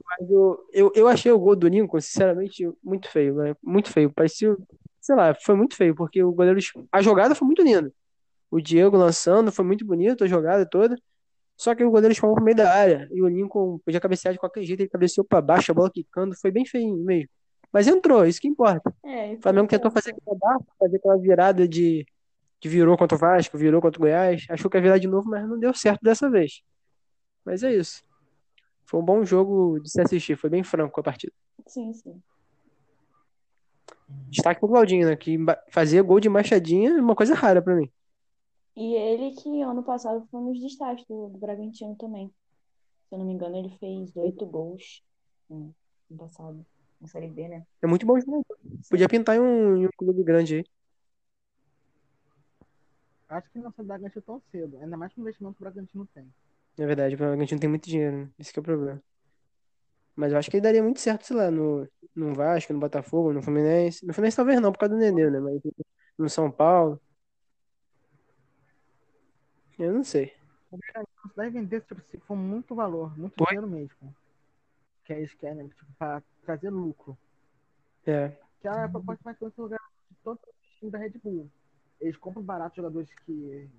[0.05, 3.55] Mas eu, eu, eu achei o gol do Lincoln, sinceramente, muito feio, né?
[3.63, 4.11] Muito feio.
[4.11, 4.55] Parecia,
[4.99, 6.59] sei lá, foi muito feio, porque o goleiro.
[6.91, 7.91] A jogada foi muito linda.
[8.49, 10.97] O Diego lançando, foi muito bonito a jogada toda.
[11.57, 13.07] Só que o goleiro espalmou pro meio da área.
[13.11, 16.35] E o Lincoln podia cabecear de qualquer jeito, ele cabeceou pra baixo, a bola quicando,
[16.35, 17.29] foi bem feio mesmo.
[17.71, 18.93] Mas entrou, isso que importa.
[19.05, 22.05] É, O Flamengo tentou fazer aquela barra, fazer aquela virada de
[22.61, 24.45] que virou contra o Vasco, virou contra o Goiás.
[24.47, 26.61] Achou que ia virar de novo, mas não deu certo dessa vez.
[27.43, 28.03] Mas é isso.
[28.85, 31.33] Foi um bom jogo de se assistir, foi bem franco a partida.
[31.65, 32.21] Sim, sim.
[34.29, 35.15] Destaque pro Claudinho, né?
[35.15, 35.37] Que
[35.69, 37.89] fazia gol de machadinha é uma coisa rara pra mim.
[38.75, 42.27] E ele que ano passado foi um dos destaques do, do Bragantino também.
[43.09, 45.03] Se eu não me engano, ele fez oito gols
[45.49, 45.73] no
[46.09, 46.65] ano passado,
[46.99, 47.65] na Série B, né?
[47.81, 48.45] É muito bom jogador.
[48.89, 50.65] Podia pintar em um, em um clube grande aí.
[53.31, 55.63] Acho que não sai da Bragantino tão cedo, ainda mais com o investimento que o
[55.63, 56.33] Bragantino tem.
[56.77, 58.29] É verdade, o Bragantino tem muito dinheiro, né?
[58.37, 59.01] Esse que é o problema.
[60.13, 63.31] Mas eu acho que ele daria muito certo, sei lá, no, no Vasco, no Botafogo,
[63.31, 64.05] no Fluminense.
[64.05, 65.39] No Fluminense talvez não, por causa do Nenê, né?
[65.39, 65.61] Mas
[66.17, 67.01] no São Paulo.
[69.79, 70.33] Eu não sei.
[70.69, 74.13] Você deve vender tipo, se for muito valor, muito dinheiro mesmo.
[75.05, 77.17] Que eles querem, tipo, pra trazer lucro.
[78.05, 78.29] É.
[78.59, 79.79] Que é a proposta mais lugar
[80.09, 81.49] de todo o time da Red Bull.
[82.01, 83.69] Eles compram barato jogadores que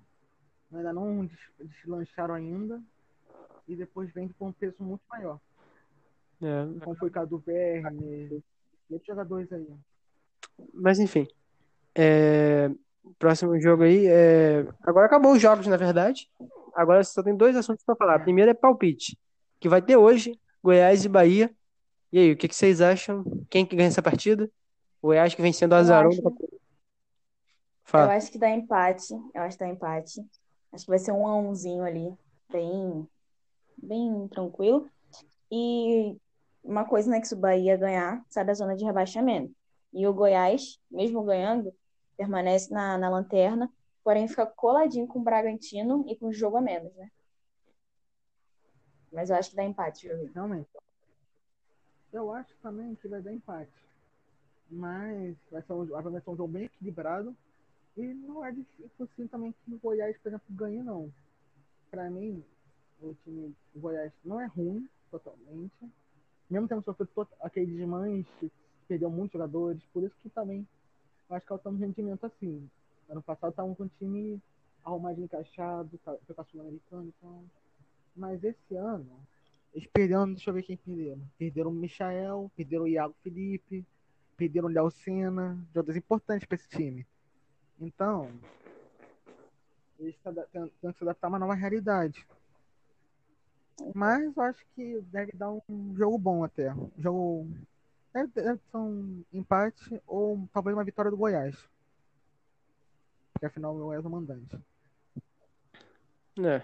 [0.73, 2.81] ainda não des- deslancharam ainda
[3.67, 5.39] e depois vendem por um preço muito maior.
[6.41, 6.79] É.
[6.83, 8.41] Como foi o caso do Verne
[8.89, 9.67] e outros jogadores aí.
[10.73, 11.27] Mas enfim.
[11.95, 12.71] É,
[13.19, 14.07] Próximo jogo aí.
[14.07, 14.65] É...
[14.81, 16.29] Agora acabou os jogos, na verdade.
[16.73, 18.19] Agora só tem dois assuntos pra falar.
[18.19, 19.17] Primeiro é palpite,
[19.59, 21.53] que vai ter hoje, Goiás e Bahia.
[22.11, 23.23] E aí, o que que vocês acham?
[23.49, 24.49] Quem que ganha essa partida?
[25.01, 26.21] O Goiás que vem sendo azarão acho-
[27.83, 27.87] campeonato.
[27.87, 28.15] Eu Fala.
[28.15, 29.13] acho que dá empate.
[29.33, 30.25] Eu acho que dá empate.
[30.71, 32.11] Acho que vai ser um a umzinho ali,
[32.51, 33.07] bem,
[33.77, 34.89] bem tranquilo.
[35.51, 36.17] E
[36.63, 39.53] uma coisa, né, que se o Bahia ganhar, sai da zona de rebaixamento.
[39.93, 41.71] E o Goiás, mesmo ganhando,
[42.17, 43.71] permanece na, na lanterna,
[44.03, 47.11] porém fica coladinho com o Bragantino e com o jogo a menos, né?
[49.11, 50.31] Mas eu acho que dá empate, jogo.
[50.33, 50.67] Realmente.
[52.11, 53.71] Eu acho também que vai dar empate.
[54.69, 57.35] Mas vai ser um, vai ser um jogo bem equilibrado.
[57.95, 61.11] E não é difícil assim também que o Goiás, por exemplo, ganhe, não.
[61.91, 62.43] Pra mim,
[63.01, 65.91] o time do Goiás não é ruim, totalmente.
[66.49, 68.51] Mesmo tendo sofrido aquele desmanche,
[68.87, 70.67] perdeu muitos jogadores, por isso que também
[71.29, 72.69] acho que é o rendimento assim.
[73.09, 74.41] Ano passado estavam com um time
[74.83, 77.43] arrumadinho, encaixado, tá- foi pra Sul-Americano, então.
[78.15, 79.19] Mas esse ano,
[79.73, 81.21] eles perderam, deixa eu ver quem perderam.
[81.37, 83.85] Perderam o Michael, perderam o Iago Felipe,
[84.37, 87.05] perderam o Léo Senna, jogadores importantes para esse time.
[87.79, 88.29] Então,
[89.99, 92.25] eles estão que se adaptar a uma nova realidade.
[93.93, 96.73] Mas eu acho que deve dar um jogo bom até.
[96.73, 97.47] Um jogo.
[98.13, 101.57] Deve, deve ser um empate ou talvez uma vitória do Goiás.
[103.33, 104.59] Porque afinal o Goiás é o mandante.
[106.39, 106.61] É.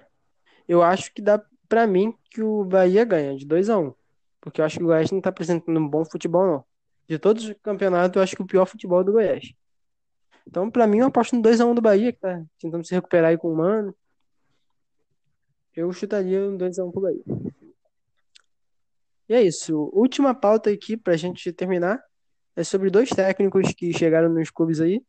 [0.68, 3.94] Eu acho que dá pra mim que o Bahia ganha de 2 a 1
[4.40, 6.66] Porque eu acho que o Goiás não tá apresentando um bom futebol, não.
[7.08, 9.54] De todos os campeonatos, eu acho que o pior futebol é do Goiás.
[10.50, 12.96] Então, pra mim, eu aposto no 2 a 1 do Bahia, que tá tentando se
[12.96, 13.94] recuperar aí com o Mano.
[15.76, 17.24] Eu chutaria um 2 a 1 pro Bahia.
[19.30, 19.92] E é isso.
[19.94, 22.04] Última pauta aqui pra gente terminar
[22.56, 25.04] é sobre dois técnicos que chegaram nos clubes aí.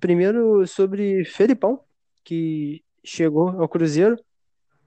[0.00, 1.80] Primeiro sobre Felipão,
[2.24, 4.18] que chegou ao Cruzeiro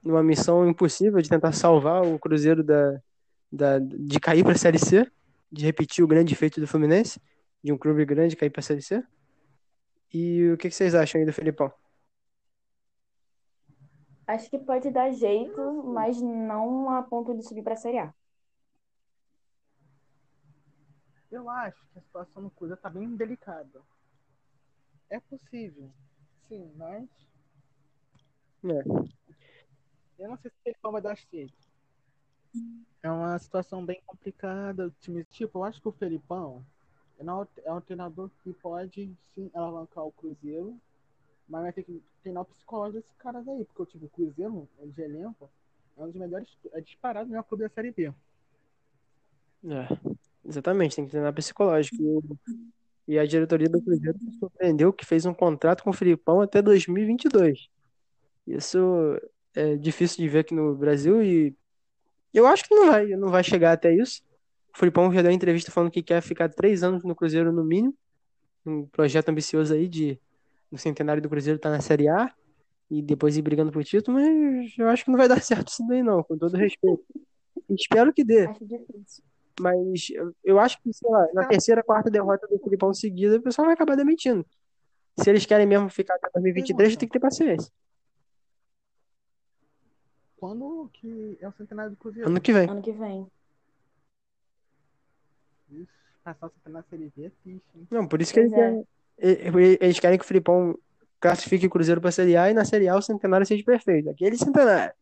[0.04, 3.00] numa missão impossível de tentar salvar o Cruzeiro da,
[3.50, 5.10] da, de cair para a Série C,
[5.50, 7.18] de repetir o grande feito do Fluminense,
[7.64, 9.02] de um clube grande cair para a Série C.
[10.20, 11.72] E o que, que vocês acham aí do Felipão?
[14.28, 18.14] Acho que pode dar jeito, mas não a ponto de subir pra Série A.
[21.32, 23.82] eu acho que a situação no Cruzeiro tá bem delicada.
[25.10, 25.92] É possível,
[26.48, 27.10] sim, mas
[28.64, 29.06] É.
[30.20, 31.54] eu não sei se ele vai dar certo.
[33.02, 34.88] É uma situação bem complicada.
[34.88, 36.66] O time, tipo, eu acho que o Felipão
[37.20, 40.76] é é um treinador que pode sim alavancar o Cruzeiro,
[41.48, 45.02] mas vai ter que treinar o psicológico desses caras aí, porque o time Cruzeiro, de
[45.02, 45.50] elenco,
[45.98, 48.14] é um dos melhores, é disparado o melhor clube da Série B.
[49.68, 49.88] É,
[50.44, 52.24] exatamente, tem que treinar psicológico.
[53.08, 57.70] E, a diretoria do Cruzeiro surpreendeu que fez um contrato com o Filipão até 2022.
[58.48, 59.20] Isso
[59.56, 61.56] é difícil de ver aqui no Brasil e
[62.34, 64.22] eu acho que não vai, não vai chegar até isso.
[64.76, 67.64] O Filipão já deu uma entrevista falando que quer ficar três anos no Cruzeiro no
[67.64, 67.96] mínimo.
[68.66, 70.20] Um projeto ambicioso aí de
[70.70, 72.34] o centenário do Cruzeiro tá na Série A
[72.92, 75.86] e depois ir brigando por título, mas eu acho que não vai dar certo isso
[75.88, 77.04] daí não, com todo respeito.
[77.70, 78.48] Espero que dê.
[78.48, 79.24] Acho difícil.
[79.62, 83.42] Mas eu- eu acho que, sei lá, na terceira, quarta derrota do Filipão seguida, o
[83.42, 84.46] pessoal vai acabar demitindo.
[85.18, 87.72] Se eles querem mesmo ficar até 2023, tem que ter paciência.
[90.36, 92.30] Quando que é o centenário do Cruzeiro?
[92.30, 92.70] Ano que vem.
[92.70, 93.26] Ano que vem.
[96.24, 97.88] Passar o da Série B é triste, hein?
[97.92, 98.56] Não, por isso que eles é.
[98.56, 98.88] querem,
[99.80, 100.78] eles querem que o Filipão
[101.20, 104.10] classifique o Cruzeiro pra Série A e na Série A o centenário seja perfeito.
[104.10, 104.94] Aquele centenário.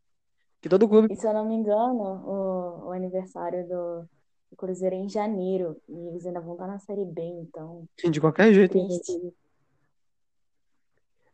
[0.62, 1.14] Que todo clube.
[1.14, 4.02] E se eu não me engano, o, o aniversário do,
[4.50, 5.76] do Cruzeiro é em janeiro.
[5.90, 7.86] E eles ainda vão estar na Série B, então.
[8.10, 8.72] De qualquer jeito.
[8.72, 9.34] Triste.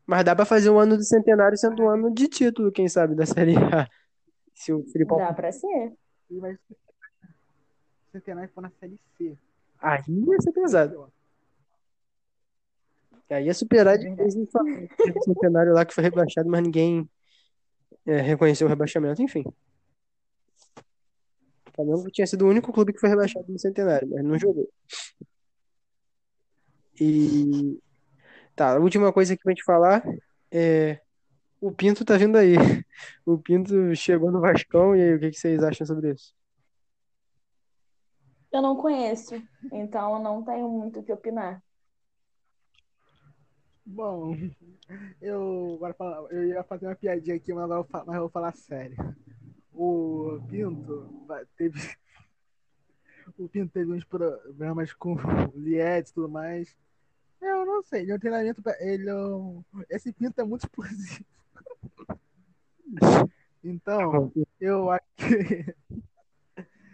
[0.05, 3.13] Mas dá pra fazer um ano do centenário sendo um ano de título, quem sabe,
[3.13, 3.87] da Série A.
[4.55, 5.19] Se o Filipão.
[5.19, 5.93] Dá pra ser.
[6.31, 6.57] E vai
[8.11, 9.37] centenário for na Série C.
[9.79, 11.11] Aí ia ser pesado.
[13.29, 17.07] Aí ia superar de vez em um centenário lá que foi rebaixado, mas ninguém
[18.05, 19.43] é, reconheceu o rebaixamento, enfim.
[21.67, 24.67] O Flamengo tinha sido o único clube que foi rebaixado no centenário, mas não jogou.
[26.99, 27.79] E
[28.55, 30.03] tá, a última coisa que pra gente falar
[30.51, 30.99] é
[31.61, 32.55] o Pinto tá vindo aí.
[33.25, 36.33] O Pinto chegou no Vascão e aí, o que vocês acham sobre isso?
[38.51, 39.35] Eu não conheço,
[39.71, 41.61] então eu não tenho muito o que opinar.
[43.85, 44.35] Bom,
[45.21, 48.29] eu agora eu ia fazer uma piadinha aqui, mas agora eu fa- mas eu vou
[48.29, 48.95] falar sério.
[49.73, 51.95] O Pinto teve.
[53.37, 56.75] O Pinto teve uns problemas com o Lied e tudo mais.
[57.41, 58.61] Eu não sei, ele é um treinamento.
[58.61, 61.25] pra- Ele é Esse Pinto é muito explosivo.
[63.61, 65.75] Então, eu acho que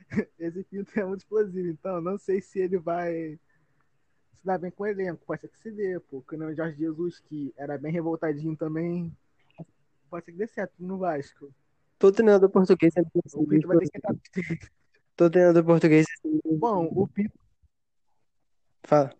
[0.39, 1.67] esse Pinto é muito explosivo.
[1.69, 3.39] Então, não sei se ele vai
[4.35, 5.25] se dar bem com o elenco.
[5.25, 6.21] Pode ser que se dê, pô.
[6.21, 9.15] Porque o Jorge Jesus, que era bem revoltadinho também,
[10.09, 11.53] pode ser que dê certo no Vasco.
[11.97, 14.15] Todo treinador português sempre O Pinto vai ter que entrar.
[15.15, 16.05] Todo treinador português
[16.59, 17.39] Bom, o Pinto.
[18.83, 19.15] fala.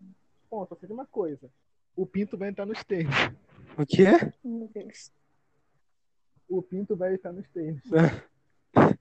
[0.50, 1.50] Bom, só sei de uma coisa.
[1.96, 3.14] O Pinto vai entrar nos treinos.
[3.78, 4.04] O quê?
[4.44, 5.10] Meu Deus.
[6.48, 7.82] O Pinto vai entrar nos treinos.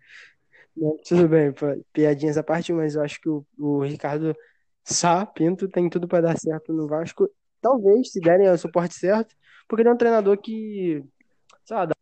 [1.07, 1.53] Tudo bem,
[1.93, 4.35] piadinhas à parte, mas eu acho que o, o Ricardo
[4.83, 7.29] Sá Pinto tem tudo para dar certo no Vasco.
[7.61, 9.35] Talvez, se derem o suporte certo,
[9.67, 11.03] porque ele é um treinador que,
[11.65, 11.95] sei lá, dá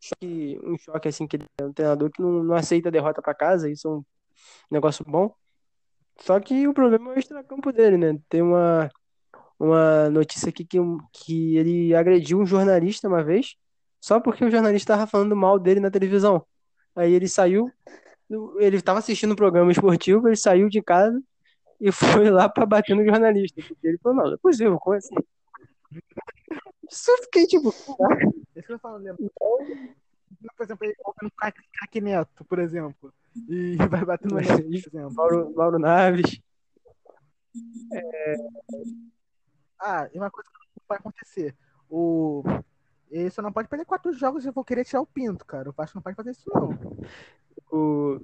[0.64, 3.70] um choque, assim, que ele é um treinador que não, não aceita derrota para casa,
[3.70, 4.04] isso é um
[4.70, 5.34] negócio bom.
[6.20, 8.18] Só que o problema é o extracampo dele, né?
[8.28, 8.90] Tem uma,
[9.58, 10.78] uma notícia aqui que,
[11.12, 13.56] que ele agrediu um jornalista uma vez,
[14.00, 16.46] só porque o jornalista estava falando mal dele na televisão.
[16.96, 17.70] Aí ele saiu,
[18.58, 21.20] ele estava assistindo um programa esportivo, ele saiu de casa
[21.80, 21.90] e
[22.26, 23.60] foi lá para bater no jornalista.
[23.82, 25.14] Ele falou, não, não é possível, como assim?
[26.88, 29.16] Só fiquei tipo, Isso que eu falo, lembra?
[30.56, 33.12] Por exemplo, ele coloca no craque Neto, por exemplo.
[33.48, 35.14] E vai bater no Neto, por exemplo.
[35.14, 36.40] Mauro, Mauro Naves.
[39.80, 41.54] Ah, e uma coisa que não vai acontecer.
[41.88, 42.42] O.
[43.10, 45.70] Ele só não pode perder quatro jogos e eu vou querer tirar o Pinto, cara.
[45.70, 46.70] O Vasco não pode fazer isso, não.
[47.74, 48.20] O...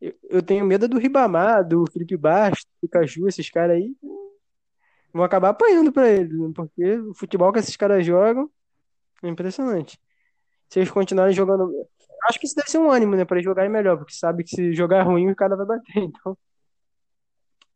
[0.00, 3.94] Eu, tenho medo do Ribamar, do Felipe Bastos, do Caju, esses caras aí.
[5.12, 6.50] Vão acabar apanhando pra ele, né?
[6.54, 8.50] porque o futebol que esses caras jogam
[9.22, 9.98] é impressionante.
[10.68, 11.72] Se eles continuarem jogando.
[12.28, 13.24] Acho que isso deve ser um ânimo, né?
[13.24, 16.36] Pra eles jogarem melhor, porque sabe que se jogar ruim, o cara vai bater, então.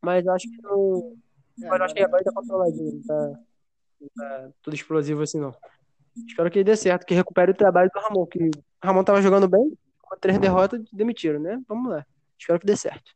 [0.01, 1.15] Mas acho que não.
[1.57, 3.39] Mas acho que agora tá controladinho, não tá,
[4.01, 5.53] não tá tudo explosivo assim, não.
[6.27, 8.51] Espero que dê certo, que recupere o trabalho do Ramon, que o
[8.83, 9.71] Ramon tava jogando bem,
[10.11, 11.61] com três derrotas, demitiram, né?
[11.67, 12.05] Vamos lá.
[12.37, 13.15] Espero que dê certo.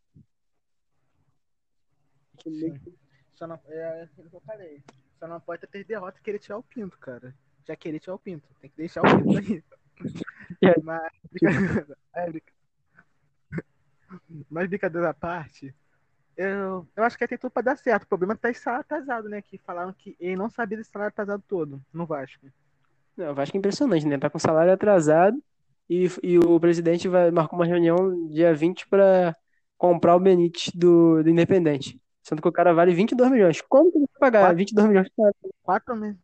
[3.33, 4.81] Só não, é aquilo que eu falei.
[5.19, 7.35] Só não pode ter derrota e querer tirar o Pinto, cara.
[7.67, 8.47] Já querer tirar o Pinto.
[8.61, 9.63] Tem que deixar o Pinto aí.
[10.63, 10.73] Aí?
[10.83, 12.31] Mas, brincadeira, é,
[14.49, 15.75] Mas brincadeira à parte,
[16.37, 18.03] Eu, eu acho que tem tudo pra dar certo.
[18.03, 19.41] O problema é tá esse salário atrasado, né?
[19.41, 22.47] Que falaram que ele não sabia desse salário atrasado todo no Vasco.
[23.17, 24.17] Não, o Vasco é impressionante, né?
[24.17, 25.43] Tá com salário atrasado
[25.89, 29.35] e, e o presidente vai marcar uma reunião dia 20 pra
[29.77, 32.01] comprar o Benítez do, do Independente.
[32.23, 33.61] Sendo que o cara vale 22 milhões.
[33.61, 34.57] Como que ele vai pagar Quatro.
[34.57, 35.07] 22 milhões?
[35.61, 36.19] Quatro meses.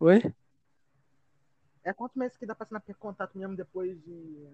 [0.00, 0.34] Oi?
[1.84, 4.48] É quantos meses que dá pra assinar per contato mesmo depois de.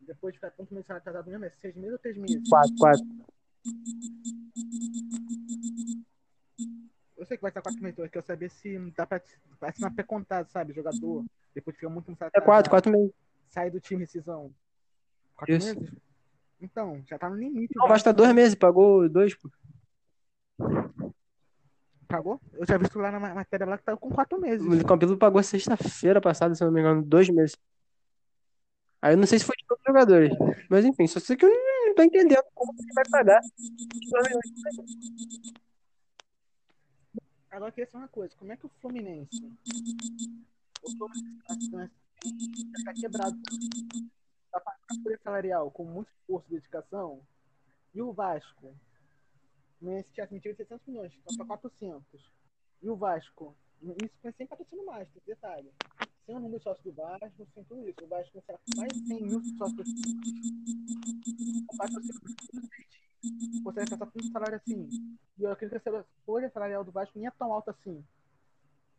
[0.00, 1.44] Depois de ficar quantos meses atrasado mesmo?
[1.44, 2.48] É seis meses ou três meses?
[2.48, 3.06] 4, 4.
[7.16, 9.20] Eu sei que vai estar quatro meses, eu quero saber se dá pra,
[9.58, 10.72] pra assinar per contato, sabe?
[10.72, 11.24] Jogador.
[11.58, 13.10] Depois fica muito tempo É 4, 4 meses.
[13.48, 14.54] Sai do time rescisão.
[15.34, 15.74] Quatro Isso.
[15.74, 15.92] meses?
[16.60, 17.74] Então, já tá no limite.
[17.74, 19.50] Não, Vasco tá 2 meses, pagou 2, pô.
[22.06, 22.40] Pagou?
[22.52, 24.64] Eu já visto lá na ma- matéria lá que tá com quatro meses.
[24.64, 27.56] O Campelo pagou sexta-feira passada, se não me engano, 2 meses.
[29.02, 30.30] Aí eu não sei se foi de todos os jogadores.
[30.70, 35.58] Mas enfim, só sei que eu não, tô entendendo como que vai pagar 22 milhões.
[37.50, 39.28] Agora eu queria saber uma coisa, como é que o Fluminense.
[40.82, 41.54] O Fluminense tá,
[42.84, 43.38] tá quebrado.
[44.50, 47.20] Tá pagando folha salarial com muito esforço e dedicação.
[47.94, 48.74] E o Vasco.
[49.78, 52.04] Fluminense tinha admitido 600 milhões, tá pra 400.
[52.82, 53.56] E o Vasco.
[53.80, 55.72] Isso sem patrocínio mais, tem detalhe.
[56.26, 58.04] Sem o número de sócios do Vasco, sem tudo isso.
[58.04, 59.88] O Vasco será com mais de 100 mil sócios.
[61.70, 62.18] O patrocínio
[63.62, 64.88] você vai passar tanto salário assim.
[65.38, 68.04] E eu acredito que a folha salarial do Vasco nem é tão alta assim.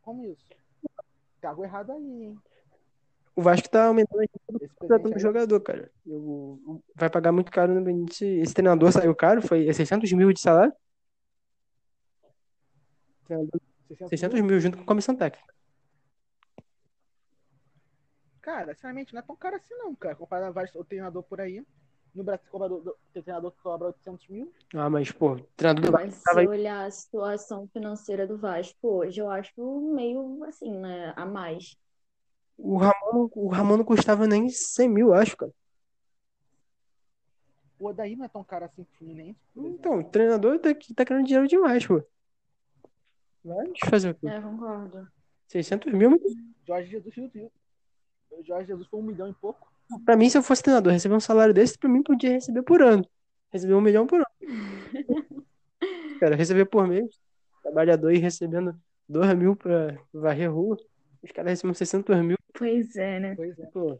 [0.02, 0.44] Como isso?
[1.42, 2.38] Algo errado aí, hein?
[3.34, 5.90] O Vasco tá aumentando Esse contratando presente aí, jogador, cara.
[6.06, 8.20] Eu- vai pagar muito caro no Benítez.
[8.42, 10.72] Esse treinador saiu caro, foi 600 mil de salário.
[13.24, 15.52] Treinador, 600 600 mil junto com a comissão técnica.
[18.40, 20.16] Cara, sinceramente, não é tão caro assim não, cara.
[20.16, 21.64] Comparado a vários outros treinador por aí.
[22.14, 22.68] No Brasil, cobra,
[23.12, 24.52] tem treinador que cobra 800 mil.
[24.74, 28.76] Ah, mas, pô, o treinador do Vasco Mas se olhar a situação financeira do Vasco
[28.82, 29.52] hoje, eu acho
[29.94, 31.12] meio assim, né?
[31.16, 31.76] A mais.
[32.58, 35.52] O Ramon, o Ramon não custava nem 100 mil, acho, cara.
[37.78, 39.40] O Odaí não é tão caro assim Fluminense.
[39.56, 42.02] Então, o treinador tá, tá querendo dinheiro demais, pô.
[43.42, 44.26] Mas fazer o quê?
[44.26, 45.08] É, concordo.
[45.48, 46.20] 600 mil, mas
[46.66, 47.14] Jorge Jesus
[48.46, 49.69] Jorge Jesus foi um milhão e pouco.
[50.04, 52.82] Pra mim, se eu fosse treinador, receber um salário desse, pra mim podia receber por
[52.82, 53.04] ano.
[53.52, 54.26] Receber um milhão por ano.
[56.20, 57.08] Cara, receber por mês.
[57.62, 60.76] Trabalhador aí recebendo 2 mil pra varrer rua.
[61.22, 63.34] Os caras recebem 600 mil, Pois é, né?
[63.34, 63.66] Pois é.
[63.66, 63.98] pô.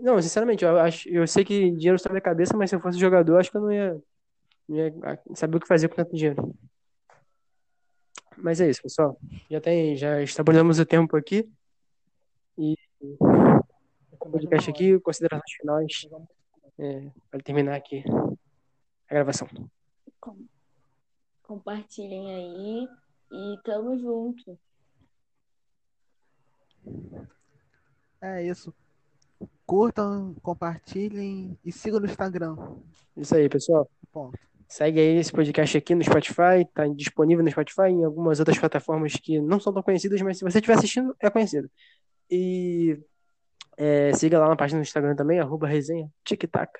[0.00, 2.98] Não, sinceramente, eu acho, eu sei que dinheiro sobe a cabeça, mas se eu fosse
[2.98, 4.00] jogador, acho que eu não ia,
[4.68, 4.92] não ia
[5.34, 6.54] saber o que fazer com tanto dinheiro.
[8.36, 9.18] Mas é isso, pessoal.
[9.50, 11.48] Já tem, já extrapolamos o tempo aqui.
[12.58, 12.74] E
[14.30, 16.08] podcast aqui, considerações finais,
[16.78, 18.04] é, para terminar aqui
[19.08, 19.48] a gravação.
[20.20, 20.46] Com-
[21.42, 22.88] Compartilhem aí
[23.30, 24.58] e tamo junto.
[28.20, 28.74] É isso.
[29.64, 32.56] Curtam, compartilhem e sigam no Instagram.
[33.16, 33.88] Isso aí, pessoal.
[34.12, 34.38] Ponto.
[34.68, 38.58] Segue aí esse podcast aqui no Spotify, tá disponível no Spotify e em algumas outras
[38.58, 41.70] plataformas que não são tão conhecidas, mas se você estiver assistindo, é conhecido.
[42.28, 42.98] E
[43.76, 46.70] é, siga lá na página do Instagram também, arroba resenha, tic-tac.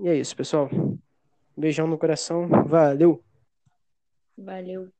[0.00, 0.68] E é isso, pessoal.
[1.56, 3.22] Beijão no coração, valeu!
[4.36, 4.92] Valeu.